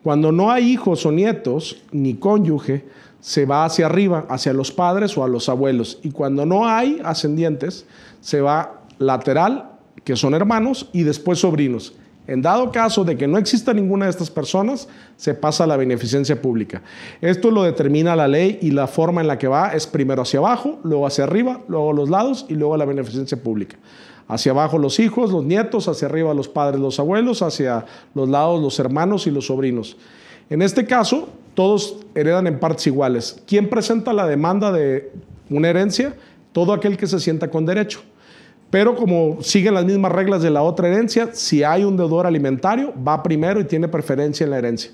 Cuando 0.02 0.32
no 0.32 0.50
hay 0.50 0.72
hijos 0.72 1.06
o 1.06 1.12
nietos 1.12 1.82
ni 1.92 2.14
cónyuge, 2.14 2.84
se 3.20 3.46
va 3.46 3.64
hacia 3.64 3.86
arriba, 3.86 4.26
hacia 4.28 4.52
los 4.52 4.72
padres 4.72 5.16
o 5.18 5.24
a 5.24 5.28
los 5.28 5.48
abuelos. 5.48 5.98
Y 6.02 6.10
cuando 6.10 6.46
no 6.46 6.66
hay 6.66 7.00
ascendientes, 7.04 7.86
se 8.20 8.40
va 8.40 8.82
lateral, 8.98 9.72
que 10.04 10.16
son 10.16 10.34
hermanos, 10.34 10.88
y 10.92 11.02
después 11.02 11.40
sobrinos. 11.40 11.94
En 12.28 12.42
dado 12.42 12.70
caso 12.70 13.04
de 13.04 13.16
que 13.16 13.26
no 13.26 13.38
exista 13.38 13.72
ninguna 13.72 14.04
de 14.04 14.10
estas 14.10 14.30
personas, 14.30 14.86
se 15.16 15.32
pasa 15.32 15.64
a 15.64 15.66
la 15.66 15.78
beneficencia 15.78 16.40
pública. 16.40 16.82
Esto 17.22 17.50
lo 17.50 17.62
determina 17.62 18.14
la 18.14 18.28
ley 18.28 18.58
y 18.60 18.70
la 18.70 18.86
forma 18.86 19.22
en 19.22 19.28
la 19.28 19.38
que 19.38 19.48
va 19.48 19.72
es 19.72 19.86
primero 19.86 20.20
hacia 20.20 20.38
abajo, 20.38 20.78
luego 20.84 21.06
hacia 21.06 21.24
arriba, 21.24 21.62
luego 21.68 21.90
a 21.90 21.94
los 21.94 22.10
lados 22.10 22.44
y 22.50 22.54
luego 22.54 22.74
a 22.74 22.78
la 22.78 22.84
beneficencia 22.84 23.42
pública. 23.42 23.78
Hacia 24.28 24.52
abajo 24.52 24.76
los 24.76 25.00
hijos, 25.00 25.32
los 25.32 25.42
nietos, 25.42 25.88
hacia 25.88 26.06
arriba 26.06 26.34
los 26.34 26.48
padres, 26.48 26.78
los 26.78 27.00
abuelos, 27.00 27.40
hacia 27.40 27.86
los 28.14 28.28
lados 28.28 28.60
los 28.60 28.78
hermanos 28.78 29.26
y 29.26 29.30
los 29.30 29.46
sobrinos. 29.46 29.96
En 30.50 30.60
este 30.60 30.84
caso, 30.84 31.30
todos 31.58 31.96
heredan 32.14 32.46
en 32.46 32.60
partes 32.60 32.86
iguales. 32.86 33.42
¿Quién 33.44 33.68
presenta 33.68 34.12
la 34.12 34.28
demanda 34.28 34.70
de 34.70 35.10
una 35.50 35.68
herencia? 35.68 36.14
Todo 36.52 36.72
aquel 36.72 36.96
que 36.96 37.08
se 37.08 37.18
sienta 37.18 37.50
con 37.50 37.66
derecho. 37.66 38.00
Pero 38.70 38.94
como 38.94 39.42
siguen 39.42 39.74
las 39.74 39.84
mismas 39.84 40.12
reglas 40.12 40.40
de 40.40 40.50
la 40.50 40.62
otra 40.62 40.86
herencia, 40.86 41.30
si 41.32 41.64
hay 41.64 41.82
un 41.82 41.96
deudor 41.96 42.28
alimentario, 42.28 42.94
va 43.02 43.24
primero 43.24 43.58
y 43.58 43.64
tiene 43.64 43.88
preferencia 43.88 44.44
en 44.44 44.50
la 44.50 44.58
herencia. 44.58 44.92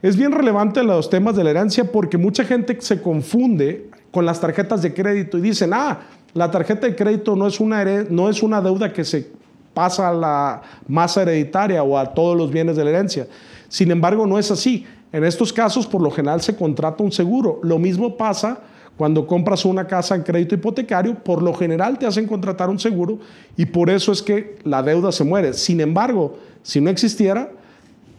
Es 0.00 0.16
bien 0.16 0.30
relevante 0.30 0.84
los 0.84 1.10
temas 1.10 1.34
de 1.34 1.42
la 1.42 1.50
herencia 1.50 1.82
porque 1.90 2.16
mucha 2.16 2.44
gente 2.44 2.80
se 2.80 3.02
confunde 3.02 3.90
con 4.12 4.24
las 4.24 4.40
tarjetas 4.40 4.82
de 4.82 4.94
crédito 4.94 5.38
y 5.38 5.40
dicen, 5.40 5.72
ah, 5.74 6.02
la 6.34 6.52
tarjeta 6.52 6.86
de 6.86 6.94
crédito 6.94 7.34
no 7.34 7.48
es 7.48 7.58
una, 7.58 7.84
no 8.08 8.30
es 8.30 8.44
una 8.44 8.60
deuda 8.60 8.92
que 8.92 9.04
se 9.04 9.28
pasa 9.74 10.10
a 10.10 10.14
la 10.14 10.62
masa 10.86 11.22
hereditaria 11.22 11.82
o 11.82 11.98
a 11.98 12.14
todos 12.14 12.36
los 12.36 12.52
bienes 12.52 12.76
de 12.76 12.84
la 12.84 12.90
herencia. 12.90 13.26
Sin 13.68 13.90
embargo, 13.90 14.24
no 14.24 14.38
es 14.38 14.52
así. 14.52 14.86
En 15.16 15.24
estos 15.24 15.50
casos, 15.50 15.86
por 15.86 16.02
lo 16.02 16.10
general, 16.10 16.42
se 16.42 16.54
contrata 16.54 17.02
un 17.02 17.10
seguro. 17.10 17.58
Lo 17.62 17.78
mismo 17.78 18.18
pasa 18.18 18.60
cuando 18.98 19.26
compras 19.26 19.64
una 19.64 19.86
casa 19.86 20.14
en 20.14 20.22
crédito 20.22 20.56
hipotecario, 20.56 21.14
por 21.14 21.42
lo 21.42 21.54
general 21.54 21.98
te 21.98 22.04
hacen 22.04 22.26
contratar 22.26 22.68
un 22.68 22.78
seguro 22.78 23.18
y 23.56 23.64
por 23.64 23.88
eso 23.88 24.12
es 24.12 24.20
que 24.20 24.58
la 24.64 24.82
deuda 24.82 25.10
se 25.12 25.24
muere. 25.24 25.54
Sin 25.54 25.80
embargo, 25.80 26.36
si 26.62 26.82
no 26.82 26.90
existiera, 26.90 27.50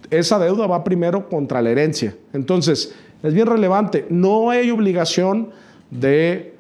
esa 0.10 0.39
deuda 0.39 0.66
va 0.66 0.84
primero 0.84 1.30
contra 1.30 1.62
la 1.62 1.70
herencia. 1.70 2.16
Entonces, 2.34 2.95
es 3.22 3.32
bien 3.32 3.45
relevante, 3.45 4.08
no 4.10 4.50
hay 4.50 4.72
obligación 4.72 5.52
de 5.91 6.56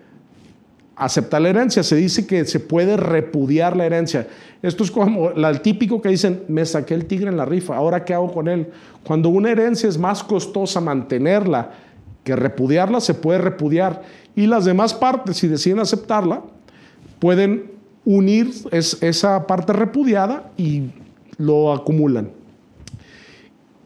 aceptar 0.97 1.41
la 1.41 1.49
herencia, 1.49 1.83
se 1.83 1.95
dice 1.95 2.25
que 2.25 2.43
se 2.45 2.59
puede 2.59 2.97
repudiar 2.97 3.77
la 3.77 3.85
herencia. 3.85 4.27
Esto 4.61 4.83
es 4.83 4.91
como 4.91 5.29
el 5.29 5.61
típico 5.61 6.01
que 6.01 6.09
dicen, 6.09 6.43
me 6.47 6.65
saqué 6.65 6.95
el 6.95 7.05
tigre 7.05 7.29
en 7.29 7.37
la 7.37 7.45
rifa, 7.45 7.75
ahora 7.75 8.03
qué 8.03 8.13
hago 8.13 8.33
con 8.33 8.47
él. 8.47 8.67
Cuando 9.03 9.29
una 9.29 9.51
herencia 9.51 9.87
es 9.87 9.97
más 9.97 10.23
costosa 10.23 10.81
mantenerla, 10.81 11.71
que 12.23 12.35
repudiarla 12.35 12.99
se 12.99 13.13
puede 13.13 13.39
repudiar 13.39 14.01
y 14.35 14.47
las 14.47 14.65
demás 14.65 14.93
partes, 14.93 15.37
si 15.37 15.47
deciden 15.47 15.79
aceptarla, 15.79 16.41
pueden 17.19 17.71
unir 18.03 18.51
esa 18.71 19.47
parte 19.47 19.73
repudiada 19.73 20.51
y 20.57 20.89
lo 21.37 21.71
acumulan. 21.71 22.31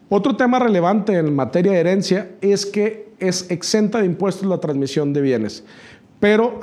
Otro 0.08 0.36
tema 0.36 0.58
relevante 0.58 1.16
en 1.16 1.34
materia 1.34 1.72
de 1.72 1.78
herencia 1.78 2.30
es 2.40 2.66
que 2.66 3.12
es 3.18 3.50
exenta 3.50 4.00
de 4.00 4.06
impuestos 4.06 4.48
la 4.48 4.58
transmisión 4.58 5.12
de 5.12 5.20
bienes. 5.20 5.64
Pero 6.22 6.60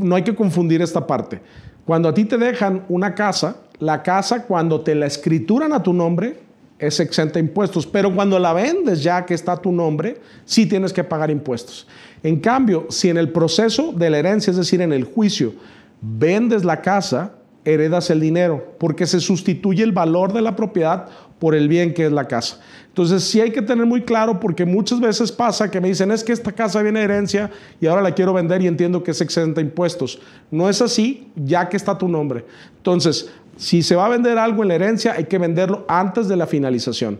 no 0.00 0.14
hay 0.14 0.24
que 0.24 0.34
confundir 0.34 0.80
esta 0.80 1.06
parte. 1.06 1.38
Cuando 1.84 2.08
a 2.08 2.14
ti 2.14 2.24
te 2.24 2.38
dejan 2.38 2.86
una 2.88 3.14
casa, 3.14 3.56
la 3.78 4.02
casa 4.02 4.44
cuando 4.44 4.80
te 4.80 4.94
la 4.94 5.04
escrituran 5.04 5.74
a 5.74 5.82
tu 5.82 5.92
nombre 5.92 6.38
es 6.78 6.98
exenta 6.98 7.34
de 7.34 7.40
impuestos, 7.40 7.86
pero 7.86 8.14
cuando 8.14 8.38
la 8.38 8.54
vendes 8.54 9.02
ya 9.02 9.26
que 9.26 9.34
está 9.34 9.54
tu 9.58 9.70
nombre, 9.70 10.16
sí 10.46 10.64
tienes 10.64 10.94
que 10.94 11.04
pagar 11.04 11.30
impuestos. 11.30 11.86
En 12.22 12.40
cambio, 12.40 12.86
si 12.88 13.10
en 13.10 13.18
el 13.18 13.28
proceso 13.28 13.92
de 13.92 14.08
la 14.08 14.18
herencia, 14.18 14.50
es 14.50 14.56
decir, 14.56 14.80
en 14.80 14.94
el 14.94 15.04
juicio, 15.04 15.52
vendes 16.00 16.64
la 16.64 16.80
casa, 16.80 17.34
heredas 17.64 18.10
el 18.10 18.20
dinero, 18.20 18.74
porque 18.78 19.06
se 19.06 19.20
sustituye 19.20 19.82
el 19.82 19.92
valor 19.92 20.32
de 20.32 20.42
la 20.42 20.56
propiedad 20.56 21.08
por 21.38 21.54
el 21.54 21.68
bien 21.68 21.94
que 21.94 22.06
es 22.06 22.12
la 22.12 22.28
casa. 22.28 22.60
Entonces 22.88 23.24
sí 23.24 23.40
hay 23.40 23.50
que 23.50 23.62
tener 23.62 23.86
muy 23.86 24.02
claro 24.02 24.38
porque 24.38 24.64
muchas 24.64 25.00
veces 25.00 25.32
pasa 25.32 25.70
que 25.70 25.80
me 25.80 25.88
dicen 25.88 26.10
es 26.12 26.22
que 26.22 26.32
esta 26.32 26.52
casa 26.52 26.82
viene 26.82 26.98
de 27.00 27.06
herencia 27.06 27.50
y 27.80 27.86
ahora 27.86 28.02
la 28.02 28.12
quiero 28.12 28.32
vender 28.32 28.62
y 28.62 28.66
entiendo 28.66 29.02
que 29.02 29.12
es 29.12 29.20
exenta 29.20 29.60
de 29.60 29.66
impuestos. 29.66 30.20
No 30.50 30.68
es 30.68 30.82
así 30.82 31.28
ya 31.34 31.68
que 31.68 31.76
está 31.76 31.96
tu 31.96 32.06
nombre. 32.06 32.44
Entonces, 32.76 33.30
si 33.56 33.82
se 33.82 33.96
va 33.96 34.06
a 34.06 34.08
vender 34.10 34.38
algo 34.38 34.62
en 34.62 34.68
la 34.68 34.74
herencia 34.74 35.14
hay 35.14 35.24
que 35.24 35.38
venderlo 35.38 35.84
antes 35.88 36.28
de 36.28 36.36
la 36.36 36.46
finalización. 36.46 37.18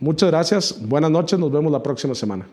Muchas 0.00 0.30
gracias, 0.30 0.76
buenas 0.80 1.10
noches, 1.10 1.38
nos 1.38 1.50
vemos 1.50 1.72
la 1.72 1.82
próxima 1.82 2.14
semana. 2.14 2.46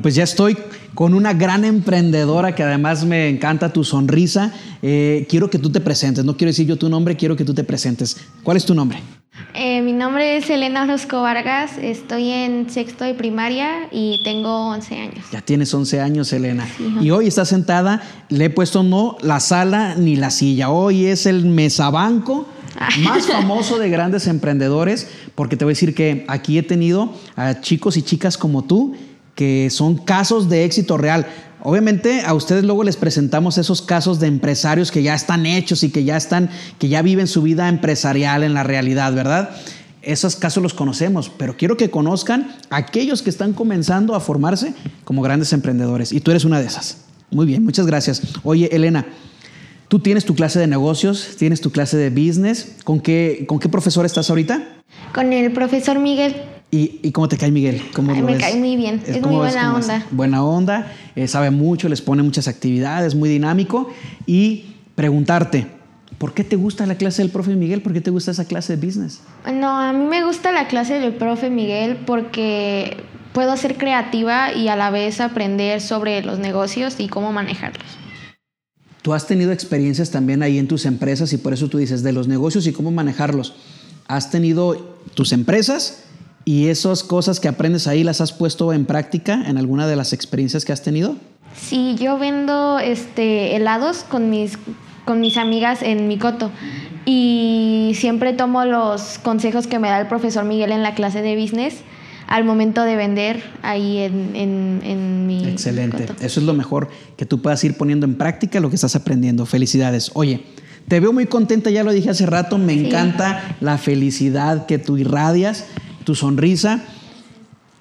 Pues 0.00 0.14
ya 0.14 0.24
estoy 0.24 0.56
con 0.94 1.14
una 1.14 1.34
gran 1.34 1.64
emprendedora 1.64 2.54
que 2.54 2.62
además 2.62 3.04
me 3.04 3.28
encanta 3.28 3.72
tu 3.72 3.84
sonrisa. 3.84 4.52
Eh, 4.82 5.26
quiero 5.28 5.50
que 5.50 5.58
tú 5.58 5.70
te 5.70 5.80
presentes, 5.80 6.24
no 6.24 6.36
quiero 6.36 6.50
decir 6.50 6.66
yo 6.66 6.76
tu 6.76 6.88
nombre, 6.88 7.16
quiero 7.16 7.36
que 7.36 7.44
tú 7.44 7.54
te 7.54 7.64
presentes. 7.64 8.16
¿Cuál 8.42 8.56
es 8.56 8.64
tu 8.64 8.74
nombre? 8.74 8.98
Eh, 9.52 9.82
mi 9.82 9.92
nombre 9.92 10.36
es 10.36 10.48
Elena 10.50 10.84
Orozco 10.84 11.22
Vargas, 11.22 11.72
estoy 11.80 12.30
en 12.30 12.70
sexto 12.70 13.04
de 13.04 13.14
primaria 13.14 13.88
y 13.90 14.20
tengo 14.24 14.68
11 14.68 14.96
años. 14.96 15.24
Ya 15.32 15.40
tienes 15.40 15.72
11 15.74 16.00
años, 16.00 16.32
Elena. 16.32 16.66
y 17.00 17.10
hoy 17.10 17.26
estás 17.28 17.48
sentada, 17.48 18.02
le 18.28 18.46
he 18.46 18.50
puesto 18.50 18.82
no 18.82 19.16
la 19.22 19.40
sala 19.40 19.94
ni 19.96 20.16
la 20.16 20.30
silla, 20.30 20.70
hoy 20.70 21.06
es 21.06 21.26
el 21.26 21.46
mesabanco 21.46 22.48
ah. 22.78 22.88
más 23.02 23.26
famoso 23.32 23.78
de 23.78 23.90
grandes 23.90 24.26
emprendedores, 24.26 25.08
porque 25.34 25.56
te 25.56 25.64
voy 25.64 25.72
a 25.72 25.74
decir 25.74 25.94
que 25.94 26.24
aquí 26.28 26.58
he 26.58 26.62
tenido 26.62 27.12
a 27.36 27.60
chicos 27.60 27.96
y 27.96 28.02
chicas 28.02 28.38
como 28.38 28.62
tú 28.62 28.96
que 29.34 29.68
son 29.70 29.96
casos 29.96 30.48
de 30.48 30.64
éxito 30.64 30.96
real. 30.96 31.26
Obviamente 31.62 32.22
a 32.26 32.34
ustedes 32.34 32.64
luego 32.64 32.84
les 32.84 32.96
presentamos 32.96 33.56
esos 33.58 33.80
casos 33.80 34.20
de 34.20 34.26
empresarios 34.26 34.90
que 34.90 35.02
ya 35.02 35.14
están 35.14 35.46
hechos 35.46 35.82
y 35.82 35.90
que 35.90 36.04
ya 36.04 36.16
están, 36.16 36.50
que 36.78 36.88
ya 36.88 37.00
viven 37.02 37.26
su 37.26 37.42
vida 37.42 37.68
empresarial 37.68 38.42
en 38.42 38.52
la 38.54 38.62
realidad, 38.62 39.14
¿verdad? 39.14 39.50
Esos 40.02 40.36
casos 40.36 40.62
los 40.62 40.74
conocemos, 40.74 41.30
pero 41.30 41.56
quiero 41.56 41.78
que 41.78 41.90
conozcan 41.90 42.54
a 42.68 42.76
aquellos 42.76 43.22
que 43.22 43.30
están 43.30 43.54
comenzando 43.54 44.14
a 44.14 44.20
formarse 44.20 44.74
como 45.04 45.22
grandes 45.22 45.54
emprendedores. 45.54 46.12
Y 46.12 46.20
tú 46.20 46.30
eres 46.30 46.44
una 46.44 46.60
de 46.60 46.66
esas. 46.66 47.04
Muy 47.30 47.46
bien, 47.46 47.64
muchas 47.64 47.86
gracias. 47.86 48.20
Oye, 48.42 48.68
Elena, 48.70 49.06
tú 49.88 49.98
tienes 50.00 50.26
tu 50.26 50.34
clase 50.34 50.58
de 50.58 50.66
negocios, 50.66 51.36
tienes 51.38 51.62
tu 51.62 51.72
clase 51.72 51.96
de 51.96 52.10
business. 52.10 52.76
¿Con 52.84 53.00
qué, 53.00 53.46
con 53.48 53.58
qué 53.58 53.70
profesor 53.70 54.04
estás 54.04 54.28
ahorita? 54.28 54.62
Con 55.14 55.32
el 55.32 55.50
profesor 55.52 55.98
Miguel. 55.98 56.36
¿Y, 56.74 57.12
cómo 57.12 57.28
te 57.28 57.36
cae 57.36 57.52
Miguel? 57.52 57.80
¿Cómo 57.94 58.12
me 58.16 58.36
cae 58.36 58.56
muy 58.56 58.74
bien, 58.74 59.00
es, 59.06 59.22
muy 59.22 59.36
buena 59.36 59.76
onda. 59.76 60.04
Buena 60.10 60.44
onda, 60.44 60.92
eh, 61.14 61.28
sabe 61.28 61.52
mucho, 61.52 61.88
les 61.88 62.02
pone 62.02 62.24
muchas 62.24 62.48
actividades, 62.48 63.14
muy 63.14 63.28
dinámico. 63.28 63.92
Y 64.26 64.74
preguntarte, 64.96 65.68
¿por 66.18 66.34
qué 66.34 66.42
te 66.42 66.56
gusta 66.56 66.84
la 66.86 66.96
clase 66.96 67.22
del 67.22 67.30
profe 67.30 67.54
Miguel? 67.54 67.80
¿Por 67.80 67.92
qué 67.92 68.00
te 68.00 68.10
gusta 68.10 68.32
esa 68.32 68.46
clase 68.46 68.76
de 68.76 68.84
business? 68.84 69.20
No, 69.52 69.78
a 69.78 69.92
mí 69.92 70.04
me 70.04 70.24
gusta 70.24 70.50
la 70.50 70.66
clase 70.66 70.94
del 70.94 71.12
profe 71.12 71.48
Miguel 71.48 71.98
porque 72.06 72.96
puedo 73.32 73.56
ser 73.56 73.76
creativa 73.76 74.52
y 74.52 74.66
a 74.66 74.74
la 74.74 74.90
vez 74.90 75.20
aprender 75.20 75.80
sobre 75.80 76.22
los 76.22 76.40
negocios 76.40 76.96
y 76.98 77.06
cómo 77.06 77.32
manejarlos. 77.32 77.86
Tú 79.02 79.12
has 79.12 79.28
tenido 79.28 79.52
experiencias 79.52 80.10
también 80.10 80.42
ahí 80.42 80.58
en 80.58 80.66
tus 80.66 80.86
empresas 80.86 81.32
y 81.32 81.36
por 81.36 81.52
eso 81.52 81.68
tú 81.68 81.78
dices 81.78 82.02
de 82.02 82.12
los 82.12 82.26
negocios 82.26 82.66
y 82.66 82.72
cómo 82.72 82.90
manejarlos. 82.90 83.54
¿Has 84.08 84.32
tenido 84.32 84.98
tus 85.14 85.32
empresas 85.32 86.04
¿Y 86.44 86.68
esas 86.68 87.02
cosas 87.02 87.40
que 87.40 87.48
aprendes 87.48 87.86
ahí 87.86 88.04
las 88.04 88.20
has 88.20 88.32
puesto 88.32 88.72
en 88.72 88.84
práctica 88.84 89.44
en 89.46 89.56
alguna 89.56 89.86
de 89.86 89.96
las 89.96 90.12
experiencias 90.12 90.64
que 90.64 90.72
has 90.72 90.82
tenido? 90.82 91.16
Sí, 91.56 91.96
yo 91.98 92.18
vendo 92.18 92.78
este, 92.78 93.56
helados 93.56 94.04
con 94.04 94.28
mis, 94.28 94.58
con 95.04 95.20
mis 95.20 95.36
amigas 95.36 95.82
en 95.82 96.08
mi 96.08 96.18
coto 96.18 96.50
y 97.06 97.92
siempre 97.94 98.32
tomo 98.32 98.64
los 98.64 99.18
consejos 99.22 99.66
que 99.66 99.78
me 99.78 99.88
da 99.88 100.00
el 100.00 100.08
profesor 100.08 100.44
Miguel 100.44 100.72
en 100.72 100.82
la 100.82 100.94
clase 100.94 101.22
de 101.22 101.40
business 101.40 101.76
al 102.26 102.44
momento 102.44 102.82
de 102.82 102.96
vender 102.96 103.42
ahí 103.62 103.98
en, 103.98 104.34
en, 104.34 105.26
mi 105.26 105.46
Excelente. 105.46 106.06
Eso 106.20 106.40
es 106.40 106.46
lo 106.46 106.54
mejor, 106.54 106.88
que 107.16 107.26
tú 107.26 107.40
puedas 107.40 107.62
ir 107.64 107.76
poniendo 107.76 108.06
en 108.06 108.16
práctica 108.16 108.60
lo 108.60 108.70
que 108.70 108.76
estás 108.76 108.96
aprendiendo. 108.96 109.46
Felicidades. 109.46 110.10
Oye, 110.14 110.42
te 110.88 111.00
veo 111.00 111.12
muy 111.12 111.26
contenta, 111.26 111.70
ya 111.70 111.84
lo 111.84 111.92
dije 111.92 112.10
hace 112.10 112.26
rato, 112.26 112.58
me 112.58 112.72
encanta 112.72 113.56
la 113.60 113.78
felicidad 113.78 114.66
que 114.66 114.78
tú 114.78 114.96
irradias 114.96 115.66
tu 116.04 116.14
sonrisa. 116.14 116.84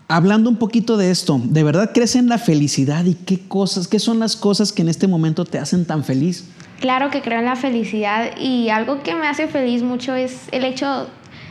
Hablando 0.07 0.49
un 0.49 0.57
poquito 0.57 0.97
de 0.97 1.11
esto, 1.11 1.39
¿de 1.43 1.63
verdad 1.63 1.91
crees 1.93 2.15
en 2.15 2.27
la 2.27 2.37
felicidad 2.37 3.05
y 3.05 3.15
qué 3.15 3.39
cosas, 3.47 3.87
qué 3.87 3.99
son 3.99 4.19
las 4.19 4.35
cosas 4.35 4.71
que 4.71 4.81
en 4.81 4.89
este 4.89 5.07
momento 5.07 5.45
te 5.45 5.59
hacen 5.59 5.85
tan 5.85 6.03
feliz? 6.03 6.45
Claro 6.79 7.09
que 7.09 7.21
creo 7.21 7.39
en 7.39 7.45
la 7.45 7.55
felicidad 7.55 8.37
y 8.37 8.69
algo 8.69 9.01
que 9.03 9.15
me 9.15 9.27
hace 9.27 9.47
feliz 9.47 9.81
mucho 9.81 10.15
es 10.15 10.49
el 10.51 10.65
hecho 10.65 11.07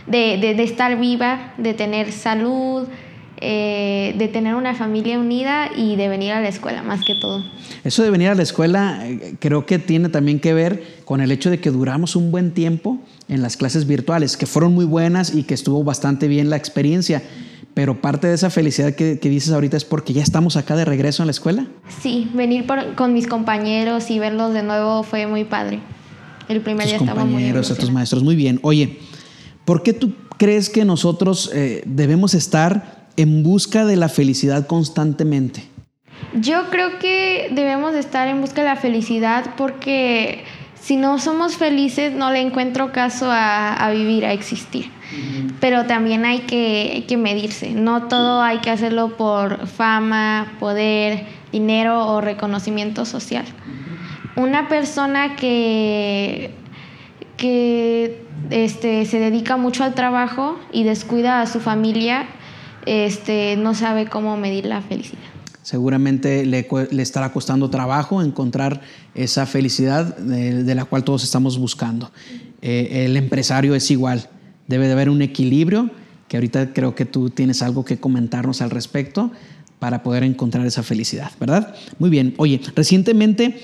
de, 0.06 0.62
estar 0.62 0.98
viva, 0.98 1.54
de 1.56 1.74
tener 1.74 2.12
salud, 2.12 2.86
eh, 3.38 4.14
de 4.18 4.28
tener 4.28 4.54
una 4.54 4.74
familia 4.74 5.18
unida 5.18 5.70
y 5.74 5.96
de 5.96 6.08
venir 6.08 6.32
a 6.32 6.40
la 6.40 6.48
escuela, 6.48 6.82
más 6.82 7.00
que 7.00 7.14
todo. 7.20 7.42
Eso 7.82 8.02
de 8.02 8.10
venir 8.10 8.28
a 8.28 8.34
la 8.34 8.42
escuela 8.42 9.00
eh, 9.08 9.34
creo 9.40 9.64
que 9.66 9.78
tiene 9.78 10.10
también 10.10 10.38
que 10.38 10.52
ver 10.52 10.98
con 11.04 11.20
el 11.20 11.32
hecho 11.32 11.50
de 11.50 11.58
que 11.58 11.70
duramos 11.70 12.14
un 12.14 12.30
buen 12.30 12.52
tiempo 12.52 12.98
en 13.33 13.41
las 13.41 13.57
clases 13.57 13.87
virtuales, 13.87 14.37
que 14.37 14.45
fueron 14.45 14.74
muy 14.74 14.85
buenas 14.85 15.35
y 15.35 15.45
que 15.45 15.55
estuvo 15.55 15.83
bastante 15.83 16.28
bien 16.28 16.51
la 16.51 16.57
experiencia. 16.57 17.22
Pero 17.72 18.03
parte 18.03 18.26
de 18.26 18.35
esa 18.35 18.51
felicidad 18.51 18.95
que, 18.95 19.14
dices 19.16 19.51
ahorita 19.53 19.78
es 19.78 19.87
porque 19.87 20.12
ya 20.12 20.22
estamos 20.22 20.57
acá 20.57 20.76
de 20.76 20.85
regreso 20.85 21.22
en 21.22 21.28
la 21.28 21.30
escuela. 21.30 21.66
Sí, 22.03 22.30
venir 22.35 22.66
con 22.95 23.14
mis 23.14 23.26
compañeros 23.26 24.11
y 24.11 24.18
verlos 24.18 24.53
de 24.53 24.62
nuevo 24.62 25.03
fue 25.03 25.26
muy 25.26 25.45
padre. 25.45 25.80
El 26.49 26.61
primer 26.61 26.87
día 26.87 26.97
estaba 26.97 27.24
muy 27.24 27.33
compañeros, 27.33 27.70
a 27.70 27.74
tus 27.76 27.91
maestros, 27.91 28.22
muy 28.22 28.37
bien. 28.37 28.61
Oye, 28.62 28.99
¿por 29.64 29.83
qué 29.83 29.95
tú 29.95 30.12
crees 30.37 30.68
que 30.68 30.85
nosotros 30.85 31.51
eh, 31.55 31.83
debemos 31.87 32.35
estar 32.35 33.09
en 33.16 33.43
busca 33.43 33.87
de 33.87 33.97
la 33.97 34.11
felicidad 34.11 34.66
constantemente? 34.66 35.64
Yo 36.39 36.68
creo 36.68 36.99
que 36.99 37.49
debemos 37.53 37.95
estar 37.95 38.28
en 38.28 38.43
busca 38.43 38.61
de 38.61 38.68
la 38.68 38.76
felicidad 38.76 39.55
porque 39.57 40.45
si 40.83 40.97
no 40.97 41.20
somos 41.20 41.57
felices, 41.57 42.12
no 42.12 42.33
le 42.33 42.41
encuentro 42.41 42.91
caso 42.91 43.28
a, 43.30 43.89
vivir, 43.93 44.26
a 44.26 44.33
existir. 44.33 44.91
Pero 45.61 45.87
también 45.87 46.24
hay 46.24 46.41
que, 46.41 47.16
medirse. 47.16 47.70
No 47.70 48.09
todo 48.09 48.43
hay 48.43 48.59
que 48.59 48.70
hacerlo 48.70 49.16
por 49.16 49.68
fama, 49.68 50.55
poder, 50.59 51.24
dinero 51.53 52.09
o 52.09 52.20
reconocimiento 52.20 53.05
social. 53.05 53.45
Una 54.35 54.66
persona 54.66 55.37
que, 55.37 56.51
que 57.37 58.26
este, 58.51 59.05
se 59.05 59.20
dedica 59.20 59.57
mucho 59.57 59.85
al 59.85 59.95
trabajo 59.95 60.59
y 60.72 60.83
descuida 60.83 61.43
a 61.43 61.47
su 61.47 61.61
familia, 61.61 62.26
este, 62.87 63.55
no 63.57 63.74
sabe 63.74 64.07
cómo 64.07 64.37
medir 64.37 64.66
la 64.66 64.80
felicidad 64.80 65.33
seguramente 65.62 66.44
le, 66.44 66.66
estará 67.00 67.32
costando 67.32 67.70
trabajo 67.70 68.22
encontrar 68.22 68.80
esa 69.14 69.46
felicidad 69.46 70.16
de, 70.16 70.74
la 70.74 70.84
cual 70.84 71.04
todos 71.04 71.24
estamos 71.24 71.58
buscando. 71.58 72.10
Eh, 72.60 73.04
el 73.06 73.16
empresario 73.16 73.74
es 73.74 73.90
igual, 73.90 74.28
debe 74.68 74.86
de 74.86 74.92
haber 74.92 75.08
un 75.08 75.22
equilibrio, 75.22 75.90
que 76.28 76.36
ahorita 76.36 76.72
creo 76.72 76.94
que 76.94 77.04
tú 77.04 77.30
tienes 77.30 77.62
algo 77.62 77.84
que 77.84 77.98
comentarnos 77.98 78.62
al 78.62 78.70
respecto 78.70 79.30
para 79.78 80.02
poder 80.02 80.22
encontrar 80.22 80.66
esa 80.66 80.82
felicidad, 80.82 81.32
¿verdad? 81.40 81.74
Muy 81.98 82.08
bien, 82.08 82.34
oye, 82.36 82.60
recientemente 82.74 83.60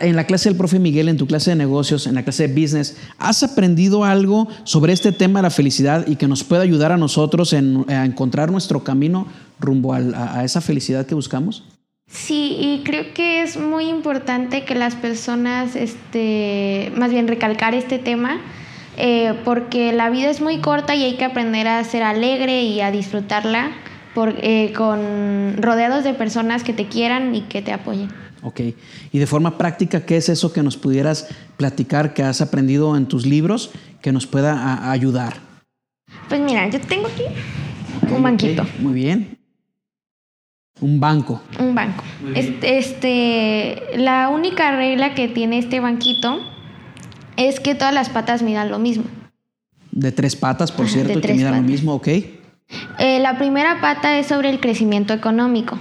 en 0.00 0.16
la 0.16 0.24
clase 0.24 0.48
del 0.48 0.58
profe 0.58 0.78
Miguel, 0.78 1.08
en 1.08 1.16
tu 1.16 1.26
clase 1.26 1.50
de 1.50 1.56
negocios, 1.56 2.06
en 2.06 2.14
la 2.14 2.22
clase 2.22 2.48
de 2.48 2.60
business, 2.60 2.96
¿has 3.18 3.42
aprendido 3.42 4.04
algo 4.04 4.48
sobre 4.64 4.92
este 4.92 5.12
tema 5.12 5.40
de 5.40 5.44
la 5.44 5.50
felicidad 5.50 6.06
y 6.06 6.16
que 6.16 6.28
nos 6.28 6.44
pueda 6.44 6.62
ayudar 6.62 6.92
a 6.92 6.96
nosotros 6.96 7.52
en, 7.52 7.84
a 7.88 8.04
encontrar 8.04 8.50
nuestro 8.50 8.84
camino 8.84 9.26
rumbo 9.58 9.94
a, 9.94 10.44
esa 10.44 10.60
felicidad 10.60 11.06
que 11.06 11.14
buscamos? 11.14 11.64
Sí, 12.06 12.56
y 12.58 12.82
creo 12.84 13.14
que 13.14 13.42
es 13.42 13.56
muy 13.56 13.84
importante 13.84 14.64
que 14.64 14.74
las 14.74 14.96
personas, 14.96 15.76
este, 15.76 16.92
más 16.96 17.10
bien 17.10 17.28
recalcar 17.28 17.74
este 17.74 17.98
tema, 17.98 18.40
eh, 18.96 19.34
porque 19.44 19.92
la 19.92 20.10
vida 20.10 20.28
es 20.28 20.40
muy 20.40 20.58
corta 20.58 20.94
y 20.94 21.04
hay 21.04 21.16
que 21.16 21.24
aprender 21.24 21.68
a 21.68 21.82
ser 21.84 22.02
alegre 22.02 22.64
y 22.64 22.80
a 22.80 22.90
disfrutarla 22.90 23.70
eh, 24.42 24.72
con 24.76 25.56
rodeados 25.62 26.02
de 26.02 26.12
personas 26.12 26.64
que 26.64 26.72
te 26.72 26.86
quieran 26.86 27.34
y 27.34 27.42
que 27.42 27.62
te 27.62 27.72
apoyen. 27.72 28.10
Ok. 28.42 28.60
Y 29.12 29.18
de 29.18 29.26
forma 29.26 29.58
práctica, 29.58 30.04
¿qué 30.06 30.16
es 30.16 30.28
eso 30.28 30.52
que 30.52 30.62
nos 30.62 30.76
pudieras 30.76 31.28
platicar 31.56 32.14
que 32.14 32.22
has 32.22 32.40
aprendido 32.40 32.96
en 32.96 33.06
tus 33.06 33.26
libros 33.26 33.70
que 34.00 34.12
nos 34.12 34.26
pueda 34.26 34.90
ayudar? 34.90 35.38
Pues 36.28 36.40
mira, 36.40 36.68
yo 36.68 36.80
tengo 36.80 37.06
aquí 37.06 37.24
un 38.10 38.22
banquito. 38.22 38.66
Muy 38.78 38.94
bien. 38.94 39.38
Un 40.80 40.98
banco. 40.98 41.42
Un 41.58 41.74
banco. 41.74 42.02
Este, 42.34 42.78
este, 42.78 43.98
la 43.98 44.30
única 44.30 44.74
regla 44.74 45.14
que 45.14 45.28
tiene 45.28 45.58
este 45.58 45.80
banquito 45.80 46.40
es 47.36 47.60
que 47.60 47.74
todas 47.74 47.92
las 47.92 48.08
patas 48.08 48.42
midan 48.42 48.70
lo 48.70 48.78
mismo. 48.78 49.04
De 49.90 50.12
tres 50.12 50.36
patas, 50.36 50.72
por 50.72 50.88
cierto, 50.88 51.20
que 51.20 51.34
midan 51.34 51.56
lo 51.56 51.62
mismo, 51.62 51.94
ok. 51.94 52.08
Eh, 52.98 53.18
la 53.20 53.36
primera 53.36 53.80
pata 53.80 54.18
es 54.18 54.26
sobre 54.26 54.50
el 54.50 54.60
crecimiento 54.60 55.12
económico, 55.12 55.78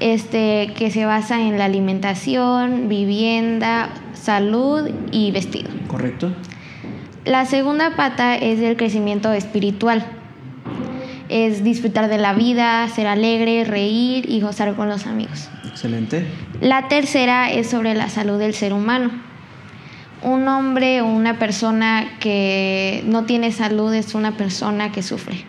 este, 0.00 0.72
que 0.76 0.90
se 0.90 1.04
basa 1.04 1.40
en 1.40 1.58
la 1.58 1.64
alimentación, 1.64 2.88
vivienda, 2.88 3.90
salud 4.14 4.90
y 5.10 5.30
vestido. 5.30 5.70
Correcto. 5.86 6.32
La 7.24 7.44
segunda 7.44 7.96
pata 7.96 8.36
es 8.36 8.60
del 8.60 8.76
crecimiento 8.76 9.32
espiritual. 9.32 10.06
Es 11.28 11.62
disfrutar 11.62 12.08
de 12.08 12.16
la 12.16 12.32
vida, 12.32 12.88
ser 12.88 13.06
alegre, 13.06 13.64
reír 13.64 14.30
y 14.30 14.40
gozar 14.40 14.74
con 14.76 14.88
los 14.88 15.06
amigos. 15.06 15.50
Excelente. 15.66 16.26
La 16.60 16.88
tercera 16.88 17.50
es 17.50 17.68
sobre 17.68 17.94
la 17.94 18.08
salud 18.08 18.38
del 18.38 18.54
ser 18.54 18.72
humano. 18.72 19.10
Un 20.22 20.48
hombre 20.48 21.02
o 21.02 21.06
una 21.06 21.38
persona 21.38 22.16
que 22.18 23.04
no 23.06 23.24
tiene 23.24 23.52
salud 23.52 23.92
es 23.92 24.14
una 24.14 24.36
persona 24.36 24.90
que 24.90 25.02
sufre. 25.02 25.44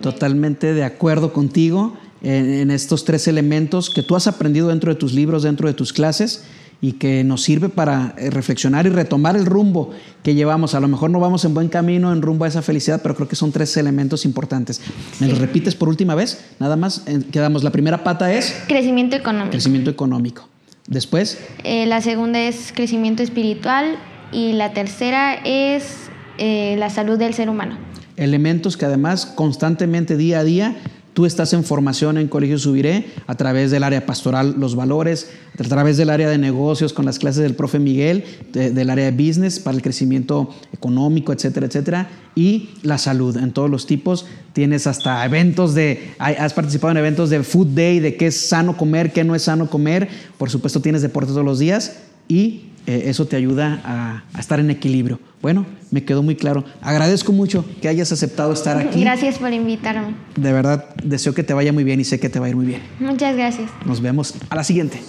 Totalmente 0.00 0.74
de 0.74 0.84
acuerdo 0.84 1.32
contigo 1.32 1.96
en, 2.24 2.70
estos 2.70 3.04
tres 3.04 3.28
elementos 3.28 3.90
que 3.90 4.02
tú 4.02 4.16
has 4.16 4.26
aprendido 4.26 4.68
dentro 4.68 4.92
de 4.92 4.98
tus 4.98 5.12
libros, 5.12 5.42
dentro 5.42 5.68
de 5.68 5.74
tus 5.74 5.92
clases 5.92 6.44
y 6.80 6.92
que 6.92 7.24
nos 7.24 7.42
sirve 7.42 7.68
para 7.68 8.14
eh, 8.18 8.30
reflexionar 8.30 8.86
y 8.86 8.90
retomar 8.90 9.36
el 9.36 9.46
rumbo 9.46 9.90
que 10.22 10.34
llevamos. 10.34 10.74
A 10.74 10.80
lo 10.80 10.88
mejor 10.88 11.10
no 11.10 11.20
vamos 11.20 11.44
en 11.44 11.54
buen 11.54 11.68
camino 11.68 12.12
en 12.12 12.20
rumbo 12.20 12.44
a 12.44 12.48
esa 12.48 12.62
felicidad, 12.62 13.00
pero 13.02 13.14
creo 13.14 13.28
que 13.28 13.36
son 13.36 13.52
tres 13.52 13.76
elementos 13.76 14.24
importantes. 14.24 14.80
¿Me 15.20 15.28
lo 15.28 15.36
repites 15.36 15.74
por 15.74 15.88
última 15.88 16.14
vez? 16.14 16.44
Nada 16.58 16.76
más, 16.76 17.02
eh, 17.06 17.20
quedamos. 17.30 17.62
La 17.62 17.70
primera 17.70 18.02
pata 18.04 18.32
es... 18.32 18.64
Crecimiento 18.66 19.16
económico. 19.16 19.50
Crecimiento 19.52 19.90
económico. 19.90 20.48
Después... 20.86 21.38
Eh, 21.62 21.86
la 21.86 22.00
segunda 22.00 22.40
es 22.40 22.72
crecimiento 22.74 23.22
espiritual 23.22 23.96
y 24.32 24.52
la 24.52 24.72
tercera 24.72 25.34
es 25.34 26.10
la 26.36 26.90
salud 26.90 27.16
del 27.16 27.32
ser 27.32 27.48
humano 27.48 27.78
elementos 28.16 28.76
que 28.76 28.84
además 28.84 29.26
constantemente 29.26 30.16
día 30.16 30.40
a 30.40 30.44
día 30.44 30.76
tú 31.14 31.24
estás 31.26 31.52
en 31.52 31.64
formación 31.64 32.18
en 32.18 32.28
Colegio 32.28 32.58
Subiré 32.58 33.06
a 33.26 33.36
través 33.36 33.70
del 33.70 33.84
área 33.84 34.04
pastoral, 34.04 34.56
los 34.58 34.74
valores, 34.74 35.30
a 35.58 35.62
través 35.62 35.96
del 35.96 36.10
área 36.10 36.28
de 36.28 36.38
negocios 36.38 36.92
con 36.92 37.04
las 37.04 37.18
clases 37.18 37.42
del 37.42 37.54
profe 37.54 37.78
Miguel, 37.78 38.24
del 38.52 38.90
área 38.90 39.10
de 39.10 39.12
business 39.12 39.60
para 39.60 39.76
el 39.76 39.82
crecimiento 39.82 40.50
económico, 40.72 41.32
etcétera, 41.32 41.66
etcétera, 41.66 42.10
y 42.34 42.70
la 42.82 42.98
salud 42.98 43.36
en 43.36 43.52
todos 43.52 43.70
los 43.70 43.86
tipos. 43.86 44.26
Tienes 44.52 44.86
hasta 44.86 45.24
eventos 45.24 45.74
de, 45.74 46.14
has 46.18 46.52
participado 46.52 46.90
en 46.90 46.98
eventos 46.98 47.30
de 47.30 47.42
Food 47.44 47.68
Day, 47.68 48.00
de 48.00 48.16
qué 48.16 48.26
es 48.26 48.48
sano 48.48 48.76
comer, 48.76 49.12
qué 49.12 49.22
no 49.22 49.36
es 49.36 49.42
sano 49.42 49.70
comer. 49.70 50.08
Por 50.36 50.50
supuesto 50.50 50.80
tienes 50.80 51.02
deporte 51.02 51.30
todos 51.30 51.44
los 51.44 51.60
días 51.60 51.98
y 52.28 52.70
eh, 52.86 53.04
eso 53.06 53.26
te 53.26 53.36
ayuda 53.36 53.80
a, 53.84 54.38
estar 54.38 54.60
en 54.60 54.70
equilibrio. 54.70 55.18
Bueno, 55.40 55.66
me 55.90 56.04
quedó 56.04 56.22
muy 56.22 56.36
claro. 56.36 56.64
Agradezco 56.82 57.32
mucho 57.32 57.64
que 57.80 57.88
hayas 57.88 58.12
aceptado 58.12 58.52
estar 58.52 58.76
aquí. 58.76 59.00
Gracias 59.00 59.38
por 59.38 59.52
invitarme. 59.52 60.14
De 60.36 60.52
verdad, 60.52 60.94
deseo 61.02 61.34
que 61.34 61.42
te 61.42 61.54
vaya 61.54 61.72
muy 61.72 61.84
bien 61.84 62.00
y 62.00 62.04
sé 62.04 62.20
que 62.20 62.28
te 62.28 62.38
va 62.38 62.46
a 62.46 62.48
ir 62.50 62.56
muy 62.56 62.66
bien. 62.66 62.82
Muchas 63.00 63.36
gracias. 63.36 63.70
Nos 63.84 64.00
vemos 64.00 64.34
a 64.50 64.56
la 64.56 64.64
siguiente. 64.64 65.00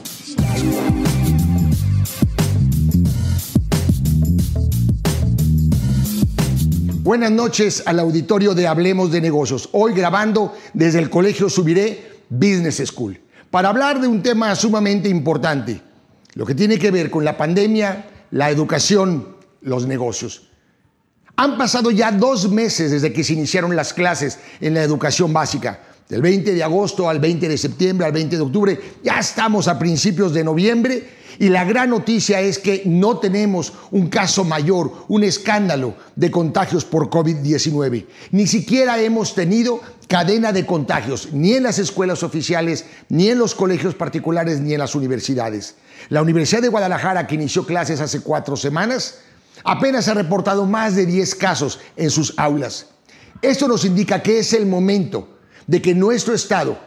Buenas 7.04 7.32
noches 7.32 7.84
al 7.86 8.00
auditorio 8.00 8.56
de 8.56 8.68
Hablemos 8.68 9.12
de 9.12 9.22
Negocios. 9.22 9.70
Hoy 9.74 9.94
grabando 9.94 10.56
desde 10.74 11.00
el 11.00 11.10
Colegio 11.10 11.50
Subiré 11.50 12.16
Business 12.30 12.82
School 12.86 13.20
para 13.52 13.70
hablar 13.70 14.02
de 14.02 14.08
un 14.08 14.24
tema 14.24 14.56
sumamente 14.56 15.08
importante 15.08 15.82
lo 16.36 16.46
que 16.46 16.54
tiene 16.54 16.78
que 16.78 16.92
ver 16.92 17.10
con 17.10 17.26
la 17.26 17.38
pandemia, 17.38 18.10
la 18.32 18.50
educación, 18.50 19.36
los 19.62 19.88
negocios. 19.88 20.50
Han 21.38 21.58
pasado 21.58 21.92
ya 21.92 22.12
dos 22.12 22.52
meses 22.52 22.92
desde 22.92 23.12
que 23.12 23.24
se 23.24 23.34
iniciaron 23.34 23.76
las 23.76 23.94
clases 23.94 24.40
en 24.62 24.74
la 24.74 24.84
educación 24.84 25.34
básica. 25.34 25.82
Del 26.08 26.22
20 26.22 26.54
de 26.54 26.64
agosto 26.64 27.10
al 27.10 27.20
20 27.20 27.48
de 27.50 27.58
septiembre, 27.58 28.06
al 28.06 28.12
20 28.12 28.36
de 28.36 28.42
octubre, 28.42 28.80
ya 29.04 29.20
estamos 29.20 29.68
a 29.68 29.80
principios 29.80 30.34
de 30.34 30.44
noviembre 30.44 31.10
y 31.40 31.50
la 31.50 31.66
gran 31.66 31.90
noticia 31.90 32.40
es 32.42 32.60
que 32.60 32.84
no 32.86 33.18
tenemos 33.18 33.74
un 33.92 34.08
caso 34.08 34.44
mayor, 34.44 34.92
un 35.08 35.24
escándalo 35.24 35.96
de 36.16 36.30
contagios 36.32 36.86
por 36.86 37.10
COVID-19. 37.10 38.06
Ni 38.32 38.46
siquiera 38.46 39.02
hemos 39.02 39.34
tenido 39.36 39.82
cadena 40.08 40.52
de 40.52 40.66
contagios, 40.66 41.30
ni 41.34 41.54
en 41.54 41.64
las 41.64 41.80
escuelas 41.80 42.24
oficiales, 42.24 42.86
ni 43.10 43.30
en 43.30 43.40
los 43.40 43.56
colegios 43.56 43.96
particulares, 43.96 44.60
ni 44.60 44.74
en 44.74 44.80
las 44.80 44.96
universidades. 44.96 45.76
La 46.10 46.22
Universidad 46.22 46.62
de 46.62 46.70
Guadalajara, 46.70 47.26
que 47.28 47.36
inició 47.36 47.66
clases 47.66 48.02
hace 48.02 48.22
cuatro 48.22 48.56
semanas, 48.56 49.20
apenas 49.64 50.08
ha 50.08 50.14
reportado 50.14 50.66
más 50.66 50.96
de 50.96 51.06
10 51.06 51.36
casos 51.36 51.80
en 51.96 52.10
sus 52.10 52.34
aulas. 52.38 52.88
Esto 53.42 53.68
nos 53.68 53.86
indica 53.86 54.22
que 54.22 54.40
es 54.40 54.54
el 54.54 54.66
momento 54.66 55.28
de 55.68 55.82
que 55.82 55.96
nuestro 55.96 56.34
Estado 56.34 56.78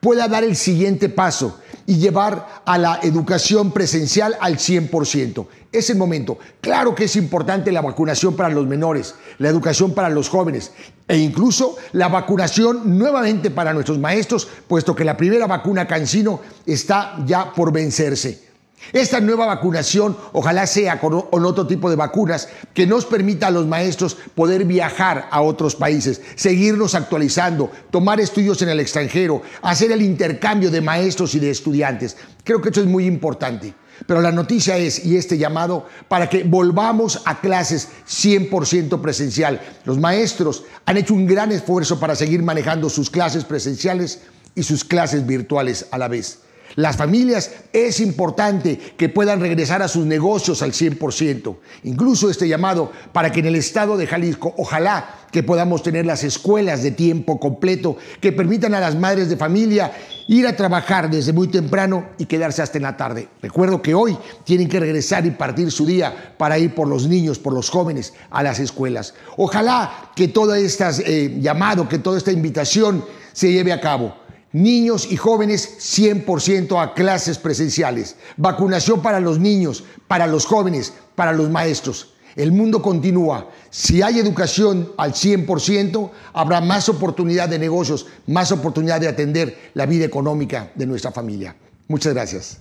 pueda 0.00 0.26
dar 0.26 0.42
el 0.42 0.56
siguiente 0.56 1.08
paso 1.08 1.60
y 1.86 1.96
llevar 1.96 2.62
a 2.64 2.76
la 2.76 2.98
educación 3.02 3.70
presencial 3.70 4.36
al 4.40 4.56
100%. 4.56 5.46
Es 5.70 5.90
el 5.90 5.96
momento. 5.96 6.38
Claro 6.60 6.94
que 6.94 7.04
es 7.04 7.16
importante 7.16 7.70
la 7.70 7.82
vacunación 7.82 8.34
para 8.34 8.48
los 8.48 8.66
menores, 8.66 9.14
la 9.38 9.48
educación 9.48 9.94
para 9.94 10.08
los 10.08 10.28
jóvenes 10.28 10.72
e 11.06 11.18
incluso 11.18 11.76
la 11.92 12.08
vacunación 12.08 12.98
nuevamente 12.98 13.50
para 13.50 13.72
nuestros 13.72 13.98
maestros, 13.98 14.48
puesto 14.66 14.94
que 14.94 15.04
la 15.04 15.16
primera 15.16 15.46
vacuna 15.46 15.86
Cancino 15.86 16.40
está 16.66 17.16
ya 17.24 17.52
por 17.52 17.72
vencerse. 17.72 18.51
Esta 18.92 19.20
nueva 19.20 19.46
vacunación 19.46 20.16
ojalá 20.32 20.66
sea 20.66 20.98
con, 20.98 21.14
otro 21.14 21.66
tipo 21.66 21.88
de 21.88 21.96
vacunas 21.96 22.48
que 22.74 22.86
nos 22.86 23.04
permita 23.04 23.46
a 23.46 23.50
los 23.50 23.66
maestros 23.66 24.16
poder 24.34 24.64
viajar 24.64 25.28
a 25.30 25.40
otros 25.40 25.76
países, 25.76 26.20
seguirnos 26.34 26.94
actualizando, 26.94 27.70
tomar 27.90 28.20
estudios 28.20 28.60
en 28.62 28.70
el 28.70 28.80
extranjero, 28.80 29.42
hacer 29.62 29.92
el 29.92 30.02
intercambio 30.02 30.70
de 30.70 30.80
maestros 30.80 31.34
y 31.34 31.38
de 31.38 31.50
estudiantes. 31.50 32.16
Creo 32.44 32.60
que 32.60 32.70
esto 32.70 32.80
es 32.80 32.86
muy 32.86 33.06
importante. 33.06 33.74
Pero 34.06 34.20
la 34.20 34.32
noticia 34.32 34.76
es, 34.78 35.04
y 35.04 35.16
este 35.16 35.38
llamado, 35.38 35.86
para 36.08 36.28
que 36.28 36.42
volvamos 36.42 37.22
a 37.24 37.40
clases 37.40 37.88
100% 38.08 39.00
presencial. 39.00 39.60
Los 39.84 39.98
maestros 39.98 40.64
han 40.86 40.96
hecho 40.96 41.14
un 41.14 41.26
gran 41.26 41.52
esfuerzo 41.52 42.00
para 42.00 42.16
seguir 42.16 42.42
manejando 42.42 42.90
sus 42.90 43.10
clases 43.10 43.44
presenciales 43.44 44.22
y 44.54 44.64
sus 44.64 44.84
clases 44.84 45.24
virtuales 45.24 45.86
a 45.90 45.98
la 45.98 46.08
vez. 46.08 46.40
Las 46.76 46.96
familias 46.96 47.50
es 47.72 48.00
importante 48.00 48.78
que 48.96 49.08
puedan 49.08 49.40
regresar 49.40 49.82
a 49.82 49.88
sus 49.88 50.06
negocios 50.06 50.62
al 50.62 50.72
100%. 50.72 51.56
Incluso 51.84 52.30
este 52.30 52.48
llamado 52.48 52.90
para 53.12 53.30
que 53.30 53.40
en 53.40 53.46
el 53.46 53.56
estado 53.56 53.96
de 53.96 54.06
Jalisco, 54.06 54.54
ojalá 54.56 55.22
que 55.30 55.42
podamos 55.42 55.82
tener 55.82 56.06
las 56.06 56.24
escuelas 56.24 56.82
de 56.82 56.90
tiempo 56.90 57.40
completo 57.40 57.96
que 58.20 58.32
permitan 58.32 58.74
a 58.74 58.80
las 58.80 58.94
madres 58.94 59.28
de 59.28 59.36
familia 59.36 59.92
ir 60.28 60.46
a 60.46 60.56
trabajar 60.56 61.10
desde 61.10 61.32
muy 61.32 61.48
temprano 61.48 62.10
y 62.18 62.26
quedarse 62.26 62.62
hasta 62.62 62.78
en 62.78 62.84
la 62.84 62.96
tarde. 62.96 63.28
Recuerdo 63.40 63.82
que 63.82 63.94
hoy 63.94 64.16
tienen 64.44 64.68
que 64.68 64.80
regresar 64.80 65.26
y 65.26 65.30
partir 65.30 65.70
su 65.70 65.86
día 65.86 66.34
para 66.38 66.58
ir 66.58 66.74
por 66.74 66.86
los 66.86 67.08
niños, 67.08 67.38
por 67.38 67.54
los 67.54 67.70
jóvenes 67.70 68.12
a 68.30 68.42
las 68.42 68.60
escuelas. 68.60 69.14
Ojalá 69.36 70.10
que 70.14 70.28
todo 70.28 70.54
este 70.54 70.84
eh, 71.04 71.38
llamado, 71.40 71.88
que 71.88 71.98
toda 71.98 72.18
esta 72.18 72.32
invitación 72.32 73.04
se 73.32 73.50
lleve 73.50 73.72
a 73.72 73.80
cabo 73.80 74.21
niños 74.52 75.06
y 75.10 75.16
jóvenes 75.16 75.78
100% 75.80 76.82
a 76.82 76.94
clases 76.94 77.38
presenciales, 77.38 78.16
vacunación 78.36 79.02
para 79.02 79.20
los 79.20 79.38
niños, 79.38 79.84
para 80.06 80.26
los 80.26 80.46
jóvenes, 80.46 80.92
para 81.14 81.32
los 81.32 81.50
maestros. 81.50 82.14
El 82.36 82.52
mundo 82.52 82.80
continúa. 82.80 83.50
Si 83.70 84.00
hay 84.00 84.18
educación 84.18 84.92
al 84.96 85.12
100%, 85.12 86.10
habrá 86.32 86.60
más 86.60 86.88
oportunidad 86.88 87.48
de 87.48 87.58
negocios, 87.58 88.06
más 88.26 88.52
oportunidad 88.52 89.00
de 89.00 89.08
atender 89.08 89.70
la 89.74 89.86
vida 89.86 90.04
económica 90.04 90.70
de 90.74 90.86
nuestra 90.86 91.12
familia. 91.12 91.54
Muchas 91.88 92.14
gracias. 92.14 92.58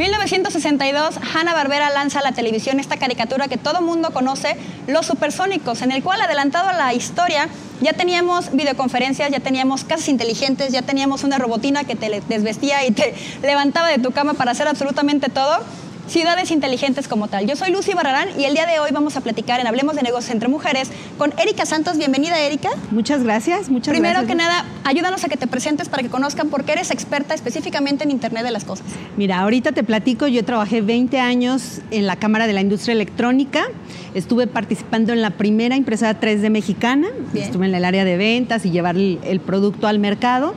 1962, 0.00 1.18
Hanna-Barbera 1.34 1.90
lanza 1.90 2.20
a 2.20 2.22
la 2.22 2.32
televisión 2.32 2.80
esta 2.80 2.96
caricatura 2.96 3.48
que 3.48 3.58
todo 3.58 3.82
mundo 3.82 4.12
conoce, 4.14 4.56
Los 4.86 5.04
Supersónicos, 5.04 5.82
en 5.82 5.92
el 5.92 6.02
cual, 6.02 6.22
adelantado 6.22 6.70
a 6.70 6.72
la 6.72 6.94
historia, 6.94 7.50
ya 7.82 7.92
teníamos 7.92 8.50
videoconferencias, 8.50 9.30
ya 9.30 9.40
teníamos 9.40 9.84
casas 9.84 10.08
inteligentes, 10.08 10.72
ya 10.72 10.80
teníamos 10.80 11.22
una 11.22 11.36
robotina 11.36 11.84
que 11.84 11.96
te 11.96 12.22
desvestía 12.30 12.86
y 12.86 12.92
te 12.92 13.14
levantaba 13.42 13.88
de 13.88 13.98
tu 13.98 14.10
cama 14.10 14.32
para 14.32 14.52
hacer 14.52 14.68
absolutamente 14.68 15.28
todo 15.28 15.58
ciudades 16.10 16.50
inteligentes 16.50 17.06
como 17.06 17.28
tal. 17.28 17.46
Yo 17.46 17.54
soy 17.54 17.70
Lucy 17.70 17.94
Barrarán 17.94 18.28
y 18.36 18.44
el 18.44 18.54
día 18.54 18.66
de 18.66 18.80
hoy 18.80 18.90
vamos 18.92 19.16
a 19.16 19.20
platicar 19.20 19.60
en 19.60 19.68
Hablemos 19.68 19.94
de 19.94 20.02
Negocios 20.02 20.32
entre 20.32 20.48
Mujeres 20.48 20.90
con 21.16 21.32
Erika 21.38 21.64
Santos. 21.66 21.98
Bienvenida, 21.98 22.36
Erika. 22.40 22.70
Muchas 22.90 23.22
gracias, 23.22 23.70
muchas 23.70 23.92
Primero 23.92 24.14
gracias. 24.18 24.28
que 24.28 24.34
nada, 24.34 24.64
ayúdanos 24.82 25.22
a 25.22 25.28
que 25.28 25.36
te 25.36 25.46
presentes 25.46 25.88
para 25.88 26.02
que 26.02 26.08
conozcan 26.08 26.48
por 26.48 26.64
qué 26.64 26.72
eres 26.72 26.90
experta 26.90 27.32
específicamente 27.34 28.02
en 28.02 28.10
Internet 28.10 28.42
de 28.42 28.50
las 28.50 28.64
Cosas. 28.64 28.86
Mira, 29.16 29.38
ahorita 29.38 29.70
te 29.70 29.84
platico, 29.84 30.26
yo 30.26 30.44
trabajé 30.44 30.80
20 30.82 31.20
años 31.20 31.80
en 31.92 32.08
la 32.08 32.16
Cámara 32.16 32.48
de 32.48 32.54
la 32.54 32.60
Industria 32.60 32.92
Electrónica, 32.94 33.66
estuve 34.12 34.48
participando 34.48 35.12
en 35.12 35.22
la 35.22 35.30
primera 35.30 35.76
impresora 35.76 36.18
3D 36.18 36.50
mexicana, 36.50 37.06
Bien. 37.32 37.44
estuve 37.46 37.66
en 37.66 37.74
el 37.76 37.84
área 37.84 38.04
de 38.04 38.16
ventas 38.16 38.66
y 38.66 38.70
llevar 38.72 38.96
el, 38.96 39.20
el 39.22 39.38
producto 39.38 39.86
al 39.86 40.00
mercado. 40.00 40.56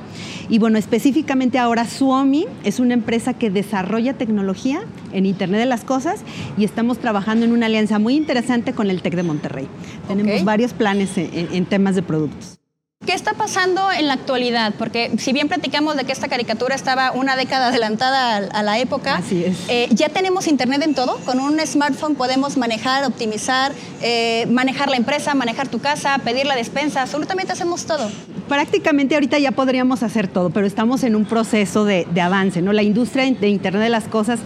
Y 0.50 0.60
bueno, 0.60 0.78
específicamente 0.78 1.58
ahora 1.58 1.86
Suomi 1.88 2.46
es 2.64 2.80
una 2.80 2.94
empresa 2.94 3.34
que 3.34 3.50
desarrolla 3.50 4.14
tecnología 4.14 4.82
en 5.12 5.26
Internet 5.26 5.60
de 5.62 5.66
las 5.66 5.84
Cosas 5.84 6.22
y 6.58 6.66
estamos 6.66 7.00
trabajando 7.00 7.46
en 7.46 7.52
una 7.54 7.68
alianza 7.68 8.00
muy 8.00 8.16
interesante 8.16 8.74
con 8.74 8.90
el 8.90 9.02
TEC 9.02 9.16
de 9.16 9.24
Monterrey. 9.24 9.68
Tenemos 10.08 10.44
varios 10.44 10.74
planes 10.74 11.12
en- 11.18 11.66
temas 11.66 11.96
de 11.96 12.02
productos. 12.04 12.60
¿Qué 13.06 13.14
está 13.14 13.34
pasando 13.34 13.92
en 13.92 14.08
la 14.08 14.14
actualidad? 14.14 14.74
Porque 14.78 15.12
si 15.18 15.34
bien 15.34 15.50
platicamos 15.50 15.98
de 15.98 16.06
que 16.06 16.14
esta 16.14 16.30
caricatura 16.30 16.74
estaba 16.76 17.12
una 17.12 17.36
década 17.36 17.68
adelantada 17.68 18.38
a, 18.38 18.60
a 18.60 18.64
la 18.64 18.80
época, 18.80 19.18
Así 19.18 19.44
es. 19.44 19.58
eh, 19.68 19.90
ya 19.92 20.08
tenemos 20.08 20.48
internet 20.48 20.82
en 20.84 20.94
todo. 20.96 21.18
Con 21.26 21.42
un 21.42 21.60
smartphone 21.66 22.16
podemos 22.16 22.56
manejar, 22.56 23.04
optimizar, 23.06 23.74
eh, 24.02 24.46
manejar 24.50 24.90
la 24.90 24.96
empresa, 24.96 25.36
manejar 25.36 25.68
tu 25.68 25.80
casa, 25.80 26.18
pedir 26.24 26.46
la 26.46 26.56
despensa, 26.56 27.02
absolutamente 27.02 27.52
hacemos 27.52 27.86
todo. 27.86 28.10
Prácticamente 28.54 29.16
ahorita 29.16 29.40
ya 29.40 29.52
podríamos 29.52 30.04
hacer 30.04 30.28
todo, 30.28 30.52
pero 30.52 30.68
estamos 30.68 31.04
en 31.04 31.16
un 31.16 31.26
proceso 31.26 31.86
de, 31.86 32.06
avance. 32.22 32.62
¿no? 32.62 32.72
La 32.72 32.84
industria 32.84 33.24
de 33.26 33.50
Internet 33.50 33.82
de 33.82 33.90
las 33.90 34.04
Cosas 34.04 34.42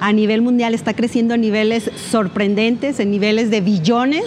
a 0.00 0.12
nivel 0.12 0.42
mundial 0.42 0.74
está 0.74 0.94
creciendo 0.94 1.34
a 1.34 1.36
niveles 1.36 1.88
sorprendentes, 2.10 2.98
en 2.98 3.12
niveles 3.12 3.52
de 3.52 3.60
billones. 3.60 4.24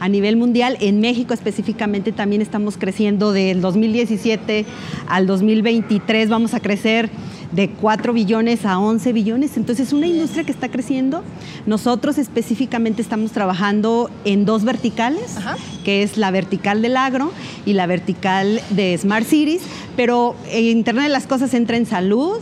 A 0.00 0.08
nivel 0.08 0.38
mundial, 0.38 0.78
en 0.80 0.98
México 0.98 1.34
específicamente 1.34 2.10
también 2.10 2.40
estamos 2.40 2.78
creciendo 2.78 3.34
del 3.34 3.60
2017 3.60 4.64
al 5.08 5.26
2023, 5.26 6.30
vamos 6.30 6.54
a 6.54 6.60
crecer 6.60 7.10
de 7.52 7.70
4 7.70 8.12
billones 8.12 8.64
a 8.64 8.78
11 8.78 9.12
billones. 9.12 9.56
Entonces 9.56 9.88
es 9.88 9.92
una 9.92 10.06
industria 10.06 10.44
que 10.44 10.52
está 10.52 10.68
creciendo. 10.68 11.22
Nosotros 11.66 12.18
específicamente 12.18 13.02
estamos 13.02 13.32
trabajando 13.32 14.10
en 14.24 14.44
dos 14.44 14.64
verticales, 14.64 15.36
Ajá. 15.36 15.56
que 15.84 16.02
es 16.02 16.16
la 16.16 16.30
vertical 16.30 16.82
del 16.82 16.96
agro 16.96 17.32
y 17.66 17.72
la 17.72 17.86
vertical 17.86 18.60
de 18.70 18.96
Smart 18.96 19.26
Cities, 19.26 19.62
pero 19.96 20.34
Internet 20.54 21.04
de 21.04 21.10
las 21.10 21.26
Cosas 21.26 21.54
entra 21.54 21.76
en 21.76 21.86
salud, 21.86 22.38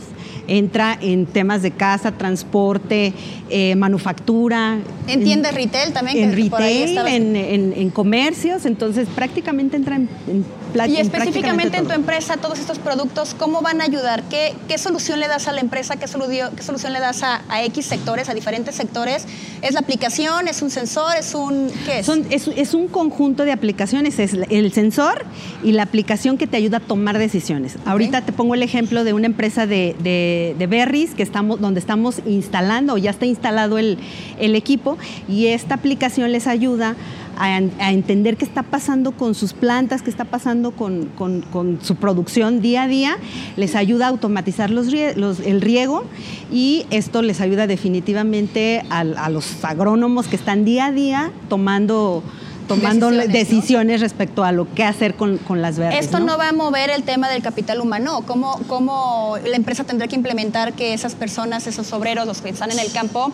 entra 0.49 0.97
en 1.01 1.25
temas 1.25 1.61
de 1.61 1.71
casa, 1.71 2.11
transporte, 2.11 3.13
eh, 3.49 3.75
manufactura. 3.75 4.77
En 5.07 5.23
tiendas 5.23 5.53
retail 5.53 5.93
también, 5.93 6.17
En 6.17 6.29
que 6.31 6.35
retail, 6.43 6.97
en, 7.07 7.35
en- 7.35 7.73
en 7.75 7.89
comercios, 7.89 8.65
entonces 8.65 9.07
prácticamente 9.15 9.75
entra 9.77 9.95
en, 9.95 10.09
en 10.27 10.45
Y 10.75 10.95
en 10.97 11.01
específicamente 11.01 11.77
en 11.77 11.85
tu 11.87 11.93
empresa, 11.93 12.37
todos 12.37 12.59
estos 12.59 12.77
productos, 12.77 13.33
¿cómo 13.33 13.61
van 13.61 13.81
a 13.81 13.85
ayudar? 13.85 14.23
¿Qué, 14.29 14.53
qué 14.67 14.77
solución 14.77 15.19
le 15.19 15.27
das 15.27 15.47
a 15.47 15.51
la 15.51 15.61
empresa? 15.61 15.95
¿Qué, 15.97 16.07
solución, 16.07 16.51
qué 16.55 16.61
solución 16.61 16.93
le 16.93 16.99
das 16.99 17.23
a, 17.23 17.41
a 17.49 17.63
X 17.65 17.85
sectores, 17.87 18.29
a 18.29 18.33
diferentes 18.35 18.75
sectores? 18.75 19.25
¿Es 19.63 19.73
la 19.73 19.79
aplicación? 19.79 20.47
¿Es 20.47 20.61
un 20.61 20.69
sensor? 20.69 21.15
¿Es 21.17 21.33
un... 21.33 21.69
¿Qué 21.85 21.99
es? 21.99 22.05
Son- 22.05 22.25
es, 22.29 22.47
es 22.55 22.73
un 22.75 22.87
conjunto 22.87 23.45
de 23.45 23.51
aplicaciones, 23.51 24.19
es 24.19 24.33
el 24.49 24.71
sensor 24.71 25.25
y 25.63 25.71
la 25.71 25.83
aplicación 25.83 26.37
que 26.37 26.45
te 26.45 26.57
ayuda 26.57 26.77
a 26.77 26.81
tomar 26.81 27.17
decisiones. 27.17 27.75
Ahorita 27.85 28.21
te 28.21 28.31
pongo 28.31 28.53
el 28.53 28.61
ejemplo 28.61 29.03
de 29.03 29.13
una 29.13 29.25
empresa 29.25 29.65
de, 29.65 29.95
de, 30.03 30.38
de 30.57 30.67
berries 30.67 31.13
que 31.15 31.23
estamos, 31.23 31.59
donde 31.59 31.79
estamos 31.79 32.21
instalando, 32.25 32.97
ya 32.97 33.11
está 33.11 33.25
instalado 33.25 33.77
el, 33.77 33.97
el 34.39 34.55
equipo, 34.55 34.97
y 35.27 35.47
esta 35.47 35.75
aplicación 35.75 36.31
les 36.31 36.47
ayuda 36.47 36.95
a, 37.39 37.57
entender 37.91 38.35
qué 38.35 38.43
está 38.45 38.63
pasando 38.63 39.13
con 39.13 39.33
sus 39.33 39.53
plantas, 39.53 40.01
qué 40.01 40.09
está 40.09 40.25
pasando 40.25 40.71
con, 40.71 41.05
con- 41.15 41.79
su 41.81 41.95
producción 41.95 42.61
día 42.61 42.83
a 42.83 42.87
día, 42.87 43.17
les 43.55 43.75
ayuda 43.75 44.05
a 44.07 44.09
automatizar 44.09 44.69
los, 44.69 44.89
el 44.93 45.61
riego 45.61 46.03
y 46.51 46.85
esto 46.89 47.21
les 47.21 47.39
ayuda 47.39 47.65
definitivamente 47.65 48.83
a, 48.89 49.29
los 49.29 49.63
agrónomos 49.63 50.27
que 50.27 50.35
están 50.35 50.65
día 50.65 50.87
a 50.87 50.91
día 50.91 51.31
tomando, 51.47 52.23
tomando 52.69 53.09
Decisiones, 53.11 53.99
¿no? 53.99 54.03
respecto 54.05 54.43
a 54.45 54.51
lo 54.53 54.73
que 54.73 54.83
hacer 54.85 55.15
con, 55.15 55.37
con 55.39 55.61
las 55.61 55.77
verdes. 55.77 56.05
Esto 56.05 56.19
¿no? 56.19 56.37
va 56.37 56.49
a 56.49 56.53
mover 56.53 56.89
el 56.91 57.03
tema 57.03 57.27
del 57.27 57.41
capital 57.41 57.81
humano. 57.81 58.23
¿Cómo, 58.25 58.59
¿Cómo 58.67 59.35
la 59.45 59.55
empresa 59.57 59.83
tendrá 59.83 60.07
que 60.07 60.15
implementar 60.15 60.73
que 60.73 60.93
esas 60.93 61.15
personas, 61.15 61.67
esos 61.67 61.91
obreros, 61.91 62.25
los 62.25 62.41
que 62.41 62.49
están 62.49 62.71
en 62.71 62.79
el 62.79 62.91
campo, 62.93 63.31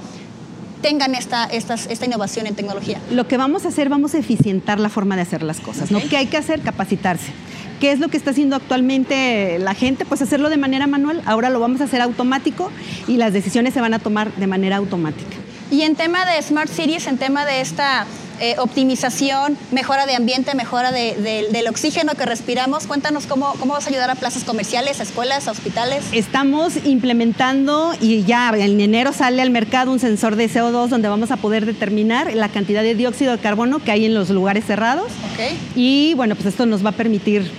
tengan 0.81 1.15
esta, 1.15 1.45
estas- 1.45 1.87
esta 1.87 2.05
innovación 2.05 2.47
en 2.47 2.55
tecnología? 2.55 2.99
Lo 3.11 3.27
que 3.27 3.37
vamos 3.37 3.65
a 3.65 3.69
hacer, 3.69 3.89
vamos 3.89 4.13
a 4.15 4.17
eficientar 4.17 4.79
la 4.79 4.89
forma 4.89 5.15
de 5.15 5.21
hacer 5.23 5.43
las 5.43 5.59
cosas. 5.59 5.91
¿no? 5.91 5.97
Ok. 5.99 6.05
¿Qué 6.09 6.17
hay 6.17 6.27
que 6.27 6.37
hacer? 6.37 6.61
Capacitarse. 6.61 7.31
¿Qué 7.79 7.91
es 7.91 7.99
lo 7.99 8.07
que 8.07 8.15
está 8.17 8.31
haciendo 8.31 8.55
actualmente 8.55 9.59
la 9.59 9.73
gente? 9.73 10.05
Pues 10.05 10.21
hacerlo 10.21 10.49
de 10.49 10.57
manera 10.57 10.87
manual. 10.87 11.21
Ahora 11.25 11.49
lo 11.49 11.59
vamos 11.59 11.81
a 11.81 11.83
hacer 11.85 12.01
automático 12.01 12.71
y 13.07 13.17
las 13.17 13.33
decisiones 13.33 13.73
se 13.73 13.81
van 13.81 13.93
a 13.93 13.99
tomar 13.99 14.31
de 14.35 14.47
manera 14.47 14.77
automática. 14.77 15.35
Y 15.71 15.81
en 15.81 15.95
tema 15.95 16.25
de 16.25 16.41
Smart 16.41 16.69
Cities, 16.69 17.07
en 17.07 17.17
tema 17.17 17.45
de 17.45 17.59
esta 17.59 18.05
eh, 18.39 18.55
optimización, 18.59 19.57
mejora 19.71 20.05
de 20.05 20.15
ambiente, 20.15 20.55
mejora 20.55 20.91
de- 20.91 21.15
de- 21.15 21.47
del 21.51 21.67
oxígeno 21.67 22.13
que 22.15 22.25
respiramos, 22.25 22.87
cuéntanos 22.87 23.25
cómo, 23.27 23.53
cómo 23.59 23.73
vas 23.73 23.85
a 23.87 23.89
ayudar 23.89 24.09
a 24.11 24.15
plazas 24.15 24.43
comerciales, 24.43 24.99
a 24.99 25.03
escuelas, 25.03 25.47
a 25.47 25.51
hospitales. 25.51 26.03
Estamos 26.11 26.73
implementando 26.85 27.93
y 28.01 28.23
ya 28.23 28.49
en 28.55 28.79
enero 28.81 29.13
sale 29.13 29.41
al 29.41 29.49
mercado 29.49 29.91
un 29.91 29.99
sensor 29.99 30.35
de 30.35 30.49
CO2 30.49 30.87
donde 30.89 31.07
vamos 31.07 31.31
a 31.31 31.37
poder 31.37 31.65
determinar 31.65 32.33
la 32.35 32.49
cantidad 32.49 32.83
de 32.83 32.95
dióxido 32.95 33.31
de 33.31 33.37
carbono 33.39 33.79
que 33.79 33.91
hay 33.91 34.05
en 34.05 34.13
los 34.13 34.29
lugares 34.29 34.65
cerrados. 34.65 35.05
Ok. 35.33 35.55
Y 35.75 36.13
bueno, 36.15 36.35
pues 36.35 36.47
esto 36.47 36.65
nos 36.65 36.85
va 36.85 36.89
a 36.89 36.93
permitir 36.93 37.49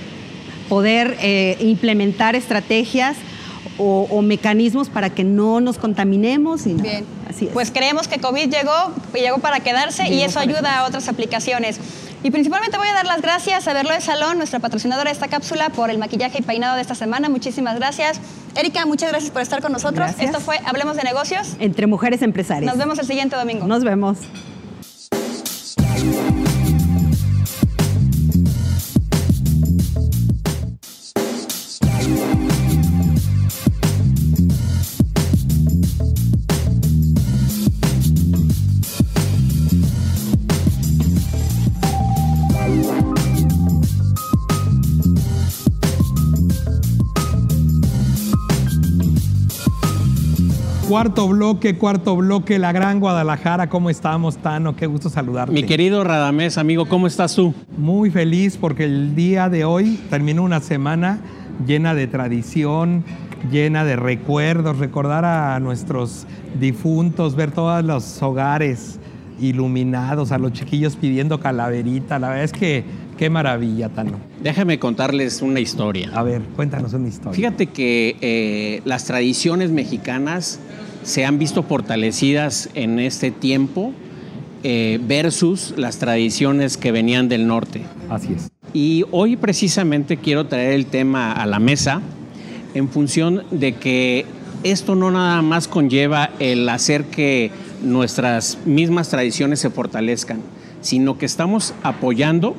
poder 0.69 1.17
eh, 1.21 1.57
implementar 1.61 2.35
estrategias 2.37 3.17
o, 3.79 4.07
o 4.11 4.23
mecanismos 4.23 4.89
para 4.89 5.11
que 5.11 5.23
no 5.25 5.61
nos 5.61 5.79
contaminemos. 5.79 6.67
Y 6.67 6.75
no. 6.75 6.83
Bien. 6.83 7.05
Así 7.37 7.47
es. 7.47 7.53
Pues 7.53 7.71
creemos 7.71 8.09
que 8.09 8.19
COVID 8.19 8.49
llegó 8.49 8.93
y 9.15 9.19
llegó 9.19 9.39
para 9.39 9.61
quedarse 9.61 10.09
y 10.09 10.23
eso 10.23 10.41
ayuda 10.41 10.79
a 10.79 10.87
otras 10.87 11.09
aplicaciones. 11.09 11.79
Y 12.23 12.31
principalmente 12.31 12.79
voy 12.79 12.89
a 12.89 12.95
dar 12.95 13.07
las 13.07 13.21
gracias 13.21 13.69
a 13.69 13.75
Verlo 13.75 13.93
de 13.93 14.01
Salón, 14.01 14.39
nuestra 14.39 14.59
patrocinadora 14.59 15.11
de 15.11 15.15
esta 15.15 15.29
cápsula, 15.29 15.69
por 15.69 15.91
el 15.91 15.99
maquillaje 15.99 16.39
y 16.39 16.43
peinado 16.43 16.75
de 16.75 16.81
esta 16.81 16.95
semana. 16.95 17.29
Muchísimas 17.29 17.77
gracias. 17.77 18.21
Erika, 18.57 18.87
muchas 18.87 19.11
gracias 19.11 19.31
por 19.31 19.43
estar 19.43 19.61
con 19.61 19.73
nosotros. 19.73 20.09
Gracias. 20.09 20.27
Esto 20.27 20.41
fue 20.41 20.59
Hablemos 20.65 20.97
de 20.97 21.05
Negocios. 21.05 21.57
Entre 21.61 21.87
mujeres 21.87 22.23
empresarias. 22.23 22.69
Nos 22.69 22.79
vemos 22.79 22.99
el 22.99 23.07
siguiente 23.07 23.37
domingo. 23.37 23.67
Nos 23.67 23.85
vemos. 23.85 24.19
Cuarto 50.89 51.27
bloque, 51.27 51.77
cuarto 51.77 52.15
bloque, 52.15 52.61
la 52.61 52.71
Gran 52.71 53.01
Guadalajara. 53.01 53.69
¿Cómo 53.69 53.91
estamos, 53.91 54.37
Tano? 54.37 54.77
Qué 54.77 54.87
gusto 54.87 55.11
saludarte. 55.11 55.53
Mi 55.53 55.65
querido 55.65 56.05
Radamés, 56.05 56.59
amigo, 56.59 56.87
¿cómo 56.87 57.09
estás 57.09 57.35
tú? 57.35 57.53
Muy 57.77 58.09
feliz 58.09 58.57
porque 58.57 58.85
el 58.85 59.17
día 59.17 59.49
de 59.49 59.65
hoy 59.65 59.99
terminó 60.11 60.45
una 60.45 60.61
semana 60.61 61.19
llena 61.67 61.93
de 61.95 62.07
tradición, 62.07 63.03
llena 63.51 63.85
de 63.85 63.97
recuerdos, 63.97 64.79
recordar 64.79 65.25
a 65.25 65.59
nuestros 65.59 66.25
difuntos, 66.61 67.35
ver 67.35 67.51
todos 67.51 67.85
los 67.85 68.23
hogares 68.23 69.01
iluminados, 69.41 70.31
a 70.31 70.39
los 70.39 70.53
chiquillos 70.53 70.95
pidiendo 70.95 71.41
calaverita. 71.41 72.21
La 72.21 72.29
verdad 72.29 72.45
es 72.45 72.53
que 72.53 72.85
qué 73.17 73.31
maravilla, 73.31 73.89
Tano. 73.89 74.19
Déjame 74.43 74.79
contarles 74.79 75.43
una 75.43 75.61
historia. 75.61 76.11
A 76.15 76.23
ver, 76.23 76.43
cuéntanos 76.55 76.93
una 76.93 77.09
historia. 77.09 77.35
Fíjate 77.35 77.67
que 77.67 78.17
eh, 78.21 78.83
las 78.85 79.05
tradiciones 79.05 79.71
mexicanas 79.71 80.61
se 81.03 81.25
han 81.25 81.39
visto 81.39 81.63
fortalecidas 81.63 82.69
en 82.75 82.99
este 82.99 83.31
tiempo 83.31 83.93
eh, 84.63 84.99
versus 85.03 85.75
las 85.77 85.99
tradiciones 85.99 86.77
que 86.77 86.91
venían 86.93 87.29
del 87.29 87.47
norte. 87.47 87.83
Así 88.09 88.33
es. 88.35 88.51
Y 88.73 89.05
hoy 89.13 89.37
precisamente 89.37 90.17
quiero 90.17 90.47
traer 90.47 90.73
el 90.73 90.87
tema 90.87 91.33
a 91.33 91.47
la 91.47 91.59
mesa 91.59 92.03
en 92.75 92.89
función 92.89 93.45
de 93.51 93.75
que 93.75 94.27
esto 94.65 94.95
no 94.95 95.11
nada 95.11 95.41
más 95.43 95.69
conlleva 95.69 96.31
el 96.41 96.69
hacer 96.69 97.05
que 97.05 97.51
nuestras 97.83 98.59
mismas 98.67 99.09
tradiciones 99.09 99.61
se 99.61 99.71
fortalezcan, 99.71 100.41
sino 100.81 101.19
que 101.19 101.27
estamos 101.27 101.73
apoyando 101.83 102.57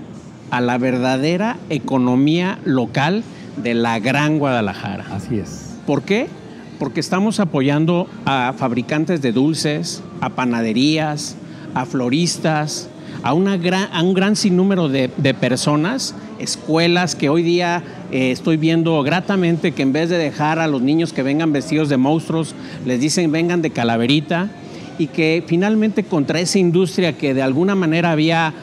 a 0.51 0.61
la 0.61 0.77
verdadera 0.77 1.57
economía 1.69 2.59
local 2.65 3.23
de 3.61 3.73
la 3.73 3.99
Gran 3.99 4.39
Guadalajara. 4.39 5.05
Así 5.11 5.39
es. 5.39 5.75
¿Por 5.85 6.03
qué? 6.03 6.27
Porque 6.79 6.99
estamos 6.99 7.39
apoyando 7.39 8.07
a 8.25 8.53
fabricantes 8.57 9.21
de 9.21 9.31
dulces, 9.31 10.03
a 10.21 10.29
panaderías, 10.29 11.35
a 11.73 11.85
floristas, 11.85 12.89
a, 13.23 13.33
una 13.33 13.57
gran, 13.57 13.89
a 13.91 14.03
un 14.03 14.13
gran 14.13 14.35
sinnúmero 14.35 14.89
de, 14.89 15.09
de 15.17 15.33
personas, 15.33 16.13
escuelas 16.39 17.15
que 17.15 17.29
hoy 17.29 17.41
día 17.41 17.83
eh, 18.11 18.31
estoy 18.31 18.57
viendo 18.57 19.01
gratamente 19.03 19.71
que 19.71 19.81
en 19.81 19.91
vez 19.91 20.09
de 20.09 20.17
dejar 20.17 20.59
a 20.59 20.67
los 20.67 20.81
niños 20.81 21.13
que 21.13 21.23
vengan 21.23 21.51
vestidos 21.51 21.89
de 21.89 21.97
monstruos, 21.97 22.55
les 22.85 22.99
dicen 22.99 23.31
vengan 23.31 23.61
de 23.61 23.71
calaverita 23.71 24.49
y 24.97 25.07
que 25.07 25.43
finalmente 25.45 26.03
contra 26.03 26.39
esa 26.39 26.59
industria 26.59 27.13
que 27.13 27.33
de 27.33 27.41
alguna 27.41 27.75
manera 27.75 28.11
había 28.11 28.53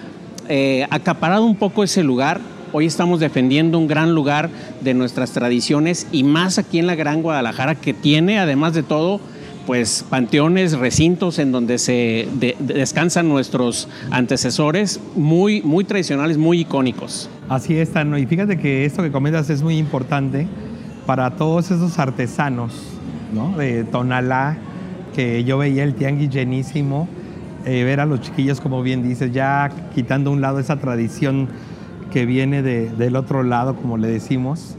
eh, 0.48 0.86
acaparado 0.90 1.44
un 1.44 1.56
poco 1.56 1.82
ese 1.84 2.02
lugar, 2.02 2.40
hoy 2.72 2.86
estamos 2.86 3.20
defendiendo 3.20 3.78
un 3.78 3.86
gran 3.86 4.14
lugar 4.14 4.50
de 4.80 4.94
nuestras 4.94 5.30
tradiciones 5.32 6.06
y 6.12 6.24
más 6.24 6.58
aquí 6.58 6.78
en 6.78 6.86
la 6.86 6.94
Gran 6.94 7.22
Guadalajara 7.22 7.74
que 7.76 7.94
tiene, 7.94 8.38
además 8.38 8.74
de 8.74 8.82
todo, 8.82 9.20
pues 9.66 10.04
panteones, 10.10 10.76
recintos 10.78 11.38
en 11.38 11.50
donde 11.52 11.78
se 11.78 12.28
de- 12.34 12.56
de- 12.58 12.74
descansan 12.74 13.28
nuestros 13.28 13.88
antecesores, 14.10 15.00
muy, 15.16 15.62
muy 15.62 15.84
tradicionales, 15.84 16.36
muy 16.36 16.60
icónicos. 16.60 17.30
Así 17.48 17.76
es, 17.76 17.90
Tano. 17.92 18.18
Y 18.18 18.26
fíjate 18.26 18.58
que 18.58 18.84
esto 18.84 19.02
que 19.02 19.10
comentas 19.10 19.48
es 19.50 19.62
muy 19.62 19.78
importante 19.78 20.46
para 21.06 21.30
todos 21.36 21.70
esos 21.70 21.98
artesanos, 21.98 22.72
¿no? 23.32 23.56
De 23.56 23.84
Tonalá, 23.84 24.58
que 25.14 25.44
yo 25.44 25.58
veía 25.58 25.84
el 25.84 25.94
tianguis 25.94 26.28
llenísimo, 26.30 27.08
eh, 27.66 27.84
ver 27.84 28.00
a 28.00 28.06
los 28.06 28.20
chiquillos, 28.20 28.60
como 28.60 28.82
bien 28.82 29.02
dices, 29.02 29.32
ya 29.32 29.70
quitando 29.94 30.30
a 30.30 30.32
un 30.32 30.40
lado 30.40 30.58
esa 30.58 30.76
tradición 30.76 31.48
que 32.12 32.26
viene 32.26 32.62
de- 32.62 32.90
del 32.90 33.16
otro 33.16 33.42
lado, 33.42 33.74
como 33.76 33.96
le 33.96 34.08
decimos. 34.08 34.76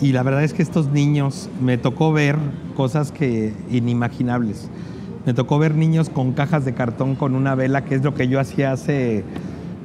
Y 0.00 0.12
la 0.12 0.22
verdad 0.22 0.44
es 0.44 0.52
que 0.52 0.62
estos 0.62 0.88
niños, 0.90 1.48
me 1.60 1.78
tocó 1.78 2.12
ver 2.12 2.36
cosas 2.76 3.12
que 3.12 3.54
inimaginables. 3.70 4.68
Me 5.24 5.32
tocó 5.34 5.58
ver 5.58 5.74
niños 5.74 6.10
con 6.10 6.32
cajas 6.32 6.64
de 6.64 6.74
cartón 6.74 7.14
con 7.16 7.34
una 7.34 7.54
vela, 7.54 7.84
que 7.84 7.94
es 7.96 8.04
lo 8.04 8.14
que 8.14 8.28
yo 8.28 8.38
hacía 8.38 8.72
hace 8.72 9.24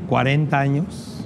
40 0.10 0.60
años. 0.60 1.21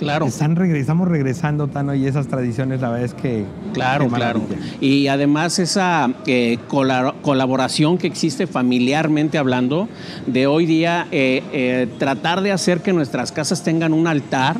Claro. 0.00 0.24
Están 0.26 0.56
regre- 0.56 0.78
estamos 0.80 1.06
regresando, 1.08 1.68
Tano, 1.68 1.94
y 1.94 2.06
esas 2.06 2.26
tradiciones, 2.26 2.80
la 2.80 2.88
verdad 2.88 3.04
es 3.04 3.12
que. 3.14 3.44
Claro, 3.74 4.08
claro. 4.08 4.40
Y 4.80 5.08
además 5.08 5.58
esa 5.58 6.10
eh, 6.26 6.56
cola- 6.68 7.14
colaboración 7.20 7.98
que 7.98 8.06
existe 8.06 8.46
familiarmente 8.46 9.36
hablando, 9.36 9.88
de 10.26 10.46
hoy 10.46 10.64
día 10.64 11.06
eh, 11.12 11.42
eh, 11.52 11.86
tratar 11.98 12.40
de 12.40 12.50
hacer 12.50 12.80
que 12.80 12.94
nuestras 12.94 13.30
casas 13.30 13.62
tengan 13.62 13.92
un 13.92 14.06
altar, 14.06 14.56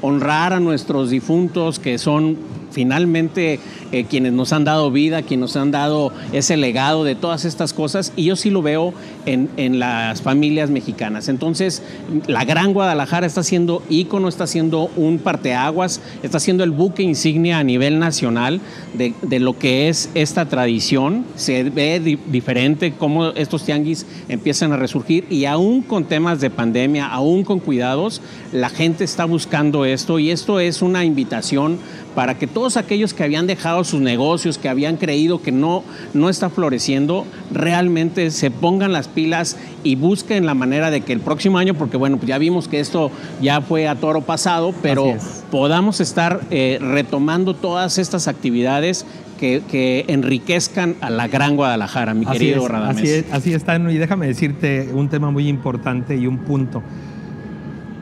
honrar 0.00 0.54
a 0.54 0.60
nuestros 0.60 1.10
difuntos 1.10 1.78
que 1.78 1.98
son 1.98 2.38
finalmente 2.70 3.60
eh, 3.92 4.04
quienes 4.04 4.32
nos 4.32 4.52
han 4.52 4.64
dado 4.64 4.90
vida, 4.90 5.22
quienes 5.22 5.40
nos 5.40 5.56
han 5.56 5.70
dado 5.70 6.12
ese 6.32 6.56
legado 6.56 7.04
de 7.04 7.14
todas 7.14 7.44
estas 7.44 7.72
cosas, 7.72 8.12
y 8.16 8.24
yo 8.24 8.36
sí 8.36 8.50
lo 8.50 8.62
veo 8.62 8.94
en, 9.26 9.50
las 9.78 10.22
familias 10.22 10.70
mexicanas. 10.70 11.28
Entonces, 11.28 11.82
la 12.26 12.44
Gran 12.44 12.72
Guadalajara 12.72 13.26
está 13.26 13.42
siendo 13.42 13.82
ícono, 13.88 14.28
está 14.28 14.46
siendo 14.46 14.90
un 14.96 15.18
parteaguas, 15.18 16.00
está 16.22 16.40
siendo 16.40 16.64
el 16.64 16.70
buque 16.70 17.02
insignia 17.02 17.58
a 17.58 17.64
nivel 17.64 17.98
nacional 17.98 18.60
de, 18.94 19.40
lo 19.40 19.58
que 19.58 19.88
es 19.88 20.10
esta 20.14 20.46
tradición. 20.46 21.24
Se 21.36 21.64
ve 21.64 22.00
di- 22.00 22.18
diferente 22.26 22.92
cómo 22.92 23.28
estos 23.28 23.64
tianguis 23.64 24.06
empiezan 24.28 24.72
a 24.72 24.76
resurgir 24.76 25.26
y 25.30 25.44
aún 25.44 25.82
con 25.82 26.04
temas 26.04 26.40
de 26.40 26.50
pandemia, 26.50 27.06
aún 27.06 27.44
con 27.44 27.60
cuidados, 27.60 28.20
la 28.52 28.68
gente 28.68 29.04
está 29.04 29.24
buscando 29.24 29.84
esto 29.84 30.18
y 30.18 30.30
esto 30.30 30.60
es 30.60 30.82
una 30.82 31.04
invitación 31.04 31.78
para 32.14 32.38
que 32.38 32.46
todos 32.46 32.76
aquellos 32.76 33.14
que 33.14 33.22
habían 33.22 33.46
dejado 33.46 33.84
sus 33.84 34.00
negocios, 34.00 34.58
que 34.58 34.68
habían 34.68 34.96
creído 34.96 35.42
que 35.42 35.52
no, 35.52 35.84
no 36.14 36.28
está 36.28 36.50
floreciendo, 36.50 37.26
realmente 37.52 38.30
se 38.30 38.50
pongan 38.50 38.92
las 38.92 39.08
pilas 39.08 39.56
y 39.84 39.94
busquen 39.94 40.46
la 40.46 40.54
manera 40.54 40.90
de 40.90 41.02
que 41.02 41.12
el 41.12 41.20
próximo 41.20 41.58
año, 41.58 41.74
porque 41.74 41.96
bueno, 41.96 42.16
pues 42.16 42.28
ya 42.28 42.38
vimos 42.38 42.68
que 42.68 42.80
esto 42.80 43.10
ya 43.40 43.60
fue 43.60 43.88
a 43.88 43.94
toro 43.96 44.22
pasado, 44.22 44.74
pero 44.82 45.14
podamos 45.50 46.00
estar 46.00 46.40
eh, 46.50 46.78
retomando 46.80 47.54
todas 47.54 47.98
estas 47.98 48.28
actividades 48.28 49.06
que, 49.38 49.62
que 49.70 50.04
enriquezcan 50.08 50.96
a 51.00 51.08
la 51.08 51.28
gran 51.28 51.56
Guadalajara, 51.56 52.12
mi 52.12 52.26
Así 52.26 52.38
querido 52.38 52.64
es, 52.64 52.70
Radamés. 52.70 53.02
Así 53.02 53.10
es, 53.10 53.24
así 53.32 53.54
es, 53.54 53.64
Tano, 53.64 53.90
y 53.90 53.96
déjame 53.96 54.26
decirte 54.26 54.90
un 54.92 55.08
tema 55.08 55.30
muy 55.30 55.48
importante 55.48 56.16
y 56.16 56.26
un 56.26 56.38
punto. 56.38 56.82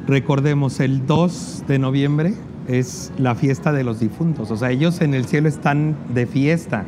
Recordemos, 0.09 0.80
el 0.80 1.06
2 1.06 1.64
de 1.68 1.78
noviembre 1.78 2.34
es 2.68 3.12
la 3.18 3.34
fiesta 3.34 3.72
de 3.72 3.82
los 3.82 3.98
difuntos. 3.98 4.50
O 4.50 4.56
sea, 4.56 4.70
ellos 4.70 5.00
en 5.00 5.14
el 5.14 5.24
cielo 5.24 5.48
están 5.48 5.96
de 6.14 6.26
fiesta 6.26 6.84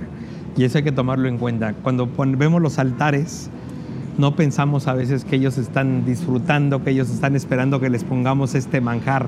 y 0.56 0.64
eso 0.64 0.78
hay 0.78 0.84
que 0.84 0.92
tomarlo 0.92 1.28
en 1.28 1.38
cuenta. 1.38 1.74
Cuando 1.82 2.08
vemos 2.36 2.60
los 2.60 2.78
altares, 2.78 3.50
no 4.18 4.36
pensamos 4.36 4.86
a 4.86 4.94
veces 4.94 5.24
que 5.24 5.36
ellos 5.36 5.56
están 5.58 6.04
disfrutando, 6.04 6.84
que 6.84 6.90
ellos 6.90 7.10
están 7.10 7.34
esperando 7.34 7.80
que 7.80 7.88
les 7.88 8.04
pongamos 8.04 8.54
este 8.54 8.80
manjar 8.80 9.26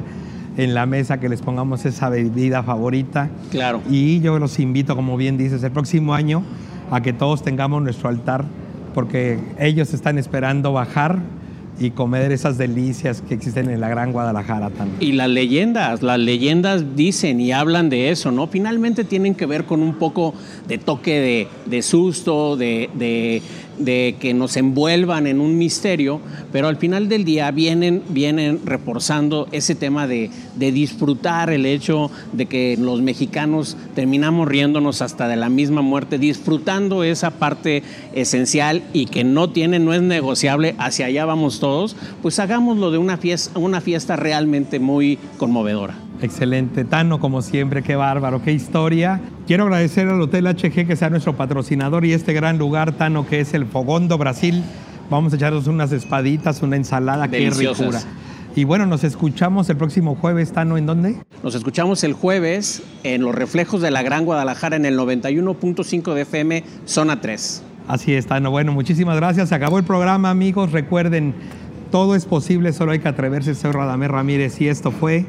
en 0.59 0.75
la 0.75 0.85
mesa, 0.85 1.19
que 1.19 1.31
les 1.31 1.41
pongamos 1.41 1.87
esa 1.87 2.11
bebida 2.11 2.63
favorita. 2.63 3.31
Claro. 3.51 3.81
Y 3.89 4.21
yo 4.21 4.39
los 4.39 4.59
invito, 4.59 4.95
como 4.95 5.17
bien 5.17 5.39
dices, 5.39 5.63
el 5.63 5.73
próximo 5.73 6.15
año 6.15 6.43
a 6.91 7.01
que 7.01 7.15
todos 7.15 7.43
tengamos 7.43 7.83
nuestro 7.83 8.11
altar, 8.11 8.45
porque 8.95 9.39
ellos 9.59 9.95
están 9.95 10.19
esperando 10.19 10.75
bajar 10.75 11.21
y 11.81 11.91
comer 11.91 12.31
esas 12.33 12.59
delicias 12.59 13.23
que 13.23 13.35
existen 13.35 13.69
en 13.71 13.81
la 13.81 13.89
Gran 13.89 14.13
Guadalajara 14.13 14.71
también. 14.71 14.97
Y 15.01 15.13
las 15.13 15.29
leyendas, 15.29 16.03
las 16.03 16.19
leyendas 16.19 16.95
dicen 16.97 17.41
y 17.41 17.53
hablan 17.53 17.89
de 17.89 18.11
eso, 18.11 18.31
¿no? 18.31 18.47
Finalmente 18.47 19.05
tienen 19.05 19.35
que 19.35 19.47
ver 19.47 19.65
con 19.65 19.83
un 19.83 19.95
poco 19.95 20.35
de 20.69 20.79
toque 20.79 21.19
de, 21.19 21.49
de 21.67 21.83
susto, 21.83 22.57
de, 22.57 22.91
de- 22.95 23.43
de 23.79 24.17
que 24.21 24.35
nos 24.35 24.57
envuelvan 24.57 25.27
en 25.27 25.41
un 25.41 25.59
misterio, 25.59 26.21
pero 26.53 26.69
al 26.69 26.77
final 26.77 27.09
del 27.09 27.25
día 27.25 27.51
vienen, 27.51 28.03
vienen 28.09 28.61
reforzando 28.65 29.49
ese 29.53 29.75
tema 29.75 30.07
de, 30.07 30.31
de 30.57 30.73
disfrutar 30.73 31.51
el 31.51 31.67
hecho 31.67 32.11
de 32.33 32.47
que 32.47 32.77
los 32.79 33.03
mexicanos 33.03 33.77
terminamos 33.95 34.49
riéndonos 34.49 35.03
hasta 35.03 35.29
de 35.29 35.37
la 35.37 35.49
misma 35.49 35.83
muerte, 35.83 36.19
disfrutando 36.19 37.05
esa 37.05 37.31
parte 37.31 37.83
esencial 38.15 38.83
y 38.93 39.07
que 39.07 39.25
no 39.25 39.51
tiene, 39.51 39.79
no 39.79 39.95
es 39.95 40.03
negociable, 40.03 40.75
hacia 40.79 41.07
allá 41.07 41.25
vamos 41.25 41.61
todos, 41.61 41.97
pues 42.23 42.39
hagámoslo 42.39 42.91
de 42.91 42.99
una 42.99 43.17
fiesta, 43.17 43.59
una 43.59 43.81
fiesta 43.81 44.17
realmente 44.17 44.79
muy 44.79 45.19
conmovedora. 45.39 45.97
Excelente, 46.23 46.85
Tano, 46.85 47.19
como 47.19 47.43
siempre, 47.43 47.83
qué 47.83 47.97
bárbaro, 47.97 48.41
qué 48.43 48.53
historia. 48.53 49.21
Quiero 49.49 49.65
agradecer 49.65 50.09
al 50.09 50.21
Hotel 50.21 50.47
HG 50.47 50.87
que 50.87 50.95
sea 50.95 51.11
nuestro 51.11 51.37
patrocinador 51.37 52.05
y 52.05 52.13
este 52.13 52.33
gran 52.33 52.59
lugar, 52.59 52.93
Tano, 52.93 53.27
que 53.27 53.41
es 53.41 53.55
el 53.55 53.67
Fogondo 53.67 54.19
Brasil. 54.19 54.63
Vamos 55.11 55.33
a 55.33 55.37
echarnos 55.37 55.67
unas 55.67 55.91
espaditas, 55.91 56.63
una 56.63 56.77
ensalada, 56.77 57.29
qué 57.29 57.51
ricura. 57.51 58.01
Y 58.55 58.63
bueno, 58.63 58.87
nos 58.87 59.03
escuchamos 59.03 59.69
el 59.69 59.77
próximo 59.77 60.15
jueves, 60.15 60.53
Tano, 60.53 60.77
¿en 60.77 60.87
dónde? 60.87 61.17
Nos 61.43 61.57
escuchamos 61.57 62.05
el 62.05 62.13
jueves 62.13 62.85
en 63.03 63.23
Los 63.23 63.35
Reflejos 63.35 63.83
de 63.83 63.91
la 63.91 64.03
Gran 64.03 64.25
Guadalajara 64.25 64.77
en 64.77 64.87
el 64.87 64.97
91.5 64.97 66.15
de 66.15 66.23
FM, 66.23 66.65
zona 66.85 67.21
3. 67.21 67.65
Así 67.89 68.15
es, 68.15 68.27
Tano. 68.27 68.53
Bueno, 68.53 68.73
muchísimas 68.73 69.17
gracias. 69.17 69.49
Se 69.49 69.57
acabó 69.57 69.77
el 69.79 69.85
programa, 69.85 70.31
amigos. 70.31 70.71
Recuerden, 70.71 71.35
todo 71.91 72.15
es 72.15 72.27
posible, 72.27 72.73
solo 72.73 72.93
hay 72.93 73.01
que 73.01 73.09
atreverse. 73.09 73.57
Soy 73.57 73.73
Radamés 73.73 74.09
Ramírez 74.09 74.61
y 74.61 74.69
esto 74.69 74.93
fue 74.93 75.27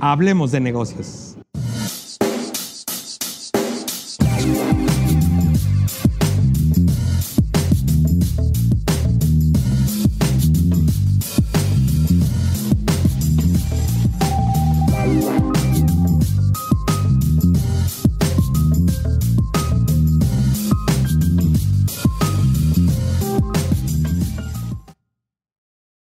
Hablemos 0.00 0.52
de 0.52 0.60
Negocios. 0.60 1.35